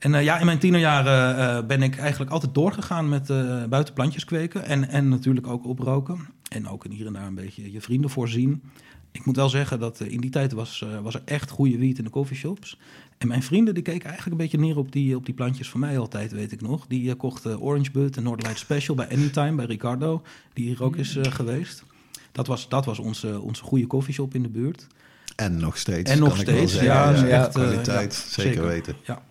en 0.00 0.14
eh, 0.14 0.22
ja, 0.22 0.38
in 0.38 0.46
mijn 0.46 0.58
tienerjaren 0.58 1.36
eh, 1.36 1.66
ben 1.66 1.82
ik 1.82 1.96
eigenlijk 1.96 2.30
altijd 2.30 2.54
doorgegaan 2.54 3.08
met 3.08 3.30
eh 3.30 3.64
buiten 3.64 3.94
plantjes 3.94 4.24
kweken. 4.24 4.64
En, 4.64 4.88
en 4.88 5.08
natuurlijk 5.08 5.46
ook 5.46 5.66
oproken. 5.66 6.28
En 6.48 6.68
ook 6.68 6.84
hier 6.90 7.06
en 7.06 7.12
daar 7.12 7.26
een 7.26 7.34
beetje 7.34 7.72
je 7.72 7.80
vrienden 7.80 8.10
voorzien. 8.10 8.62
Ik 9.12 9.24
moet 9.24 9.36
wel 9.36 9.48
zeggen 9.48 9.78
dat 9.78 10.00
eh, 10.00 10.12
in 10.12 10.20
die 10.20 10.30
tijd 10.30 10.52
was, 10.52 10.82
eh, 10.82 11.00
was 11.00 11.14
er 11.14 11.22
echt 11.24 11.50
goede 11.50 11.78
wiet 11.78 11.98
in 11.98 12.04
de 12.04 12.10
coffeeshops. 12.10 12.78
En 13.18 13.28
mijn 13.28 13.42
vrienden 13.42 13.74
die 13.74 13.82
keken 13.82 14.08
eigenlijk 14.08 14.40
een 14.40 14.48
beetje 14.48 14.58
neer 14.58 14.76
op 14.76 14.92
die, 14.92 15.16
op 15.16 15.26
die 15.26 15.34
plantjes 15.34 15.70
van 15.70 15.80
mij 15.80 15.98
altijd, 15.98 16.32
weet 16.32 16.52
ik 16.52 16.60
nog. 16.60 16.86
Die 16.86 17.10
eh, 17.10 17.16
kochten 17.16 17.60
Orange 17.60 17.90
Bud 17.90 18.16
en 18.16 18.22
Northern 18.22 18.46
Light 18.46 18.58
Special 18.58 18.96
bij 18.96 19.08
Anytime, 19.08 19.54
bij 19.54 19.64
Ricardo, 19.64 20.22
die 20.52 20.66
hier 20.66 20.82
ook 20.82 20.96
is 20.96 21.16
eh, 21.16 21.32
geweest. 21.32 21.84
Dat 22.32 22.46
was, 22.46 22.68
dat 22.68 22.84
was 22.84 22.98
onze, 22.98 23.40
onze 23.40 23.62
goede 23.62 23.86
coffeeshop 23.86 24.34
in 24.34 24.42
de 24.42 24.48
buurt. 24.48 24.86
En 25.36 25.56
nog 25.56 25.76
steeds. 25.76 26.10
En 26.10 26.18
nog 26.18 26.36
steeds, 26.36 26.74
ja, 26.74 27.10
ja, 27.10 27.26
echt, 27.26 27.46
eh, 27.46 27.62
kwaliteit, 27.62 28.14
ja, 28.14 28.42
zeker, 28.42 28.66
weten. 28.66 28.94
Ja. 29.04 29.22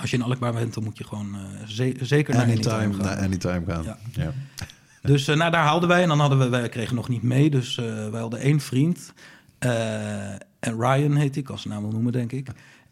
Als 0.00 0.10
je 0.10 0.16
in 0.16 0.22
Alkmaar 0.22 0.52
bent, 0.52 0.74
dan 0.74 0.84
moet 0.84 0.98
je 0.98 1.04
gewoon 1.04 1.34
eh, 1.34 1.66
ze- 1.66 1.96
zeker 2.00 2.34
naar 2.34 2.42
Anytime, 2.44 2.74
Anytime 2.74 2.94
gaan. 3.04 3.14
naar 3.16 3.24
anytime 3.24 3.62
gaan. 3.66 3.82
Ja. 3.82 3.98
Ja. 4.12 4.32
Dus 5.02 5.28
eh, 5.28 5.36
nou, 5.36 5.50
daar 5.50 5.64
haalden 5.64 5.88
wij. 5.88 6.02
En 6.02 6.08
dan 6.08 6.20
hadden 6.20 6.38
we, 6.38 6.48
wij 6.48 6.68
kregen 6.68 6.94
nog 6.94 7.08
niet 7.08 7.22
mee. 7.22 7.50
Dus 7.50 7.78
eh, 7.78 7.84
wij 8.08 8.20
hadden 8.20 8.40
één 8.40 8.60
vriend. 8.60 9.12
en 9.58 10.78
Ryan 10.80 11.14
heet 11.16 11.36
ik, 11.36 11.48
als 11.48 11.62
ze 11.62 11.68
naam 11.68 11.82
wil 11.82 11.90
noemen, 11.90 12.12
denk 12.12 12.32
ik. 12.32 12.48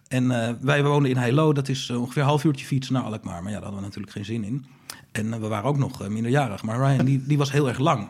En 0.08 0.28
wij 0.60 0.84
woonden 0.84 1.10
in 1.10 1.16
Heilo. 1.16 1.52
Dat 1.52 1.68
is 1.68 1.90
ongeveer 1.90 2.22
een 2.22 2.28
half 2.28 2.44
uurtje 2.44 2.66
fietsen 2.66 2.94
naar 2.94 3.02
Alkmaar. 3.02 3.42
Maar 3.42 3.52
ja, 3.52 3.58
daar 3.60 3.68
hadden 3.68 3.78
we 3.80 3.86
natuurlijk 3.86 4.12
geen 4.12 4.24
zin 4.24 4.44
in. 4.44 4.66
En 5.12 5.40
we 5.40 5.46
waren 5.48 5.68
ook 5.68 5.78
nog 5.78 6.08
minderjarig. 6.08 6.62
Maar 6.62 6.78
Ryan, 6.92 7.04
die, 7.04 7.22
die 7.26 7.38
was 7.38 7.52
heel 7.52 7.68
erg 7.68 7.78
lang. 7.78 8.08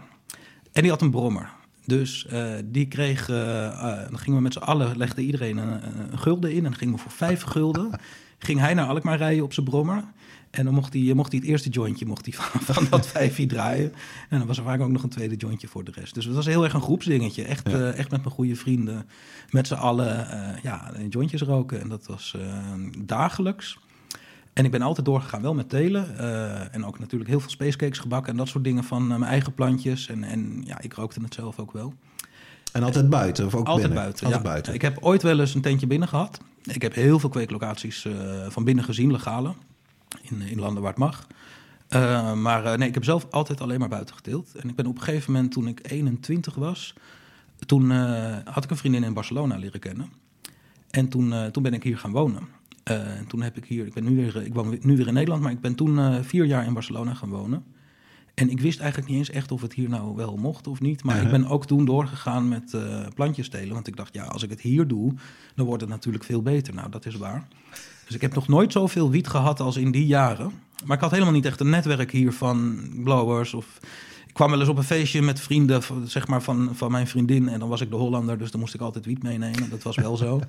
En 0.72 0.82
die 0.82 0.90
had 0.90 1.02
een 1.02 1.10
brommer. 1.10 1.48
Dus 1.88 2.26
eh, 2.26 2.52
die 2.64 2.88
kreeg, 2.88 3.28
eh, 3.28 3.66
eh, 3.66 4.10
dan 4.10 4.18
gingen 4.18 4.36
we 4.36 4.42
met 4.42 4.52
z'n 4.52 4.58
allen, 4.58 4.96
legde 4.96 5.22
iedereen 5.22 5.56
een, 5.56 5.82
een 6.12 6.18
gulden 6.18 6.50
in. 6.50 6.56
En 6.56 6.62
dan 6.62 6.74
gingen 6.74 6.94
we 6.94 7.00
voor 7.00 7.10
vijf 7.10 7.42
gulden. 7.42 7.90
ging 8.38 8.60
hij 8.60 8.74
naar 8.74 8.86
Alkmaar 8.86 9.16
rijden 9.16 9.44
op 9.44 9.52
zijn 9.52 9.66
brommer. 9.66 10.04
En 10.50 10.64
dan 10.64 10.74
mocht 10.74 10.92
hij, 10.92 11.14
mocht 11.14 11.32
hij 11.32 11.40
het 11.40 11.48
eerste 11.48 11.68
jointje 11.68 12.06
mocht 12.06 12.24
hij 12.24 12.34
van, 12.40 12.60
van 12.60 12.86
dat 12.90 13.06
vijfje 13.16 13.46
draaien. 13.46 13.92
En 14.28 14.38
dan 14.38 14.46
was 14.46 14.58
er 14.58 14.64
vaak 14.64 14.80
ook 14.80 14.90
nog 14.90 15.02
een 15.02 15.08
tweede 15.08 15.36
jointje 15.36 15.68
voor 15.68 15.84
de 15.84 15.92
rest. 15.94 16.14
Dus 16.14 16.24
het 16.24 16.34
was 16.34 16.46
heel 16.46 16.64
erg 16.64 16.72
een 16.72 16.82
groepsdingetje. 16.82 17.44
Echt, 17.44 17.72
echt 17.72 18.10
met 18.10 18.20
mijn 18.20 18.34
goede 18.34 18.56
vrienden. 18.56 19.06
Met 19.50 19.66
z'n 19.66 19.74
allen 19.74 20.26
ja, 20.62 20.92
jointjes 21.08 21.42
roken. 21.42 21.80
En 21.80 21.88
dat 21.88 22.06
was 22.06 22.36
dagelijks. 22.98 23.78
En 24.58 24.64
ik 24.64 24.70
ben 24.70 24.82
altijd 24.82 25.06
doorgegaan, 25.06 25.42
wel 25.42 25.54
met 25.54 25.68
telen. 25.68 26.18
eh, 26.18 26.74
en 26.74 26.84
ook 26.84 26.98
natuurlijk 26.98 27.30
heel 27.30 27.40
veel 27.40 27.50
spacecakes 27.50 27.98
gebakken 27.98 28.32
en 28.32 28.38
dat 28.38 28.48
soort 28.48 28.64
dingen 28.64 28.84
van 28.84 29.02
eh, 29.02 29.08
mijn 29.08 29.30
eigen 29.30 29.54
plantjes. 29.54 30.08
En, 30.08 30.24
en 30.24 30.62
ja, 30.64 30.80
ik 30.80 30.92
rookte 30.92 31.20
het 31.22 31.34
zelf 31.34 31.58
ook 31.58 31.72
wel. 31.72 31.94
En 32.72 32.82
altijd 32.82 33.10
buiten 33.10 33.46
of 33.46 33.54
ook 33.54 33.66
Altijd 33.66 33.86
binnen? 33.86 34.02
buiten. 34.02 34.24
Altijd 34.24 34.44
ja. 34.44 34.50
buiten. 34.50 34.74
Ik 34.74 34.82
heb 34.82 34.98
ooit 35.00 35.22
wel 35.22 35.40
eens 35.40 35.54
een 35.54 35.60
tentje 35.60 35.86
binnen 35.86 36.08
gehad. 36.08 36.40
Ik 36.62 36.82
heb 36.82 36.94
heel 36.94 37.18
veel 37.18 37.28
kweeklocaties 37.28 38.04
eh, 38.04 38.12
van 38.48 38.64
binnen 38.64 38.84
gezien, 38.84 39.12
legale. 39.12 39.52
In, 40.22 40.40
in 40.40 40.58
landen 40.58 40.82
waar 40.82 40.94
het 40.96 41.00
mag. 41.00 41.26
Maar 42.36 42.78
nee, 42.78 42.88
ik 42.88 42.94
heb 42.94 43.04
zelf 43.04 43.26
altijd 43.30 43.60
alleen 43.60 43.78
maar 43.78 43.88
buiten 43.88 44.14
geteeld. 44.14 44.54
En 44.54 44.68
ik 44.68 44.74
ben 44.74 44.86
op 44.86 44.96
een 44.96 45.02
gegeven 45.02 45.32
moment, 45.32 45.52
toen 45.52 45.68
ik 45.68 45.90
21 45.90 46.54
was... 46.54 46.94
toen 47.66 47.90
had 48.44 48.64
ik 48.64 48.70
een 48.70 48.76
vriendin 48.76 49.04
in 49.04 49.12
Barcelona 49.12 49.56
leren 49.56 49.80
kennen. 49.80 50.12
En 50.90 51.08
toen, 51.08 51.50
toen 51.50 51.62
ben 51.62 51.74
ik 51.74 51.82
hier 51.82 51.98
gaan 51.98 52.12
wonen. 52.12 52.57
Eh, 52.88 53.18
en 53.18 53.26
toen 53.26 53.42
heb 53.42 53.56
ik 53.56 53.64
hier, 53.64 53.86
ik 53.86 53.94
ben 53.94 54.04
nu 54.04 54.16
weer, 54.16 54.44
ik 54.44 54.54
woon 54.54 54.78
nu 54.80 54.96
weer 54.96 55.06
in 55.06 55.14
Nederland, 55.14 55.42
maar 55.42 55.52
ik 55.52 55.60
ben 55.60 55.74
toen 55.74 55.98
eh, 55.98 56.16
vier 56.22 56.44
jaar 56.44 56.66
in 56.66 56.72
Barcelona 56.72 57.14
gaan 57.14 57.28
wonen. 57.28 57.64
En 58.34 58.50
ik 58.50 58.60
wist 58.60 58.80
eigenlijk 58.80 59.10
niet 59.10 59.18
eens 59.18 59.30
echt 59.30 59.52
of 59.52 59.60
het 59.60 59.72
hier 59.72 59.88
nou 59.88 60.16
wel 60.16 60.36
mocht 60.36 60.66
of 60.66 60.80
niet. 60.80 61.04
Maar 61.04 61.22
ik 61.22 61.30
ben 61.30 61.46
ook 61.46 61.66
toen 61.66 61.84
doorgegaan 61.84 62.48
met 62.48 62.74
eh 62.74 63.06
plantjes 63.14 63.48
telen. 63.48 63.74
Want 63.74 63.86
ik 63.86 63.96
dacht, 63.96 64.14
ja, 64.14 64.24
als 64.24 64.42
ik 64.42 64.50
het 64.50 64.60
hier 64.60 64.86
doe, 64.86 65.14
dan 65.54 65.66
wordt 65.66 65.80
het 65.80 65.90
natuurlijk 65.90 66.24
veel 66.24 66.42
beter. 66.42 66.74
Nou, 66.74 66.90
dat 66.90 67.06
is 67.06 67.14
waar. 67.14 67.48
Dus 68.06 68.14
ik 68.14 68.20
heb 68.20 68.34
nog 68.34 68.48
nooit 68.48 68.72
zoveel 68.72 69.10
wiet 69.10 69.28
gehad 69.28 69.60
als 69.60 69.76
in 69.76 69.90
die 69.90 70.06
jaren. 70.06 70.52
Maar 70.84 70.96
ik 70.96 71.02
had 71.02 71.10
helemaal 71.10 71.32
niet 71.32 71.46
echt 71.46 71.60
een 71.60 71.70
netwerk 71.70 72.12
hier 72.12 72.32
van 72.32 72.88
blowers 73.04 73.54
of 73.54 73.80
ik 74.26 74.34
kwam 74.34 74.50
wel 74.50 74.60
eens 74.60 74.68
op 74.68 74.76
een 74.76 74.84
feestje 74.84 75.22
met 75.22 75.40
vrienden 75.40 75.82
zeg 76.04 76.26
maar, 76.26 76.42
van, 76.42 76.70
van 76.72 76.90
mijn 76.90 77.06
vriendin. 77.06 77.48
En 77.48 77.58
dan 77.58 77.68
was 77.68 77.80
ik 77.80 77.90
de 77.90 77.96
Hollander, 77.96 78.38
dus 78.38 78.50
dan 78.50 78.60
moest 78.60 78.74
ik 78.74 78.80
altijd 78.80 79.06
wiet 79.06 79.22
meenemen. 79.22 79.70
Dat 79.70 79.82
was 79.82 79.96
wel 79.96 80.16
zo. 80.16 80.40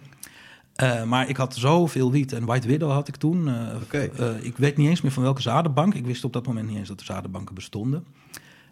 Eh, 0.80 1.04
maar 1.04 1.30
ik 1.30 1.38
had 1.38 1.56
zoveel 1.56 2.12
wiet. 2.12 2.34
En 2.34 2.46
White 2.46 2.68
Widow 2.68 2.92
had 2.92 3.08
ik 3.08 3.16
toen. 3.16 3.48
Eh, 3.48 4.10
eh, 4.18 4.44
ik 4.44 4.58
weet 4.58 4.78
niet 4.78 4.90
eens 4.90 5.02
meer 5.02 5.12
van 5.12 5.24
welke 5.24 5.42
zadenbank. 5.42 5.94
Ik 5.94 6.06
wist 6.06 6.24
op 6.24 6.34
dat 6.34 6.46
moment 6.46 6.68
niet 6.68 6.78
eens 6.78 6.88
dat 6.88 7.00
er 7.00 7.06
zadenbanken 7.06 7.56
bestonden. 7.56 8.06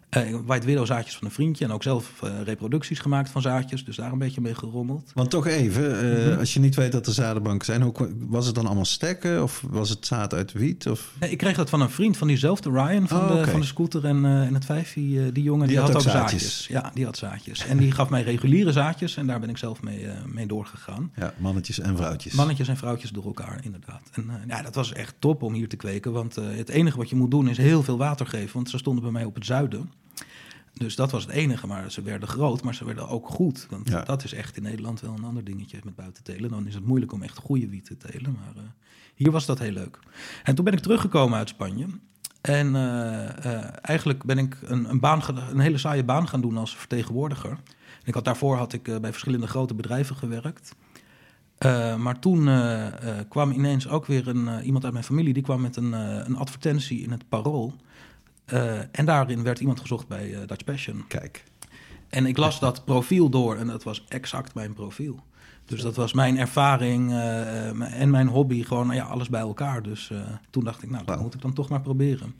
Eh, 0.08 0.22
White 0.46 0.66
Widow 0.66 0.86
zaadjes 0.86 1.16
van 1.16 1.26
een 1.26 1.32
vriendje. 1.32 1.64
En 1.64 1.70
ook 1.72 1.82
zelf 1.82 2.22
eh, 2.22 2.30
reproducties 2.44 2.98
gemaakt 2.98 3.30
van 3.30 3.42
zaadjes. 3.42 3.84
Dus 3.84 3.96
daar 3.96 4.12
een 4.12 4.18
beetje 4.18 4.40
mee 4.40 4.54
gerommeld. 4.54 5.10
Want 5.14 5.30
toch 5.30 5.46
even, 5.46 6.00
eh, 6.00 6.26
Mhm. 6.28 6.38
als 6.38 6.54
je 6.54 6.60
niet 6.60 6.74
weet 6.74 6.92
dat 6.92 7.06
er 7.06 7.12
zadenbanken 7.12 7.66
zijn, 7.66 7.82
hoe, 7.82 7.92
was 8.18 8.46
het 8.46 8.54
dan 8.54 8.66
allemaal 8.66 8.84
stekken 8.84 9.42
of 9.42 9.64
was 9.70 9.88
het 9.90 10.06
zaad 10.06 10.34
uit 10.34 10.52
wiet? 10.52 10.88
Of? 10.88 11.12
Nee, 11.20 11.30
ik 11.30 11.38
kreeg 11.38 11.56
dat 11.56 11.70
van 11.70 11.80
een 11.80 11.90
vriend 11.90 12.16
van 12.16 12.26
diezelfde 12.28 12.70
Ryan 12.70 13.08
van, 13.08 13.20
Oh, 13.20 13.32
de, 13.44 13.50
van 13.50 13.60
de 13.60 13.66
scooter 13.66 14.04
en, 14.04 14.24
en 14.24 14.54
het 14.54 14.64
vijfje. 14.64 15.32
die 15.32 15.42
jongen 15.42 15.66
die, 15.66 15.76
Die 15.76 15.84
had 15.84 15.92
had, 15.92 15.96
ook 15.96 16.02
zaadjes. 16.12 16.42
zaadjes. 16.42 16.66
Ja, 16.66 16.90
die 16.94 17.04
had 17.04 17.16
zaadjes. 17.16 17.66
En 17.66 17.76
die 17.78 17.92
gaf 17.92 18.08
mij 18.08 18.22
reguliere 18.22 18.72
zaadjes. 18.72 19.16
En 19.16 19.26
daar 19.26 19.40
ben 19.40 19.48
ik 19.48 19.56
zelf 19.56 19.82
mee, 19.82 20.06
mee 20.26 20.46
doorgegaan. 20.46 21.12
Ja, 21.16 21.34
mannetjes 21.38 21.80
en 21.80 21.96
vrouwtjes. 21.96 22.32
Mannetjes 22.32 22.68
en 22.68 22.76
vrouwtjes 22.76 23.10
door 23.10 23.24
elkaar, 23.24 23.60
inderdaad. 23.62 24.02
En 24.12 24.30
ja, 24.48 24.62
dat 24.62 24.74
was 24.74 24.92
echt 24.92 25.14
top 25.18 25.42
om 25.42 25.52
hier 25.52 25.68
te 25.68 25.76
kweken. 25.76 26.12
Want 26.12 26.34
het 26.34 26.68
enige 26.68 26.96
wat 26.96 27.08
je 27.10 27.16
moet 27.16 27.30
doen 27.30 27.48
is 27.48 27.56
heel 27.56 27.82
veel 27.82 27.96
water 27.98 28.26
geven. 28.26 28.50
Want 28.54 28.70
ze 28.70 28.78
stonden 28.78 29.02
bij 29.02 29.12
mij 29.12 29.24
op 29.24 29.34
het 29.34 29.46
zuiden. 29.46 29.90
Dus 30.72 30.96
dat 30.96 31.10
was 31.10 31.22
het 31.22 31.32
enige. 31.32 31.66
Maar 31.66 31.90
ze 31.90 32.02
werden 32.02 32.28
groot, 32.28 32.62
maar 32.62 32.74
ze 32.74 32.84
werden 32.84 33.08
ook 33.08 33.28
goed. 33.28 33.66
Want 33.70 33.88
Ja. 33.88 34.02
dat 34.02 34.24
is 34.24 34.32
echt 34.32 34.56
in 34.56 34.62
Nederland 34.62 35.00
wel 35.00 35.12
een 35.12 35.24
ander 35.24 35.44
dingetje 35.44 35.78
met 35.84 35.94
buiten 35.94 36.22
telen. 36.22 36.50
Dan 36.50 36.66
is 36.66 36.74
het 36.74 36.86
moeilijk 36.86 37.12
om 37.12 37.22
echt 37.22 37.38
goede 37.38 37.68
wiet 37.68 37.84
te 37.84 37.96
telen. 37.96 38.32
Maar 38.32 38.62
eh, 38.62 38.70
hier 39.14 39.30
was 39.30 39.46
dat 39.46 39.58
heel 39.58 39.72
leuk. 39.72 39.98
En 40.42 40.54
toen 40.54 40.64
ben 40.64 40.74
ik 40.74 40.80
teruggekomen 40.80 41.38
uit 41.38 41.48
Spanje. 41.48 41.86
En 42.40 42.76
eh, 42.76 43.44
eh, 43.44 43.64
eigenlijk 43.82 44.24
ben 44.24 44.38
ik 44.38 44.56
een, 44.62 44.90
een, 44.90 45.00
baan, 45.00 45.22
een 45.50 45.58
hele 45.58 45.78
saaie 45.78 46.04
baan 46.04 46.28
gaan 46.28 46.40
doen 46.40 46.56
als 46.56 46.76
vertegenwoordiger. 46.76 47.50
En 47.50 48.04
ik 48.04 48.14
had, 48.14 48.24
daarvoor 48.24 48.56
had 48.56 48.72
ik 48.72 48.82
bij 48.82 49.10
verschillende 49.10 49.46
grote 49.46 49.74
bedrijven 49.74 50.16
gewerkt. 50.16 50.74
Maar 51.98 52.18
toen 52.18 52.48
kwam 53.28 53.50
ineens 53.50 53.88
ook 53.88 54.06
weer 54.06 54.28
een, 54.28 54.62
iemand 54.62 54.84
uit 54.84 54.92
mijn 54.92 55.04
familie... 55.04 55.32
die 55.32 55.42
kwam 55.42 55.60
met 55.60 55.76
een, 55.76 55.92
een 55.92 56.36
advertentie 56.36 57.02
in 57.02 57.10
het 57.10 57.28
Parool. 57.28 57.74
Eh, 58.48 58.78
en 58.90 59.04
daarin 59.04 59.42
werd 59.42 59.60
iemand 59.60 59.80
gezocht 59.80 60.08
bij 60.08 60.34
eh, 60.34 60.46
Dutch 60.46 60.64
Passion. 60.64 61.04
Kijk, 61.08 61.44
En 62.08 62.26
ik 62.26 62.36
las 62.36 62.60
dat 62.60 62.84
profiel 62.84 63.28
door 63.28 63.56
en 63.56 63.66
dat 63.66 63.82
was 63.82 64.04
exact 64.08 64.54
mijn 64.54 64.72
profiel. 64.72 65.20
Dus 65.64 65.82
dat 65.82 65.96
was 65.96 66.12
mijn 66.12 66.38
ervaring 66.38 67.10
eh, 67.10 68.00
en 68.00 68.10
mijn 68.10 68.28
hobby, 68.28 68.62
gewoon 68.62 68.94
ja, 68.94 69.04
alles 69.04 69.28
bij 69.28 69.40
elkaar. 69.40 69.82
Dus 69.82 70.12
toen 70.50 70.64
dacht 70.64 70.82
ik, 70.82 70.90
nou, 70.90 71.04
dat 71.04 71.20
moet 71.20 71.34
ik 71.34 71.40
dan 71.40 71.52
toch 71.52 71.68
maar 71.68 71.80
proberen. 71.80 72.34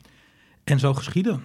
En 0.63 0.79
zo 0.79 0.93
geschieden. 0.93 1.41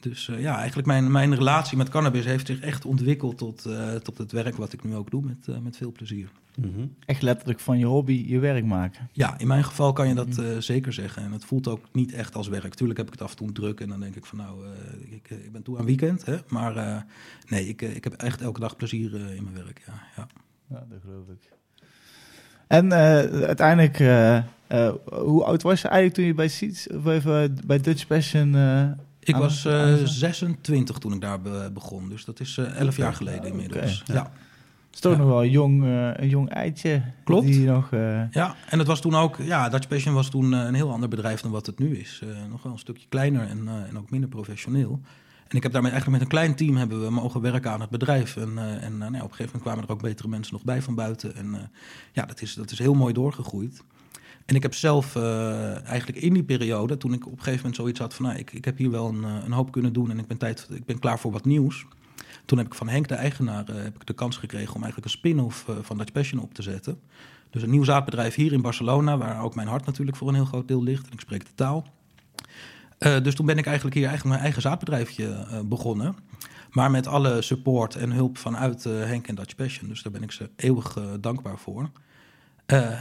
Dus 0.00 0.30
ja, 0.38 0.56
eigenlijk 0.56 0.86
mijn, 0.86 1.10
mijn 1.10 1.34
relatie 1.34 1.76
met 1.76 1.88
cannabis 1.88 2.24
heeft 2.24 2.46
zich 2.46 2.60
echt 2.60 2.84
ontwikkeld 2.84 3.38
tot, 3.38 3.68
tot 4.02 4.18
het 4.18 4.32
werk 4.32 4.56
wat 4.56 4.72
ik 4.72 4.84
nu 4.84 4.94
ook 4.94 5.10
doe 5.10 5.22
met, 5.22 5.62
met 5.62 5.76
veel 5.76 5.92
plezier. 5.92 6.30
Mhm. 6.56 6.86
Echt 7.06 7.22
letterlijk 7.22 7.60
van 7.60 7.78
je 7.78 7.84
hobby 7.86 8.24
je 8.28 8.38
werk 8.38 8.64
maken. 8.64 9.08
Ja, 9.12 9.38
in 9.38 9.46
mijn 9.46 9.64
geval 9.64 9.92
kan 9.92 10.08
je 10.08 10.14
dat 10.14 10.38
eh, 10.38 10.46
zeker 10.58 10.92
zeggen. 10.92 11.22
En 11.22 11.32
het 11.32 11.44
voelt 11.44 11.68
ook 11.68 11.84
niet 11.92 12.12
echt 12.12 12.34
als 12.34 12.48
werk. 12.48 12.74
Tuurlijk 12.74 12.98
heb 12.98 13.06
ik 13.06 13.12
het 13.12 13.22
af 13.22 13.30
en 13.30 13.36
toe 13.36 13.52
druk 13.52 13.80
en 13.80 13.88
dan 13.88 14.00
denk 14.00 14.16
ik 14.16 14.24
van 14.26 14.38
nou, 14.38 14.64
eh, 14.66 15.12
ik, 15.14 15.30
eh, 15.30 15.44
ik 15.44 15.52
ben 15.52 15.62
toe 15.62 15.78
aan 15.78 15.84
weekend. 15.84 16.26
Hè? 16.26 16.36
Maar 16.48 16.76
eh, 16.76 16.96
nee, 17.48 17.68
ik, 17.68 17.82
ik 17.82 18.04
heb 18.04 18.12
echt 18.12 18.40
elke 18.40 18.60
dag 18.60 18.76
plezier 18.76 19.14
eh, 19.14 19.34
in 19.36 19.42
mijn 19.42 19.54
werk. 19.64 19.82
Ja, 19.86 19.92
ja. 20.16 20.26
Ja, 20.68 20.86
dat 20.90 20.98
geloof 21.04 21.28
ik. 21.28 21.50
En 22.66 22.92
eh, 22.92 22.98
uiteindelijk, 23.46 23.98
hoe 25.12 25.44
oud 25.44 25.62
was 25.62 25.80
je 25.80 25.88
eigenlijk 25.88 26.14
toen 26.14 26.24
je 26.24 26.34
bij 26.34 26.48
Seeds, 26.48 26.88
of 26.88 27.06
even 27.06 27.56
bij 27.66 27.78
Dutch 27.78 28.06
Passion... 28.06 28.54
eh, 28.54 28.90
Ik 29.20 29.36
was 29.36 29.66
aan- 29.66 29.72
eh, 29.72 30.00
aan- 30.00 30.06
26 30.08 30.98
toen 30.98 31.12
ik 31.12 31.20
daar 31.20 31.40
be- 31.40 31.70
begon. 31.74 32.08
Dus 32.08 32.24
dat 32.24 32.40
is 32.40 32.58
eh 32.58 32.76
11 32.76 32.96
jaar 32.96 33.14
geleden 33.14 33.42
Ja, 33.42 33.48
inmiddels. 33.48 34.02
Ja. 34.06 34.32
Is 34.92 35.00
toch 35.00 35.16
nog 35.16 35.26
wel 35.26 35.42
een 35.42 35.50
jong, 35.50 35.84
eh, 35.84 36.10
een 36.14 36.28
jong 36.28 36.48
eitje. 36.48 37.02
Klopt. 37.24 37.46
Die 37.46 37.66
nog, 37.66 37.92
eh, 37.92 38.30
ja, 38.30 38.56
en 38.68 38.78
het 38.78 38.86
was 38.86 39.00
toen 39.00 39.14
ook... 39.14 39.36
Ja, 39.36 39.68
Dutch 39.68 39.88
Passion 39.88 40.14
was 40.14 40.30
toen 40.30 40.54
eh, 40.54 40.64
een 40.64 40.74
heel 40.74 40.90
ander 40.90 41.08
bedrijf 41.08 41.40
dan 41.40 41.50
wat 41.50 41.66
het 41.66 41.78
nu 41.78 41.96
is. 41.96 42.22
Nog 42.50 42.62
wel 42.62 42.72
een 42.72 42.78
stukje 42.78 43.06
kleiner 43.08 43.48
en, 43.48 43.68
en 43.88 43.98
ook 43.98 44.10
minder 44.10 44.28
professioneel. 44.28 45.00
En 45.48 45.56
ik 45.56 45.62
heb 45.62 45.72
daarmee 45.72 45.90
eigenlijk 45.90 46.22
met 46.22 46.32
een 46.32 46.36
klein 46.36 46.56
team 46.56 46.76
hebben 46.76 47.04
we 47.04 47.10
mogen 47.10 47.40
werken 47.40 47.70
aan 47.70 47.80
het 47.80 47.90
bedrijf. 47.90 48.36
En, 48.36 48.58
en 48.80 48.98
nou 48.98 49.14
op 49.14 49.14
een 49.14 49.20
gegeven 49.20 49.44
moment 49.44 49.62
kwamen 49.62 49.84
er 49.84 49.90
ook 49.90 50.02
betere 50.02 50.28
mensen 50.28 50.52
nog 50.52 50.64
bij 50.64 50.82
van 50.82 50.94
buiten. 50.94 51.36
En 51.36 51.70
ja, 52.12 52.24
dat 52.24 52.42
is, 52.42 52.54
dat 52.54 52.70
is 52.70 52.78
heel 52.78 52.94
mooi 52.94 53.12
doorgegroeid. 53.12 53.82
En 54.46 54.54
ik 54.54 54.62
heb 54.62 54.74
zelf 54.74 55.16
eigenlijk 55.84 56.18
in 56.18 56.32
die 56.32 56.44
periode, 56.44 56.96
toen 56.96 57.12
ik 57.12 57.26
op 57.26 57.32
een 57.32 57.38
gegeven 57.38 57.56
moment 57.56 57.76
zoiets 57.76 57.98
had 57.98 58.14
van... 58.14 58.24
Nou, 58.24 58.38
ik, 58.38 58.52
ik 58.52 58.64
heb 58.64 58.76
hier 58.76 58.90
wel 58.90 59.08
een, 59.08 59.22
een 59.22 59.52
hoop 59.52 59.72
kunnen 59.72 59.92
doen 59.92 60.10
en 60.10 60.18
ik 60.18 60.26
ben, 60.26 60.38
tijd, 60.38 60.68
ik 60.72 60.84
ben 60.84 60.98
klaar 60.98 61.18
voor 61.18 61.32
wat 61.32 61.44
nieuws. 61.44 61.86
Toen 62.50 62.58
heb 62.58 62.68
ik 62.68 62.74
van 62.74 62.88
Henk, 62.88 63.08
de 63.08 63.14
eigenaar, 63.14 63.68
eh, 63.68 63.82
heb 63.82 63.94
ik 63.94 64.06
de 64.06 64.12
kans 64.12 64.36
gekregen 64.36 64.74
om 64.74 64.82
eigenlijk 64.82 65.04
een 65.04 65.18
spin-off 65.18 65.68
eh, 65.68 65.74
van 65.82 65.98
Dutch 65.98 66.12
Passion 66.12 66.40
op 66.40 66.54
te 66.54 66.62
zetten. 66.62 67.00
Dus 67.50 67.62
een 67.62 67.70
nieuw 67.70 67.84
zaadbedrijf 67.84 68.34
hier 68.34 68.52
in 68.52 68.62
Barcelona, 68.62 69.18
waar 69.18 69.42
ook 69.42 69.54
mijn 69.54 69.68
hart 69.68 69.86
natuurlijk 69.86 70.16
voor 70.16 70.28
een 70.28 70.34
heel 70.34 70.44
groot 70.44 70.68
deel 70.68 70.82
ligt. 70.82 71.06
En 71.06 71.12
ik 71.12 71.20
spreek 71.20 71.44
de 71.44 71.54
taal. 71.54 71.86
Eh, 72.98 73.22
dus 73.22 73.34
toen 73.34 73.46
ben 73.46 73.58
ik 73.58 73.66
eigenlijk 73.66 73.96
hier 73.96 74.06
eigenlijk 74.06 74.34
mijn 74.34 74.44
eigen 74.44 74.62
zaadbedrijfje 74.62 75.46
begonnen. 75.64 76.16
Maar 76.70 76.90
met 76.90 77.06
alle 77.06 77.42
support 77.42 77.96
en 77.96 78.12
hulp 78.12 78.38
vanuit 78.38 78.84
Henk 78.84 79.28
en 79.28 79.34
Dutch 79.34 79.54
Passion. 79.54 79.88
Dus 79.88 80.02
daar 80.02 80.12
ben 80.12 80.22
ik 80.22 80.32
ze 80.32 80.50
eeuwig 80.56 80.98
dankbaar 81.20 81.58
voor. 81.58 81.90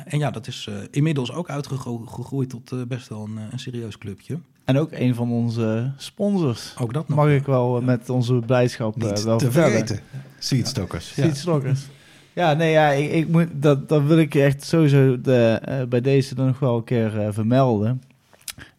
En 0.06 0.20
ja, 0.20 0.32
dat 0.32 0.48
is 0.48 0.70
inmiddels 0.92 1.32
ook 1.32 1.50
uitgegroeid 1.50 2.50
tot 2.50 2.88
best 2.88 3.08
wel 3.08 3.24
een, 3.24 3.38
een 3.38 3.60
serieus 3.60 3.98
clubje. 3.98 4.40
En 4.70 4.78
ook 4.78 4.92
een 4.92 5.16
van 5.16 5.32
onze 5.32 5.92
sponsors. 5.98 6.74
Ook 6.80 6.94
dat 6.94 7.08
nog. 7.08 7.18
Mag 7.18 7.30
ik 7.30 7.46
wel 7.46 7.78
eh, 7.78 7.84
met 7.86 8.10
onze 8.10 8.34
blijdschap 8.34 9.02
eh, 9.02 9.10
niet 9.10 9.24
wel 9.24 9.38
te 9.38 9.52
vertellen. 9.52 9.72
vergeten. 9.72 10.00
Seedstokkers. 10.40 11.16
Ja. 11.16 11.74
Ja, 12.34 12.54
nee, 12.54 12.72
ja, 12.72 12.90
ik, 12.90 13.12
ik 13.12 13.28
moet, 13.28 13.48
dat, 13.52 13.90
dat 13.90 14.04
wil 14.04 14.18
ik 14.18 14.36
echt 14.36 14.64
sowieso 14.64 15.22
de, 15.22 15.60
eh, 15.64 15.84
bij 15.84 16.02
deze 16.02 16.36
dan 16.36 16.46
nog 16.46 16.60
wel 16.60 16.76
een 16.78 16.84
keer 16.84 17.20
eh, 17.20 17.28
vermelden. 17.32 18.02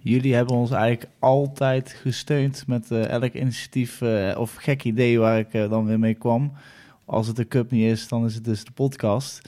Jullie 0.03 0.35
hebben 0.35 0.55
ons 0.55 0.70
eigenlijk 0.70 1.11
altijd 1.18 1.96
gesteund 2.03 2.64
met 2.66 2.90
eh, 2.90 3.09
elk 3.09 3.33
initiatief 3.33 4.00
eh, 4.03 4.38
of 4.38 4.55
gek 4.55 4.85
idee 4.85 5.18
waar 5.18 5.38
ik 5.38 5.53
eh, 5.53 5.70
dan 5.70 5.87
weer 5.87 5.98
mee 5.98 6.14
kwam. 6.14 6.53
Als 7.05 7.26
het 7.26 7.37
de 7.37 7.48
cup 7.48 7.70
niet 7.70 7.90
is, 7.90 8.09
dan 8.09 8.24
is 8.24 8.35
het 8.35 8.44
dus 8.44 8.64
de 8.64 8.70
podcast. 8.72 9.40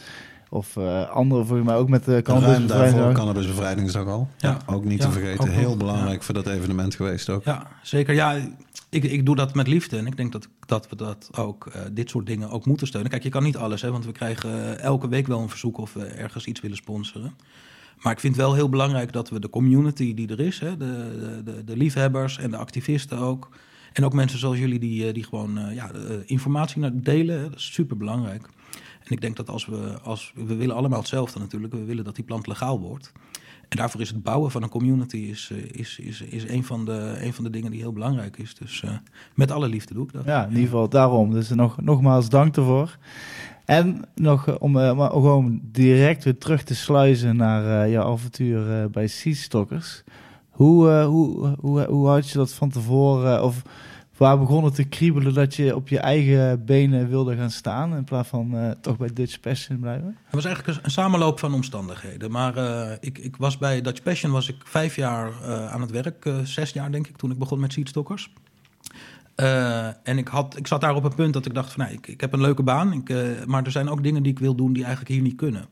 Of 0.52 0.76
eh, 0.76 1.08
andere 1.10 1.44
volgens 1.44 1.68
mij 1.68 1.76
ook 1.76 1.88
met 1.88 2.04
de 2.04 2.10
Ruim 2.10 2.22
Cannabis 2.22 2.66
daarvoor 2.66 3.12
Cannabisbevrijdingsdag 3.12 4.06
al. 4.06 4.28
Ja. 4.38 4.58
Ook 4.66 4.84
niet 4.84 5.02
Ja, 5.02 5.06
te 5.06 5.12
vergeten. 5.12 5.40
ook 5.40 5.54
Heel 5.54 5.76
belangrijk 5.76 6.22
voor 6.22 6.34
dat 6.34 6.46
evenement 6.46 6.94
geweest 6.94 7.28
ook. 7.28 7.44
Ja, 7.44 7.66
zeker. 7.82 8.14
Ja, 8.14 8.36
ik, 8.88 9.04
ik 9.04 9.26
doe 9.26 9.36
dat 9.36 9.54
met 9.54 9.66
liefde. 9.66 9.96
En 9.96 10.06
ik 10.06 10.16
denk 10.16 10.32
dat, 10.32 10.48
dat 10.66 10.88
we 10.88 10.96
dat 10.96 11.28
ook, 11.36 11.66
eh, 11.66 11.80
dit 11.92 12.10
soort 12.10 12.26
dingen 12.26 12.50
ook 12.50 12.66
moeten 12.66 12.86
steunen. 12.86 13.10
Kijk, 13.10 13.22
je 13.22 13.28
kan 13.28 13.42
niet 13.42 13.56
alles, 13.56 13.82
hè, 13.82 13.90
want 13.90 14.04
we 14.04 14.12
krijgen 14.12 14.78
eh, 14.78 14.84
elke 14.84 15.08
week 15.08 15.26
wel 15.26 15.40
een 15.40 15.48
verzoek 15.48 15.78
of 15.78 15.92
we 15.92 16.04
ergens 16.04 16.46
iets 16.46 16.60
willen 16.60 16.76
sponsoren. 16.76 17.34
Maar 18.02 18.12
ik 18.12 18.20
vind 18.20 18.36
het 18.36 18.44
wel 18.44 18.54
heel 18.54 18.68
belangrijk 18.68 19.12
dat 19.12 19.30
we 19.30 19.40
de 19.40 19.50
community 19.50 20.14
die 20.14 20.28
er 20.28 20.40
is, 20.40 20.58
hè, 20.60 20.76
de, 20.76 21.42
de, 21.44 21.52
de, 21.52 21.64
de 21.64 21.76
liefhebbers 21.76 22.38
en 22.38 22.50
de 22.50 22.56
activisten 22.56 23.18
ook. 23.18 23.48
En 23.92 24.04
ook 24.04 24.12
mensen 24.12 24.38
zoals 24.38 24.58
jullie 24.58 24.78
die, 24.78 25.06
eh, 25.06 25.14
die 25.14 25.24
gewoon 25.24 25.58
eh, 25.58 25.74
ja, 25.74 25.90
eh, 25.92 26.16
informatie 26.24 26.80
naar 26.80 26.90
delen. 26.94 27.42
Dat 27.50 27.58
is 27.58 27.72
super 27.72 27.96
belangrijk. 27.96 28.48
Ik 29.12 29.20
denk 29.20 29.36
dat 29.36 29.48
als 29.48 29.66
we, 29.66 29.98
als 30.02 30.32
we 30.34 30.56
willen 30.56 30.76
allemaal 30.76 30.98
hetzelfde 30.98 31.38
natuurlijk, 31.38 31.72
we 31.72 31.84
willen 31.84 32.04
dat 32.04 32.14
die 32.14 32.24
plant 32.24 32.46
legaal 32.46 32.80
wordt. 32.80 33.12
En 33.68 33.78
daarvoor 33.78 34.00
is 34.00 34.08
het 34.08 34.22
bouwen 34.22 34.50
van 34.50 34.62
een 34.62 34.68
community 34.68 35.16
is, 35.16 35.50
eh, 35.52 35.80
is, 35.80 35.98
is, 35.98 36.20
is 36.20 36.48
een, 36.48 36.64
van 36.64 36.84
de, 36.84 37.16
een 37.20 37.32
van 37.32 37.44
de 37.44 37.50
dingen 37.50 37.70
die 37.70 37.80
heel 37.80 37.92
belangrijk 37.92 38.36
is. 38.36 38.54
Dus 38.54 38.82
eh, 38.82 38.90
met 39.34 39.50
alle 39.50 39.68
liefde 39.68 39.94
doe 39.94 40.04
ik 40.04 40.12
dat. 40.12 40.24
Ja, 40.24 40.42
in 40.44 40.50
ieder 40.50 40.64
geval 40.64 40.88
daarom. 40.88 41.32
Dus 41.32 41.48
nog, 41.48 41.80
nogmaals 41.80 42.28
dank 42.28 42.56
ervoor. 42.56 42.98
En 43.64 44.04
nog 44.14 44.48
eh, 44.48 44.54
om 44.58 44.78
eh, 44.78 44.96
maar 44.96 45.10
gewoon 45.10 45.60
direct 45.62 46.24
weer 46.24 46.38
terug 46.38 46.62
te 46.62 46.74
sluizen 46.74 47.36
naar 47.36 47.84
eh, 47.84 47.90
jouw 47.90 48.12
avontuur 48.12 48.90
bij 48.90 49.06
Seedstockers. 49.06 50.02
Hoe, 50.52 50.90
eh, 50.90 51.06
hoe, 51.06 51.56
hoe, 51.60 51.84
hoe 51.84 52.08
had 52.08 52.28
je 52.28 52.38
dat 52.38 52.52
van 52.52 52.70
tevoren? 52.70 53.44
of 53.44 53.62
waar 54.16 54.38
begon 54.38 54.64
het 54.64 54.74
te 54.74 54.84
kriebelen 54.84 55.34
dat 55.34 55.54
je 55.54 55.76
op 55.76 55.88
je 55.88 55.98
eigen 55.98 56.64
benen 56.64 57.08
wilde 57.08 57.36
gaan 57.36 57.50
staan 57.50 57.96
in 57.96 58.04
plaats 58.04 58.28
van 58.28 58.56
eh, 58.56 58.70
toch 58.80 58.96
bij 58.96 59.10
Dutch 59.12 59.40
Passion 59.40 59.80
blijven? 59.80 60.16
Het 60.24 60.34
was 60.34 60.44
eigenlijk 60.44 60.84
een, 60.84 60.90
samenloop 60.90 61.38
van 61.38 61.54
omstandigheden. 61.54 62.30
Maar 62.30 62.56
eh, 62.56 62.96
ik, 63.00 63.18
ik 63.18 63.36
was 63.36 63.58
bij 63.58 63.80
Dutch 63.80 64.02
Passion 64.02 64.32
was 64.32 64.48
ik 64.48 64.56
vijf 64.64 64.96
jaar 64.96 65.32
eh, 65.42 65.72
aan 65.72 65.80
het 65.80 65.90
werk. 65.90 66.30
zes 66.42 66.72
jaar 66.72 66.92
denk 66.92 67.06
ik, 67.06 67.16
toen 67.16 67.30
ik 67.30 67.38
begon 67.38 67.60
met 67.60 67.72
Seedstockers. 67.72 68.32
Eh, 69.34 69.86
en 69.86 70.18
ik, 70.18 70.28
had, 70.28 70.56
ik 70.56 70.66
zat 70.66 70.80
daar 70.80 70.94
op 70.94 71.04
een 71.04 71.14
punt 71.14 71.32
dat 71.32 71.46
ik 71.46 71.54
dacht 71.54 71.72
van... 71.72 71.84
Nou, 71.84 71.96
ik, 71.96 72.06
ik 72.06 72.20
heb 72.20 72.32
een 72.32 72.40
leuke 72.40 72.62
baan, 72.62 72.92
ik, 72.92 73.14
maar 73.46 73.64
er 73.64 73.70
zijn 73.70 73.88
ook 73.88 74.02
dingen 74.02 74.22
die 74.22 74.32
ik 74.32 74.38
wil 74.38 74.54
doen... 74.54 74.72
die 74.72 74.82
eigenlijk 74.82 75.12
hier 75.14 75.22
niet 75.22 75.36
kunnen. 75.36 75.66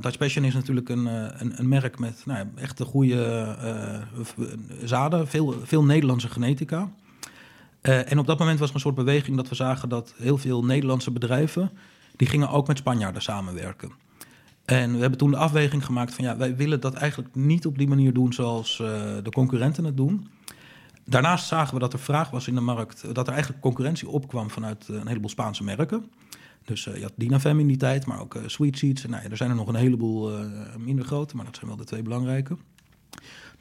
Dutch 0.00 0.18
Passion 0.18 0.44
is 0.44 0.54
natuurlijk 0.54 0.88
een, 0.88 1.06
een, 1.06 1.52
een 1.56 1.68
merk 1.68 1.98
met 1.98 2.22
nou, 2.24 2.46
echt 2.54 2.80
een 2.80 2.86
goede 2.86 3.46
zaden. 4.84 5.28
Veel, 5.28 5.54
veel 5.62 5.84
Nederlandse 5.84 6.28
genetica. 6.28 6.88
Eh, 7.82 8.10
en 8.12 8.18
op 8.18 8.26
dat 8.26 8.38
moment 8.38 8.58
was 8.58 8.68
er 8.68 8.74
een 8.74 8.80
soort 8.80 8.94
beweging 8.94 9.36
dat 9.36 9.48
we 9.48 9.54
zagen 9.54 9.88
dat 9.88 10.14
heel 10.16 10.38
veel 10.38 10.64
Nederlandse 10.64 11.10
bedrijven... 11.10 11.70
die 12.16 12.28
gingen 12.28 12.48
ook 12.48 12.66
met 12.66 12.78
Spanjaarden 12.78 13.22
samenwerken. 13.22 13.92
En 14.64 14.92
we 14.92 15.00
hebben 15.00 15.18
toen 15.18 15.30
de 15.30 15.36
afweging 15.36 15.84
gemaakt 15.84 16.14
van 16.14 16.24
ja, 16.24 16.36
wij 16.36 16.56
willen 16.56 16.80
dat 16.80 16.94
eigenlijk 16.94 17.34
niet 17.34 17.66
op 17.66 17.78
die 17.78 17.88
manier 17.88 18.12
doen 18.12 18.32
zoals 18.32 18.80
eh, 18.80 18.86
de 19.22 19.30
concurrenten 19.30 19.84
het 19.84 19.96
doen. 19.96 20.28
Daarnaast 21.04 21.46
zagen 21.46 21.74
we 21.74 21.80
dat 21.80 21.92
er 21.92 21.98
vraag 21.98 22.30
was 22.30 22.48
in 22.48 22.54
de 22.54 22.60
markt, 22.60 23.14
dat 23.14 23.26
er 23.26 23.32
eigenlijk 23.32 23.62
concurrentie 23.62 24.08
opkwam 24.08 24.50
vanuit 24.50 24.88
een 24.88 25.06
heleboel 25.06 25.30
Spaanse 25.30 25.64
merken. 25.64 26.10
Dus 26.64 26.86
uh, 26.86 26.96
je 26.96 27.02
had 27.02 27.12
Dinafem 27.16 27.60
in 27.60 27.66
die 27.66 27.76
tijd, 27.76 28.06
maar 28.06 28.20
ook 28.20 28.36
Sweet 28.46 28.78
Seeds. 28.78 29.06
Nou, 29.06 29.30
er 29.30 29.36
zijn 29.36 29.50
er 29.50 29.56
nog 29.56 29.68
een 29.68 29.74
heleboel 29.74 30.30
minder 30.78 31.04
grote, 31.04 31.36
maar 31.36 31.44
dat 31.44 31.54
zijn 31.54 31.66
wel 31.66 31.76
de 31.76 31.84
twee 31.84 32.02
belangrijke. 32.02 32.56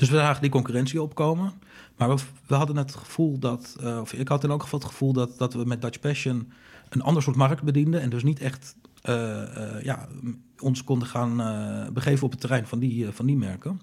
Dus 0.01 0.09
we 0.09 0.15
zagen 0.15 0.41
die 0.41 0.51
concurrentie 0.51 1.01
opkomen. 1.01 1.53
Maar 1.95 2.15
we, 2.47 2.55
hadden 2.55 2.77
het 2.77 2.95
gevoel 2.95 3.39
dat, 3.39 3.75
of 4.01 4.13
ik 4.13 4.27
had 4.27 4.43
in 4.43 4.49
elk 4.49 4.63
geval 4.63 4.79
het 4.79 4.87
gevoel 4.87 5.13
dat, 5.13 5.37
dat 5.37 5.53
we 5.53 5.65
met 5.65 5.81
Dutch 5.81 5.99
Passion 5.99 6.51
een 6.89 7.01
ander 7.01 7.23
soort 7.23 7.35
markt 7.35 7.63
bedienden. 7.63 8.01
En 8.01 8.09
dus 8.09 8.23
niet 8.23 8.39
echt 8.39 8.75
ja, 9.83 10.07
ons 10.59 10.83
konden 10.83 11.07
gaan 11.07 11.35
begeven 11.93 12.25
op 12.25 12.31
het 12.31 12.39
terrein 12.39 12.67
van 12.67 12.79
die, 12.79 13.11
van 13.11 13.25
die 13.25 13.37
merken. 13.37 13.81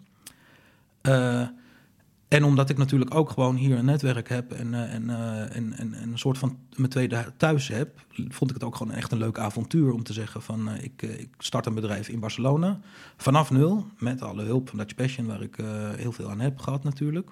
En 2.28 2.44
omdat 2.44 2.70
ik 2.70 2.78
natuurlijk 2.78 3.14
ook 3.14 3.30
gewoon 3.30 3.56
hier 3.56 3.78
een 3.78 3.84
netwerk 3.84 4.28
heb 4.28 4.52
en, 4.52 4.74
en, 4.74 5.02
uh, 5.02 5.56
en, 5.56 5.72
en, 5.72 6.02
een 6.02 6.18
soort 6.18 6.38
van 6.38 6.58
mijn 6.76 6.90
tweede 6.90 7.32
thuis 7.36 7.68
heb, 7.68 8.04
vond 8.28 8.50
ik 8.50 8.56
het 8.56 8.64
ook 8.64 8.76
gewoon 8.76 8.94
echt 8.94 9.12
een 9.12 9.18
leuk 9.18 9.38
avontuur 9.38 9.92
om 9.92 10.02
te 10.02 10.12
zeggen 10.12 10.42
van 10.42 10.68
uh, 10.68 10.82
ik, 10.82 11.02
ik, 11.02 11.28
start 11.38 11.66
een 11.66 11.74
bedrijf 11.74 12.08
in 12.08 12.20
Barcelona 12.20 12.80
vanaf 13.16 13.50
nul 13.50 13.86
met 13.98 14.22
alle 14.22 14.42
hulp 14.42 14.68
van 14.68 14.78
Dutch 14.78 14.94
Passion 14.94 15.26
waar 15.26 15.42
ik 15.42 15.56
heel 15.96 16.12
veel 16.12 16.30
aan 16.30 16.40
heb 16.40 16.58
gehad 16.58 16.84
natuurlijk. 16.84 17.30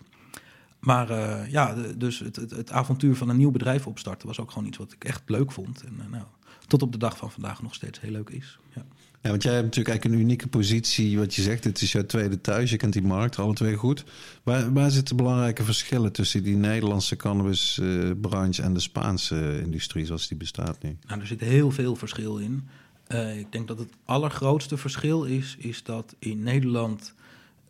Maar 0.80 1.10
ja, 1.50 1.74
dus 1.96 2.18
het, 2.18 2.36
het, 2.36 2.50
het, 2.50 2.72
avontuur 2.72 3.16
van 3.16 3.28
een 3.28 3.36
nieuw 3.36 3.50
bedrijf 3.50 3.86
opstarten 3.86 4.26
was 4.26 4.40
ook 4.40 4.50
gewoon 4.50 4.68
iets 4.68 4.78
wat 4.78 4.92
ik 4.92 5.04
echt 5.04 5.22
leuk 5.26 5.52
vond. 5.52 5.84
En 5.84 6.10
nou, 6.10 6.24
tot 6.66 6.82
op 6.82 6.92
de 6.92 6.98
dag 6.98 7.16
van 7.16 7.30
vandaag 7.30 7.62
nog 7.62 7.74
steeds 7.74 8.00
heel 8.00 8.10
leuk 8.10 8.30
is. 8.30 8.58
Ja. 8.74 8.84
Ja, 9.26 9.32
want 9.32 9.44
jij 9.44 9.54
hebt 9.54 9.64
natuurlijk 9.64 9.94
eigenlijk 9.94 10.20
een 10.20 10.26
unieke 10.26 10.48
positie. 10.48 11.18
Wat 11.18 11.34
je 11.34 11.42
zegt, 11.42 11.64
het 11.64 11.82
is 11.82 11.92
jouw 11.92 12.06
tweede 12.06 12.40
thuis. 12.40 12.70
Je 12.70 12.76
kent 12.76 12.92
die 12.92 13.02
markt 13.02 13.38
alle 13.38 13.54
twee 13.54 13.74
goed. 13.74 14.04
Waar, 14.42 14.72
waar 14.72 14.90
zitten 14.90 15.16
belangrijke 15.16 15.64
verschillen 15.64 16.12
tussen 16.12 16.42
die 16.42 16.56
Nederlandse 16.56 17.16
cannabisbranche 17.16 18.62
en 18.62 18.74
de 18.74 18.80
Spaanse 18.80 19.60
industrie 19.62 20.06
zoals 20.06 20.28
die 20.28 20.36
bestaat 20.36 20.82
nu? 20.82 20.96
Nou, 21.06 21.20
er 21.20 21.26
zit 21.26 21.40
heel 21.40 21.70
veel 21.70 21.96
verschil 21.96 22.36
in. 22.36 22.68
Uh, 23.08 23.38
ik 23.38 23.52
denk 23.52 23.68
dat 23.68 23.78
het 23.78 23.92
allergrootste 24.04 24.76
verschil 24.76 25.24
is, 25.24 25.56
is 25.58 25.82
dat 25.82 26.14
in 26.18 26.42
Nederland 26.42 27.14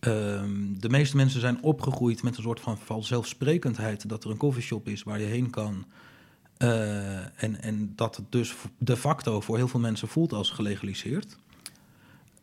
um, 0.01 0.81
de 0.81 0.89
meeste 0.89 1.17
mensen 1.17 1.41
zijn 1.41 1.63
opgegroeid 1.63 2.23
met 2.23 2.37
een 2.37 2.43
soort 2.43 2.61
van 2.61 2.79
vanzelfsprekendheid 2.79 4.09
dat 4.09 4.25
er 4.25 4.31
een 4.31 4.37
coffeeshop 4.37 4.89
is 4.89 5.03
waar 5.03 5.21
je 5.21 5.27
heen 5.27 5.51
kan. 5.51 5.85
En, 6.57 7.63
en 7.63 7.93
dat 7.95 8.17
het 8.17 8.33
dus 8.33 8.55
de 8.79 8.97
facto 8.97 9.41
voor 9.41 9.57
heel 9.57 9.69
veel 9.69 9.81
mensen 9.81 10.09
voelt 10.09 10.33
als 10.33 10.51
gelegaliseerd. 10.51 11.37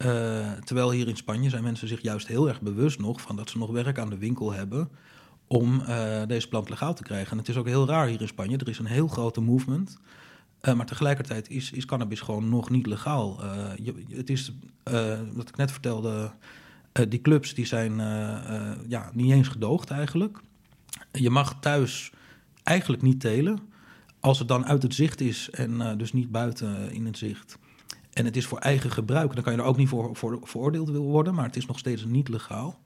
Uh, 0.06 0.52
terwijl 0.52 0.92
hier 0.92 1.08
in 1.08 1.16
Spanje 1.16 1.50
zijn 1.50 1.64
mensen 1.64 1.88
zich 1.88 2.02
juist 2.02 2.28
heel 2.28 2.48
erg 2.48 2.62
bewust 2.62 3.00
nog 3.00 3.22
van 3.22 3.36
dat 3.36 3.50
ze 3.50 3.58
nog 3.58 3.72
werk 3.72 4.00
aan 4.00 4.10
de 4.10 4.18
winkel 4.18 4.52
hebben 4.52 4.90
om 5.48 5.82
uh, 5.88 6.22
deze 6.28 6.48
plant 6.48 6.70
legaal 6.70 6.94
te 6.94 7.04
krijgen. 7.04 7.32
En 7.32 7.38
het 7.38 7.48
is 7.48 7.58
ook 7.58 7.68
heel 7.68 7.88
raar 7.88 8.08
hier 8.08 8.22
in 8.22 8.28
Spanje. 8.28 8.58
Er 8.58 8.70
is 8.70 8.80
een 8.80 8.86
heel 8.86 9.08
grote 9.08 9.42
movement. 9.42 9.98
Uh, 10.62 10.74
maar 10.74 10.86
tegelijkertijd 10.86 11.50
is, 11.50 11.72
is 11.72 11.86
cannabis 11.86 12.22
gewoon 12.22 12.50
nog 12.50 12.70
niet 12.70 12.86
legaal. 12.86 13.42
Je, 13.84 13.94
het 14.10 14.30
is, 14.30 14.54
wat 15.34 15.50
ik 15.50 15.58
net 15.58 15.72
vertelde, 15.72 16.32
die 17.10 17.22
clubs 17.22 17.54
die 17.54 17.66
zijn 17.66 17.96
ja, 18.88 19.12
niet 19.14 19.32
eens 19.32 19.48
gedoogd 19.48 19.90
eigenlijk. 19.90 20.40
Je 21.12 21.30
mag 21.30 21.60
thuis 21.60 22.12
eigenlijk 22.64 23.02
niet 23.02 23.20
telen. 23.20 23.60
Als 24.20 24.40
het 24.40 24.48
dan 24.48 24.66
uit 24.66 24.84
het 24.84 24.94
zicht 24.94 25.22
is 25.22 25.50
en 25.50 25.98
dus 25.98 26.14
niet 26.14 26.32
buiten 26.32 26.92
in 26.92 27.06
het 27.06 27.18
zicht 27.18 27.58
en 28.14 28.26
het 28.26 28.38
is 28.38 28.46
voor 28.46 28.58
eigen 28.58 28.92
gebruik, 28.92 29.34
dan 29.34 29.44
kan 29.44 29.54
je 29.54 29.60
er 29.60 29.66
ook 29.66 29.78
niet 29.78 29.90
voor, 29.90 30.16
voor 30.16 30.40
veroordeeld 30.44 30.90
worden, 30.90 31.34
maar 31.34 31.46
het 31.46 31.56
is 31.56 31.66
nog 31.66 31.80
steeds 31.80 32.06
niet 32.06 32.28
legaal. 32.28 32.80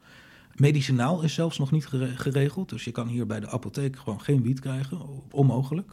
Medicinaal 0.56 1.22
is 1.22 1.34
zelfs 1.34 1.58
nog 1.58 1.72
niet 1.72 1.88
geregeld, 2.16 2.70
dus 2.70 2.84
je 2.84 2.92
kan 2.92 3.08
hier 3.08 3.26
bij 3.26 3.40
de 3.40 3.50
apotheek 3.50 3.98
gewoon 3.98 4.22
geen 4.22 4.42
wiet 4.42 4.60
krijgen, 4.60 5.00
onmogelijk. 5.32 5.92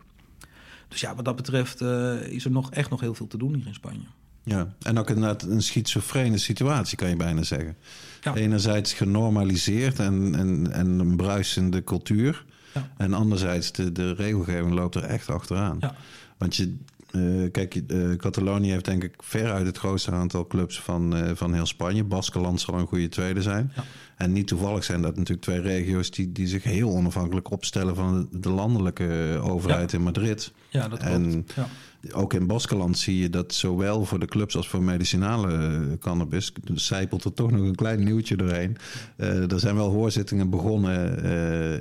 Dus 0.89 1.01
ja, 1.01 1.15
wat 1.15 1.25
dat 1.25 1.37
betreft 1.37 1.81
uh, 1.81 2.27
is 2.27 2.45
er 2.45 2.51
nog 2.51 2.71
echt 2.71 2.91
nog 2.91 3.01
heel 3.01 3.15
veel 3.15 3.27
te 3.27 3.39
doen 3.39 3.55
hier 3.55 3.67
in 3.67 3.75
Spanje. 3.75 4.07
Ja, 4.45 4.75
en 4.83 4.99
ook 4.99 5.09
inderdaad 5.09 5.43
een 5.43 5.63
schizofrene 5.63 6.39
situatie, 6.39 6.97
kan 6.97 7.09
je 7.09 7.17
bijna 7.17 7.43
zeggen. 7.43 7.77
Ja. 8.21 8.35
Enerzijds 8.35 8.93
genormaliseerd 8.93 9.99
en, 9.99 10.35
en, 10.35 10.73
en 10.73 10.87
een 10.99 11.17
bruisende 11.17 11.85
cultuur. 11.85 12.45
Ja. 12.75 12.91
En 12.97 13.15
anderzijds, 13.15 13.73
de, 13.73 13.93
de 13.93 14.13
regelgeving 14.13 14.73
loopt 14.75 14.95
er 14.95 15.03
echt 15.03 15.31
achteraan. 15.31 15.77
Ja. 15.81 15.95
Want 16.39 16.57
je, 16.57 16.77
uh, 17.17 17.51
kijk, 17.51 17.81
uh, 17.87 18.17
Catalonië 18.17 18.71
heeft 18.71 18.85
denk 18.85 19.03
ik 19.03 19.15
veruit 19.19 19.67
het 19.67 19.79
grootste 19.79 20.11
aantal 20.11 20.47
clubs 20.47 20.81
van, 20.81 21.17
uh, 21.17 21.31
van 21.35 21.55
heel 21.55 21.67
Spanje. 21.67 22.05
Baskeland 22.05 22.61
zal 22.61 22.75
een 22.75 22.87
goede 22.87 23.09
tweede 23.09 23.43
zijn. 23.43 23.73
Ja. 23.77 23.85
En 24.17 24.33
niet 24.33 24.47
toevallig 24.47 24.85
zijn 24.85 25.03
dat 25.03 25.17
natuurlijk 25.17 25.43
twee 25.43 25.61
regio's 25.61 26.11
die, 26.11 26.33
die 26.33 26.47
zich 26.47 26.63
heel 26.63 26.91
onafhankelijk 26.91 27.51
opstellen 27.51 27.95
van 27.95 28.29
de, 28.31 28.41
de 28.41 28.51
landelijke 28.51 29.41
overheid 29.43 29.91
ja. 29.91 29.99
in 29.99 30.05
Madrid. 30.05 30.53
Ja, 30.69 30.89
dat 30.89 30.99
en 30.99 31.31
klopt. 31.31 31.53
Ja. 31.55 31.67
Ook 32.13 32.35
in 32.35 32.47
Baskeland 32.47 32.99
zie 32.99 33.19
je 33.19 33.31
dat 33.31 33.55
zowel 33.55 34.05
voor 34.05 34.19
de 34.19 34.27
clubs 34.27 34.57
als 34.57 34.69
voor 34.69 34.83
medicinale 34.83 35.99
cannabis 36.01 36.53
zijpelt 36.75 37.25
er 37.25 37.33
toch 37.33 37.51
nog 37.51 37.61
een 37.61 37.75
klein 37.75 38.05
nieuwtje 38.05 38.37
doorheen. 38.37 38.77
er 39.17 39.61
zijn 39.61 39.75
wel 39.75 39.91
hoorzittingen 39.91 40.51
begonnen 40.51 41.25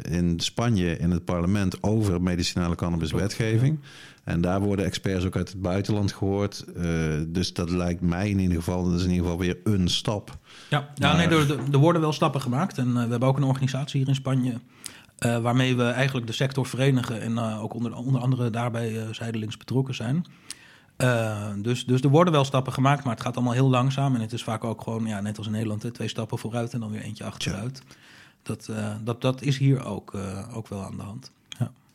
in 0.04 0.40
Spanje 0.40 0.98
in 0.98 1.12
het 1.12 1.26
parlement 1.26 1.84
over 1.84 2.22
medicinale 2.22 2.76
cannabiswetgeving. 2.76 3.80
En 4.24 4.42
daar 4.42 4.62
worden 4.62 4.86
experts 4.86 5.26
ook 5.26 5.36
uit 5.36 5.50
het 5.50 5.62
buitenland 5.62 6.12
gehoord. 6.12 6.66
Uh, 6.78 6.84
dus 7.28 7.54
dat 7.54 7.70
lijkt 7.70 8.02
mij 8.02 8.30
in 8.30 8.40
ieder 8.40 8.58
geval, 8.58 8.84
dat 8.84 8.94
is 8.94 9.04
in 9.04 9.10
ieder 9.10 9.24
geval 9.24 9.40
weer 9.40 9.58
een 9.64 9.90
stap. 9.90 10.38
Ja, 10.70 10.90
nee, 10.96 11.28
er, 11.28 11.58
er, 11.72 11.78
worden 11.78 12.02
wel 12.02 12.14
stappen 12.14 12.42
gemaakt. 12.42 12.78
En 12.78 12.94
we 12.94 13.00
hebben 13.00 13.24
ook 13.24 13.38
een 13.38 13.44
organisatie 13.44 14.00
hier 14.00 14.08
in 14.10 14.16
Spanje. 14.16 14.60
Uh, 15.20 15.42
waarmee 15.42 15.76
we 15.76 15.84
eigenlijk 15.84 16.28
de 16.28 16.34
sector 16.34 16.66
verenigen 16.66 17.22
en 17.22 17.40
ook 17.40 17.74
onder, 17.74 17.96
onder 17.96 18.22
andere 18.22 18.50
daarbij 18.50 19.14
zijdelings 19.14 19.58
betrokken 19.58 19.96
zijn. 19.96 20.26
dus, 21.62 21.86
dus 21.86 22.02
er 22.02 22.10
worden 22.10 22.34
wel 22.34 22.44
stappen 22.44 22.74
gemaakt, 22.74 23.04
maar 23.04 23.14
het 23.14 23.24
gaat 23.24 23.36
allemaal 23.36 23.54
heel 23.54 23.70
langzaam. 23.70 24.16
En 24.16 24.22
het 24.22 24.34
is 24.34 24.44
vaak 24.44 24.64
ook 24.64 24.82
gewoon, 24.82 25.06
ja, 25.06 25.22
net 25.22 25.38
als 25.38 25.46
in 25.46 25.52
Nederland, 25.52 25.84
hè, 25.84 25.92
twee 25.92 26.08
stappen 26.08 26.38
vooruit 26.38 26.74
en 26.74 26.80
dan 26.80 26.92
weer 26.92 27.02
eentje 27.02 27.24
achteruit. 27.24 27.82
Dat, 28.44 28.70
dat, 29.04 29.22
dat 29.22 29.42
is 29.42 29.58
hier 29.58 29.86
ook, 29.86 30.14
ook 30.54 30.68
wel 30.68 30.84
aan 30.84 30.98
de 30.98 31.04
hand. 31.04 31.32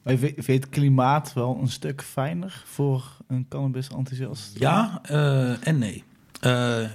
Maar 0.03 0.17
vind 0.17 0.47
je 0.47 0.53
het 0.53 0.69
klimaat 0.69 1.33
wel 1.33 1.59
een 1.61 1.69
stuk 1.69 2.03
fijner 2.03 2.63
voor 2.67 3.17
een 3.27 3.47
cannabis-enthousiast? 3.49 4.59
Ja 4.59 5.01
en 5.61 5.79
nee. 5.79 6.05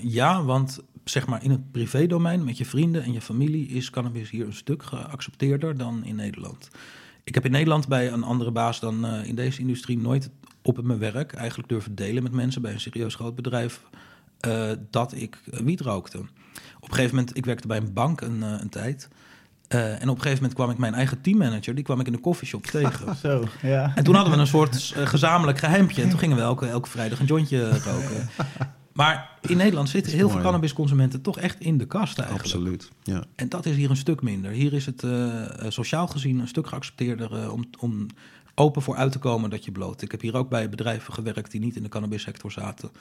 Ja, 0.02 0.44
want 0.44 0.80
zeg 1.04 1.28
maar 1.28 1.44
in 1.44 1.52
het 1.52 1.72
privédomein 1.72 2.44
met 2.44 2.58
je 2.58 2.66
vrienden 2.66 3.04
en 3.04 3.14
je 3.14 3.22
familie 3.22 3.68
is 3.68 3.90
cannabis 3.90 4.30
hier 4.30 4.46
een 4.46 4.54
stuk 4.54 4.84
geaccepteerder 4.84 5.78
dan 5.78 6.04
in 6.06 6.16
Nederland. 6.16 6.70
Ik 7.24 7.34
heb 7.34 7.46
in 7.46 7.52
Nederland 7.52 7.88
bij 7.88 8.12
een 8.12 8.24
andere 8.24 8.52
baas 8.52 8.80
dan 8.80 9.06
uh, 9.06 9.26
in 9.26 9.36
deze 9.36 9.60
industrie 9.60 9.98
nooit 9.98 10.30
op 10.62 10.84
mijn 10.84 11.00
werk 11.00 11.34
eigenlijk 11.34 11.70
durven 11.70 11.96
delen 11.96 12.24
met 12.24 12.32
mensen 12.32 12.62
bij 12.62 12.74
een 12.74 12.80
serieus 12.80 13.16
groot 13.16 13.36
bedrijf 13.36 13.82
dat 14.90 15.14
ik 15.14 15.42
wiet 15.46 15.82
rookte. 15.82 16.18
Op 16.80 16.90
een 16.90 16.96
gegeven 16.96 17.16
moment, 17.16 17.38
ik 17.38 17.46
werkte 17.46 17.68
bij 17.68 17.78
een 17.78 17.94
bank 17.94 18.22
een, 18.22 18.42
een 18.42 18.70
tijd. 18.70 19.10
Uh, 19.74 20.02
en 20.02 20.10
op 20.10 20.16
een 20.16 20.22
gegeven 20.22 20.36
moment 20.36 20.54
kwam 20.54 20.70
ik 20.70 20.78
mijn 20.78 20.94
eigen 20.94 21.22
teammanager, 21.22 21.76
die 21.76 21.84
kwam 21.84 22.00
ik 22.00 22.06
in 22.06 22.12
de 22.12 22.20
koffieshop 22.20 22.66
tegen. 22.66 23.16
Zo, 23.24 23.48
ja. 23.62 23.92
En 23.96 24.04
toen 24.04 24.16
hadden 24.16 24.34
we 24.34 24.40
een 24.40 24.48
soort 24.48 24.94
gezamenlijk 24.96 25.58
geheimpje. 25.58 26.02
En 26.02 26.10
toen 26.10 26.20
gingen 26.20 26.38
we 26.38 26.44
elke, 26.44 26.68
elke 26.68 26.90
vrijdag 26.90 27.20
een 27.20 27.26
jointje 27.26 27.70
roken. 27.70 28.30
Maar 28.94 29.30
in 29.42 29.58
Nederland 29.58 29.90
zitten 29.90 30.14
heel 30.14 30.30
veel 30.30 30.42
cannabisconsumenten 30.42 31.22
toch 31.22 31.38
echt 31.38 31.60
in 31.60 31.78
de 31.78 31.86
kast 31.86 32.20
eigenlijk. 32.20 32.54
Absoluut, 32.54 32.92
ja. 33.04 33.24
En 33.36 33.50
dat 33.50 33.66
is 33.66 33.76
hier 33.76 33.90
een 33.90 33.96
stuk 33.96 34.22
minder. 34.22 34.52
Hier 34.52 34.74
is 34.74 34.86
het 34.86 35.04
uh, 35.04 35.46
sociaal 35.68 36.08
gezien 36.08 36.40
een 36.40 36.48
stuk 36.48 36.68
geaccepteerder 36.68 37.52
om, 37.52 37.64
om 37.80 38.08
open 38.56 38.82
voor 38.82 38.96
uit 38.96 39.12
te 39.12 39.20
komen 39.20 39.50
dat 39.50 39.66
je 39.66 39.72
bloot. 39.72 40.02
Ik 40.02 40.12
heb 40.12 40.22
hier 40.22 40.36
ook 40.36 40.50
bij 40.50 40.70
bedrijven 40.70 41.14
gewerkt 41.14 41.52
die 41.52 41.60
niet 41.60 41.76
in 41.76 41.84
de 41.84 41.90
cannabissector 41.90 42.52
zaten. 42.52 42.92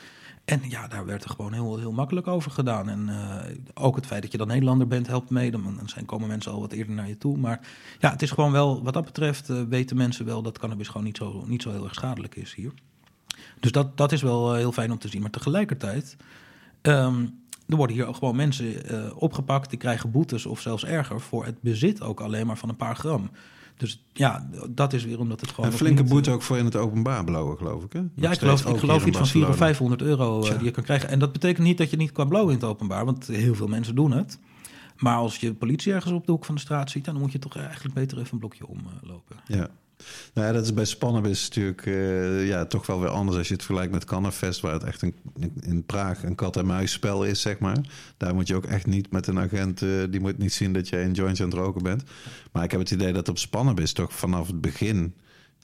En 0.44 0.60
ja, 0.68 0.88
daar 0.88 1.06
werd 1.06 1.24
er 1.24 1.30
gewoon 1.30 1.52
heel, 1.52 1.78
heel 1.78 1.92
makkelijk 1.92 2.26
over 2.26 2.50
gedaan. 2.50 2.88
En 2.88 3.08
uh, 3.08 3.36
ook 3.74 3.96
het 3.96 4.06
feit 4.06 4.22
dat 4.22 4.32
je 4.32 4.38
dan 4.38 4.46
Nederlander 4.46 4.86
bent 4.86 5.06
helpt 5.06 5.30
mee. 5.30 5.50
Dan 5.50 5.80
zijn, 5.84 6.04
komen 6.04 6.28
mensen 6.28 6.52
al 6.52 6.60
wat 6.60 6.72
eerder 6.72 6.94
naar 6.94 7.08
je 7.08 7.18
toe. 7.18 7.38
Maar 7.38 7.60
ja, 7.98 8.10
het 8.10 8.22
is 8.22 8.30
gewoon 8.30 8.52
wel, 8.52 8.82
wat 8.82 8.94
dat 8.94 9.04
betreft, 9.04 9.50
uh, 9.50 9.62
weten 9.68 9.96
mensen 9.96 10.24
wel 10.24 10.42
dat 10.42 10.58
cannabis 10.58 10.88
gewoon 10.88 11.06
niet 11.06 11.16
zo, 11.16 11.44
niet 11.46 11.62
zo 11.62 11.70
heel 11.70 11.84
erg 11.84 11.94
schadelijk 11.94 12.36
is 12.36 12.54
hier. 12.54 12.72
Dus 13.62 13.72
dat, 13.72 13.96
dat 13.96 14.12
is 14.12 14.22
wel 14.22 14.52
uh, 14.52 14.58
heel 14.58 14.72
fijn 14.72 14.92
om 14.92 14.98
te 14.98 15.08
zien. 15.08 15.20
Maar 15.20 15.30
tegelijkertijd, 15.30 16.16
um, 16.82 17.40
er 17.66 17.76
worden 17.76 17.96
hier 17.96 18.14
gewoon 18.14 18.36
mensen 18.36 18.74
opgepakt, 19.18 19.70
die 19.70 19.78
krijgen 19.78 20.10
boetes 20.10 20.46
of 20.46 20.60
zelfs 20.60 20.84
erger 20.84 21.20
voor 21.20 21.44
het 21.44 21.60
bezit 21.60 22.02
ook 22.02 22.20
alleen 22.20 22.46
maar 22.46 22.58
van 22.58 22.68
een 22.68 22.76
paar 22.76 22.96
gram. 22.96 23.30
Dus 23.76 24.04
ja, 24.12 24.48
dat 24.70 24.92
is 24.92 25.04
weer 25.04 25.18
omdat 25.18 25.40
het 25.40 25.50
gewoon. 25.50 25.70
Een 25.70 25.76
flinke 25.76 26.04
boete 26.04 26.30
ook 26.30 26.42
voor 26.42 26.58
in 26.58 26.64
het 26.64 26.76
openbaar 26.76 27.24
blowen, 27.24 27.56
geloof 27.56 27.84
ik. 27.84 27.92
Hè? 27.92 28.00
ja, 28.14 28.30
ik 28.30 28.38
geloof, 28.38 28.66
ik 28.66 28.78
geloof 28.78 29.06
iets 29.06 29.16
van 29.16 29.26
400 29.26 29.60
of 29.60 29.66
500 29.66 30.02
euro 30.02 30.40
die 30.40 30.64
je 30.64 30.70
kan 30.70 30.84
krijgen. 30.84 31.08
En 31.08 31.18
dat 31.18 31.32
betekent 31.32 31.66
niet 31.66 31.78
dat 31.78 31.90
je 31.90 31.96
niet 31.96 32.12
kan 32.12 32.28
blowen 32.28 32.48
in 32.48 32.54
het 32.54 32.64
openbaar, 32.64 33.04
want 33.04 33.26
heel 33.26 33.54
veel 33.54 33.66
mensen 33.66 33.94
doen 33.94 34.12
het. 34.12 34.38
Maar 34.98 35.16
als 35.16 35.36
je 35.36 35.54
politie 35.54 35.92
ergens 35.92 36.12
op 36.12 36.26
de 36.26 36.32
hoek 36.32 36.44
van 36.44 36.54
de 36.54 36.60
straat 36.60 36.90
ziet, 36.90 37.04
dan 37.04 37.18
moet 37.18 37.32
je 37.32 37.38
toch 37.38 37.56
eigenlijk 37.56 37.94
beter 37.94 38.18
even 38.18 38.32
een 38.32 38.38
blokje 38.38 38.66
omlopen. 38.66 39.36
ja. 39.46 39.68
Nou 40.34 40.46
ja, 40.46 40.52
dat 40.52 40.64
is 40.64 40.74
bij 40.74 40.84
Spannabis 40.84 41.48
natuurlijk 41.48 41.86
uh, 41.86 42.46
ja, 42.46 42.64
toch 42.64 42.86
wel 42.86 43.00
weer 43.00 43.08
anders 43.08 43.36
als 43.36 43.48
je 43.48 43.54
het 43.54 43.62
vergelijkt 43.62 43.92
met 43.92 44.04
Cannafest, 44.04 44.60
waar 44.60 44.72
het 44.72 44.84
echt 44.84 45.02
een, 45.02 45.14
in 45.60 45.84
Praag 45.84 46.22
een 46.22 46.34
kat-en-muis 46.34 46.92
spel 46.92 47.24
is, 47.24 47.40
zeg 47.40 47.58
maar. 47.58 47.78
Daar 48.16 48.34
moet 48.34 48.48
je 48.48 48.54
ook 48.54 48.66
echt 48.66 48.86
niet 48.86 49.12
met 49.12 49.26
een 49.26 49.38
agent, 49.38 49.82
uh, 49.82 50.02
die 50.10 50.20
moet 50.20 50.38
niet 50.38 50.52
zien 50.52 50.72
dat 50.72 50.88
je 50.88 51.00
in 51.00 51.12
joints 51.12 51.40
aan 51.40 51.48
het 51.48 51.58
roken 51.58 51.82
bent. 51.82 52.02
Maar 52.52 52.64
ik 52.64 52.70
heb 52.70 52.80
het 52.80 52.90
idee 52.90 53.12
dat 53.12 53.28
op 53.28 53.38
Spannabis 53.38 53.92
toch 53.92 54.12
vanaf 54.12 54.46
het 54.46 54.60
begin 54.60 55.14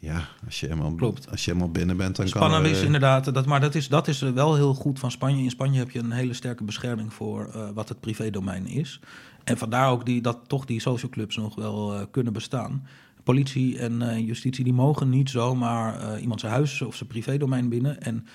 ja, 0.00 0.28
als 0.46 0.60
je 0.60 0.66
helemaal, 0.66 0.94
Klopt. 0.94 1.30
Als 1.30 1.44
je 1.44 1.50
helemaal 1.50 1.72
binnen 1.72 1.96
bent, 1.96 2.16
dan 2.16 2.28
Spannend 2.28 2.52
kan... 2.52 2.60
Spannend 2.60 2.82
is 2.82 2.86
inderdaad, 2.86 3.34
dat, 3.34 3.46
maar 3.46 3.60
dat 3.60 3.74
is, 3.74 3.88
dat 3.88 4.08
is 4.08 4.20
wel 4.20 4.54
heel 4.54 4.74
goed 4.74 4.98
van 4.98 5.10
Spanje. 5.10 5.42
In 5.42 5.50
Spanje 5.50 5.78
heb 5.78 5.90
je 5.90 5.98
een 5.98 6.10
hele 6.10 6.34
sterke 6.34 6.64
bescherming 6.64 7.12
voor 7.14 7.50
uh, 7.56 7.68
wat 7.74 7.88
het 7.88 8.00
privédomein 8.00 8.66
is. 8.66 9.00
En 9.44 9.58
vandaar 9.58 9.90
ook 9.90 10.06
die, 10.06 10.20
dat 10.20 10.38
toch 10.46 10.64
die 10.64 10.80
social 10.80 11.10
clubs 11.10 11.36
nog 11.36 11.54
wel 11.54 11.94
uh, 11.94 12.02
kunnen 12.10 12.32
bestaan. 12.32 12.86
Politie 13.28 13.78
en 13.78 14.00
uh, 14.00 14.18
justitie 14.26 14.64
die 14.64 14.72
mogen 14.72 15.08
niet 15.08 15.30
zomaar 15.30 16.20
iemand 16.20 16.40
zijn 16.40 16.52
huis 16.52 16.82
of 16.82 16.96
zijn 16.96 17.08
privédomein 17.08 17.68
binnen. 17.68 18.00
En 18.00 18.26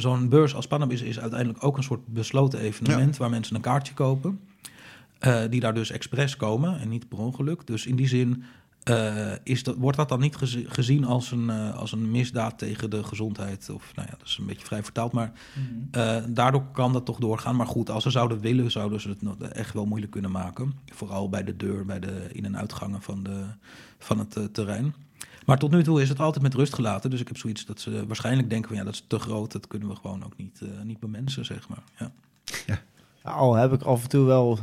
zo'n 0.00 0.28
beurs 0.28 0.54
als 0.54 0.64
Spannabis 0.64 1.02
is 1.02 1.20
uiteindelijk 1.20 1.64
ook 1.64 1.76
een 1.76 1.82
soort 1.82 2.06
besloten 2.06 2.60
evenement... 2.60 3.16
waar 3.16 3.30
mensen 3.30 3.56
een 3.56 3.60
kaartje 3.60 3.94
kopen. 3.94 4.40
die 5.50 5.60
daar 5.60 5.74
dus 5.74 5.90
expres 5.90 6.36
komen 6.36 6.80
en 6.80 6.88
niet 6.88 7.08
per 7.08 7.18
ongeluk. 7.18 7.66
Dus 7.66 7.86
in 7.86 7.96
die 7.96 8.08
zin 8.08 8.44
uh, 8.90 9.32
is 9.42 9.62
dat, 9.62 9.76
wordt 9.76 9.96
dat 9.96 10.08
dan 10.08 10.20
niet 10.20 10.36
gezien 10.66 11.04
als 11.04 11.30
een, 11.30 11.48
uh, 11.48 11.74
als 11.74 11.92
een 11.92 12.10
misdaad 12.10 12.58
tegen 12.58 12.90
de 12.90 13.04
gezondheid? 13.04 13.70
Of 13.70 13.92
nou 13.94 14.08
ja, 14.10 14.16
dat 14.18 14.26
is 14.26 14.38
een 14.40 14.46
beetje 14.46 14.66
vrij 14.66 14.82
vertaald, 14.82 15.12
maar 15.12 15.32
uh, 15.96 16.16
daardoor 16.28 16.64
kan 16.72 16.92
dat 16.92 17.04
toch 17.04 17.18
doorgaan. 17.18 17.56
Maar 17.56 17.66
goed, 17.66 17.90
als 17.90 18.02
ze 18.02 18.10
zouden 18.10 18.40
willen, 18.40 18.70
zouden 18.70 19.00
ze 19.00 19.08
het 19.08 19.52
echt 19.52 19.74
wel 19.74 19.86
moeilijk 19.86 20.12
kunnen 20.12 20.30
maken. 20.30 20.72
Vooral 20.92 21.28
bij 21.28 21.44
de 21.44 21.56
deur, 21.56 21.84
bij 21.84 22.00
de 22.00 22.28
in- 22.32 22.44
en 22.44 22.56
uitgangen 22.56 23.02
van, 23.02 23.22
de, 23.22 23.44
van 23.98 24.18
het 24.18 24.54
terrein. 24.54 24.94
Maar 25.46 25.58
tot 25.58 25.70
nu 25.70 25.82
toe 25.82 26.02
is 26.02 26.08
het 26.08 26.20
altijd 26.20 26.42
met 26.42 26.54
rust 26.54 26.74
gelaten. 26.74 27.10
Dus 27.10 27.20
ik 27.20 27.28
heb 27.28 27.36
zoiets 27.36 27.66
dat 27.66 27.80
ze 27.80 28.06
waarschijnlijk 28.06 28.50
denken 28.50 28.68
van 28.68 28.76
ja, 28.76 28.84
dat 28.84 28.92
is 28.92 29.04
te 29.06 29.18
groot. 29.18 29.52
Dat 29.52 29.66
kunnen 29.66 29.88
we 29.88 29.94
gewoon 29.94 30.24
ook 30.24 30.36
niet, 30.36 30.60
niet 30.82 31.00
bemensen, 31.00 31.44
zeg 31.44 31.68
maar. 31.68 31.82
Ja. 31.98 32.10
ja. 32.66 32.78
Al 33.22 33.54
heb 33.54 33.72
ik 33.72 33.82
af 33.82 34.02
en 34.02 34.08
toe 34.08 34.26
wel 34.26 34.58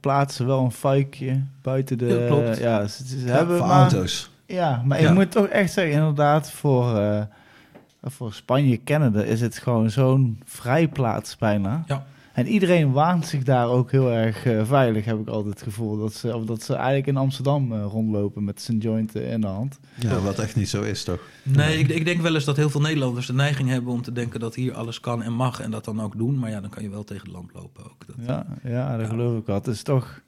plaatsen 0.00 0.46
wel 0.46 0.64
een 0.64 0.72
fuikje 0.72 1.42
buiten 1.62 1.98
de. 1.98 2.06
Ja, 2.06 2.26
klopt. 2.26 2.58
Ja, 2.58 2.86
ze, 2.86 3.06
ze 3.06 3.28
hebben 3.28 3.58
voor 3.58 3.66
maar, 3.66 3.80
auto's. 3.80 4.30
Ja, 4.46 4.82
maar 4.84 5.00
ik 5.00 5.10
moet 5.10 5.30
toch 5.30 5.46
echt 5.46 5.72
zeggen, 5.72 5.94
inderdaad, 5.94 6.50
voor, 6.50 6.96
uh, 6.96 7.22
voor 8.02 8.32
Spanje, 8.32 8.82
Canada 8.84 9.22
is 9.22 9.40
het 9.40 9.58
gewoon 9.58 9.90
zo'n 9.90 10.40
vrijplaats 10.44 11.36
bijna. 11.36 11.84
Ja. 11.86 12.06
En 12.34 12.46
iedereen 12.46 12.92
waant 12.92 13.26
zich 13.26 13.42
daar 13.42 13.68
ook 13.68 13.90
heel 13.90 14.10
erg 14.10 14.46
uh, 14.46 14.64
veilig, 14.64 15.04
heb 15.04 15.18
ik 15.18 15.28
altijd 15.28 15.54
het 15.54 15.62
gevoel. 15.62 15.98
Dat 15.98 16.14
ze, 16.14 16.36
of 16.36 16.44
dat 16.44 16.62
ze 16.62 16.74
eigenlijk 16.74 17.06
in 17.06 17.16
Amsterdam 17.16 17.72
uh, 17.72 17.84
rondlopen 17.84 18.44
met 18.44 18.62
zijn 18.62 18.78
joint 18.78 19.14
in 19.14 19.40
de 19.40 19.46
hand. 19.46 19.78
Ja, 19.98 20.20
wat 20.20 20.38
echt 20.38 20.56
niet 20.56 20.68
zo 20.68 20.82
is, 20.82 21.04
toch? 21.04 21.20
Nee, 21.42 21.78
ik, 21.78 21.88
ik, 21.88 22.04
denk 22.04 22.20
wel 22.20 22.34
eens 22.34 22.44
dat 22.44 22.56
heel 22.56 22.70
veel 22.70 22.80
Nederlanders 22.80 23.26
de 23.26 23.32
neiging 23.32 23.68
hebben 23.68 23.92
om 23.92 24.02
te 24.02 24.12
denken 24.12 24.40
dat 24.40 24.54
hier 24.54 24.74
alles 24.74 25.00
kan 25.00 25.22
en 25.22 25.32
mag 25.32 25.60
en 25.60 25.70
dat 25.70 25.84
dan 25.84 26.00
ook 26.00 26.16
doen. 26.16 26.38
Maar 26.38 26.50
ja, 26.50 26.60
dan 26.60 26.70
kan 26.70 26.82
je 26.82 26.90
wel 26.90 27.04
tegen 27.04 27.24
de 27.24 27.32
lamp 27.32 27.50
lopen 27.54 27.84
ook. 27.84 28.06
Dat, 28.06 28.16
ja, 28.26 28.46
ja, 28.62 28.96
dat 28.96 29.06
ja. 29.06 29.12
geloof 29.12 29.38
ik 29.38 29.46
wel. 29.46 29.56
Het 29.56 29.66
is 29.66 29.82
toch, 29.82 30.20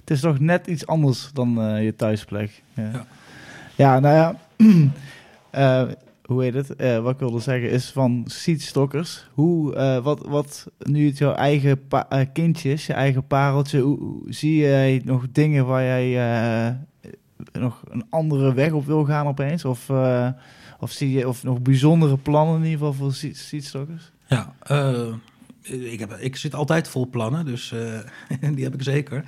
het 0.00 0.10
is 0.10 0.20
toch 0.20 0.38
net 0.38 0.66
iets 0.66 0.86
anders 0.86 1.30
dan 1.32 1.64
uh, 1.64 1.84
je 1.84 1.96
thuisplek. 1.96 2.62
Ja, 2.74 2.90
ja. 2.92 3.06
ja 3.76 4.00
nou 4.00 4.14
ja... 4.14 4.36
hoe 6.28 6.42
heet 6.42 6.54
het? 6.54 6.74
Uh, 6.76 6.98
wat 6.98 7.12
ik 7.12 7.18
wilde 7.18 7.40
zeggen 7.40 7.70
is 7.70 7.90
van 7.90 8.24
seedstockers. 8.26 9.26
Hoe, 9.32 9.74
uh, 9.74 9.98
wat, 9.98 10.26
wat 10.26 10.66
nu 10.78 11.06
het 11.06 11.18
jouw 11.18 11.32
eigen 11.32 11.80
uh, 11.92 12.20
kindje 12.32 12.72
is, 12.72 12.86
je 12.86 12.92
eigen 12.92 13.26
pareltje, 13.26 13.80
hoe, 13.80 14.22
zie 14.26 14.56
jij 14.56 15.02
nog 15.04 15.26
dingen 15.32 15.66
waar 15.66 15.82
jij 15.82 16.78
nog 17.52 17.82
een 17.88 18.06
andere 18.10 18.54
weg 18.54 18.72
op 18.72 18.86
wil 18.86 19.04
gaan 19.04 19.26
opeens? 19.26 19.64
Of, 19.64 19.90
of 20.80 20.90
zie 20.90 21.10
je 21.10 21.28
of 21.28 21.42
nog 21.42 21.62
bijzondere 21.62 22.16
plannen 22.16 22.56
in 22.56 22.64
ieder 22.64 22.78
geval 22.78 22.92
voor 22.92 23.12
seedstockers? 23.32 24.12
Ja, 24.26 24.54
ik, 25.62 25.98
heb, 25.98 26.12
ik 26.12 26.36
zit 26.36 26.54
altijd 26.54 26.88
vol 26.88 27.08
plannen, 27.08 27.44
dus 27.44 27.74
die 28.54 28.64
heb 28.64 28.74
ik 28.74 28.82
zeker. 28.82 29.24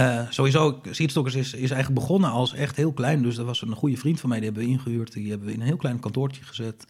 Uh, 0.00 0.30
sowieso, 0.30 0.80
Seedstockers 0.90 1.34
is, 1.34 1.54
is 1.54 1.70
eigenlijk 1.70 2.00
begonnen 2.00 2.30
als 2.30 2.54
echt 2.54 2.76
heel 2.76 2.92
klein. 2.92 3.22
Dus 3.22 3.36
dat 3.36 3.46
was 3.46 3.62
een 3.62 3.74
goede 3.74 3.96
vriend 3.96 4.20
van 4.20 4.28
mij, 4.28 4.38
die 4.38 4.48
hebben 4.48 4.66
we 4.66 4.72
ingehuurd. 4.72 5.12
Die 5.12 5.30
hebben 5.30 5.46
we 5.46 5.54
in 5.54 5.60
een 5.60 5.66
heel 5.66 5.76
klein 5.76 6.00
kantoortje 6.00 6.44
gezet. 6.44 6.86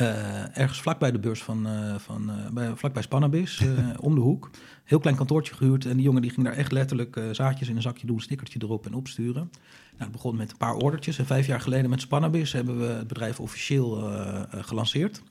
Uh, 0.00 0.58
ergens 0.58 0.80
vlakbij 0.80 1.12
de 1.12 1.18
beurs 1.18 1.42
van, 1.42 1.66
uh, 1.66 1.94
van 1.98 2.30
bij, 2.52 2.72
vlakbij 2.76 3.02
Spannabis, 3.02 3.62
om 4.00 4.14
de 4.14 4.20
hoek. 4.20 4.50
Heel 4.84 4.98
klein 4.98 5.16
kantoortje 5.16 5.54
gehuurd. 5.54 5.84
En 5.84 5.96
die 5.96 6.04
jongen 6.04 6.22
die 6.22 6.30
ging 6.30 6.46
daar 6.46 6.56
echt 6.56 6.72
letterlijk 6.72 7.20
zaadjes 7.32 7.68
in 7.68 7.76
een 7.76 7.82
zakje 7.82 8.06
doen, 8.06 8.20
stickertje 8.20 8.58
erop 8.62 8.86
en 8.86 8.94
opsturen. 8.94 9.50
Nou, 9.90 10.02
het 10.02 10.12
begon 10.12 10.36
met 10.36 10.50
een 10.50 10.56
paar 10.56 10.74
ordertjes. 10.74 11.18
En 11.18 11.26
vijf 11.26 11.46
jaar 11.46 11.60
geleden 11.60 11.90
met 11.90 12.00
Spannabis 12.00 12.52
hebben 12.52 12.78
we 12.78 12.84
het 12.84 13.06
bedrijf 13.06 13.40
officieel 13.40 14.10
gelanceerd. 14.50 15.22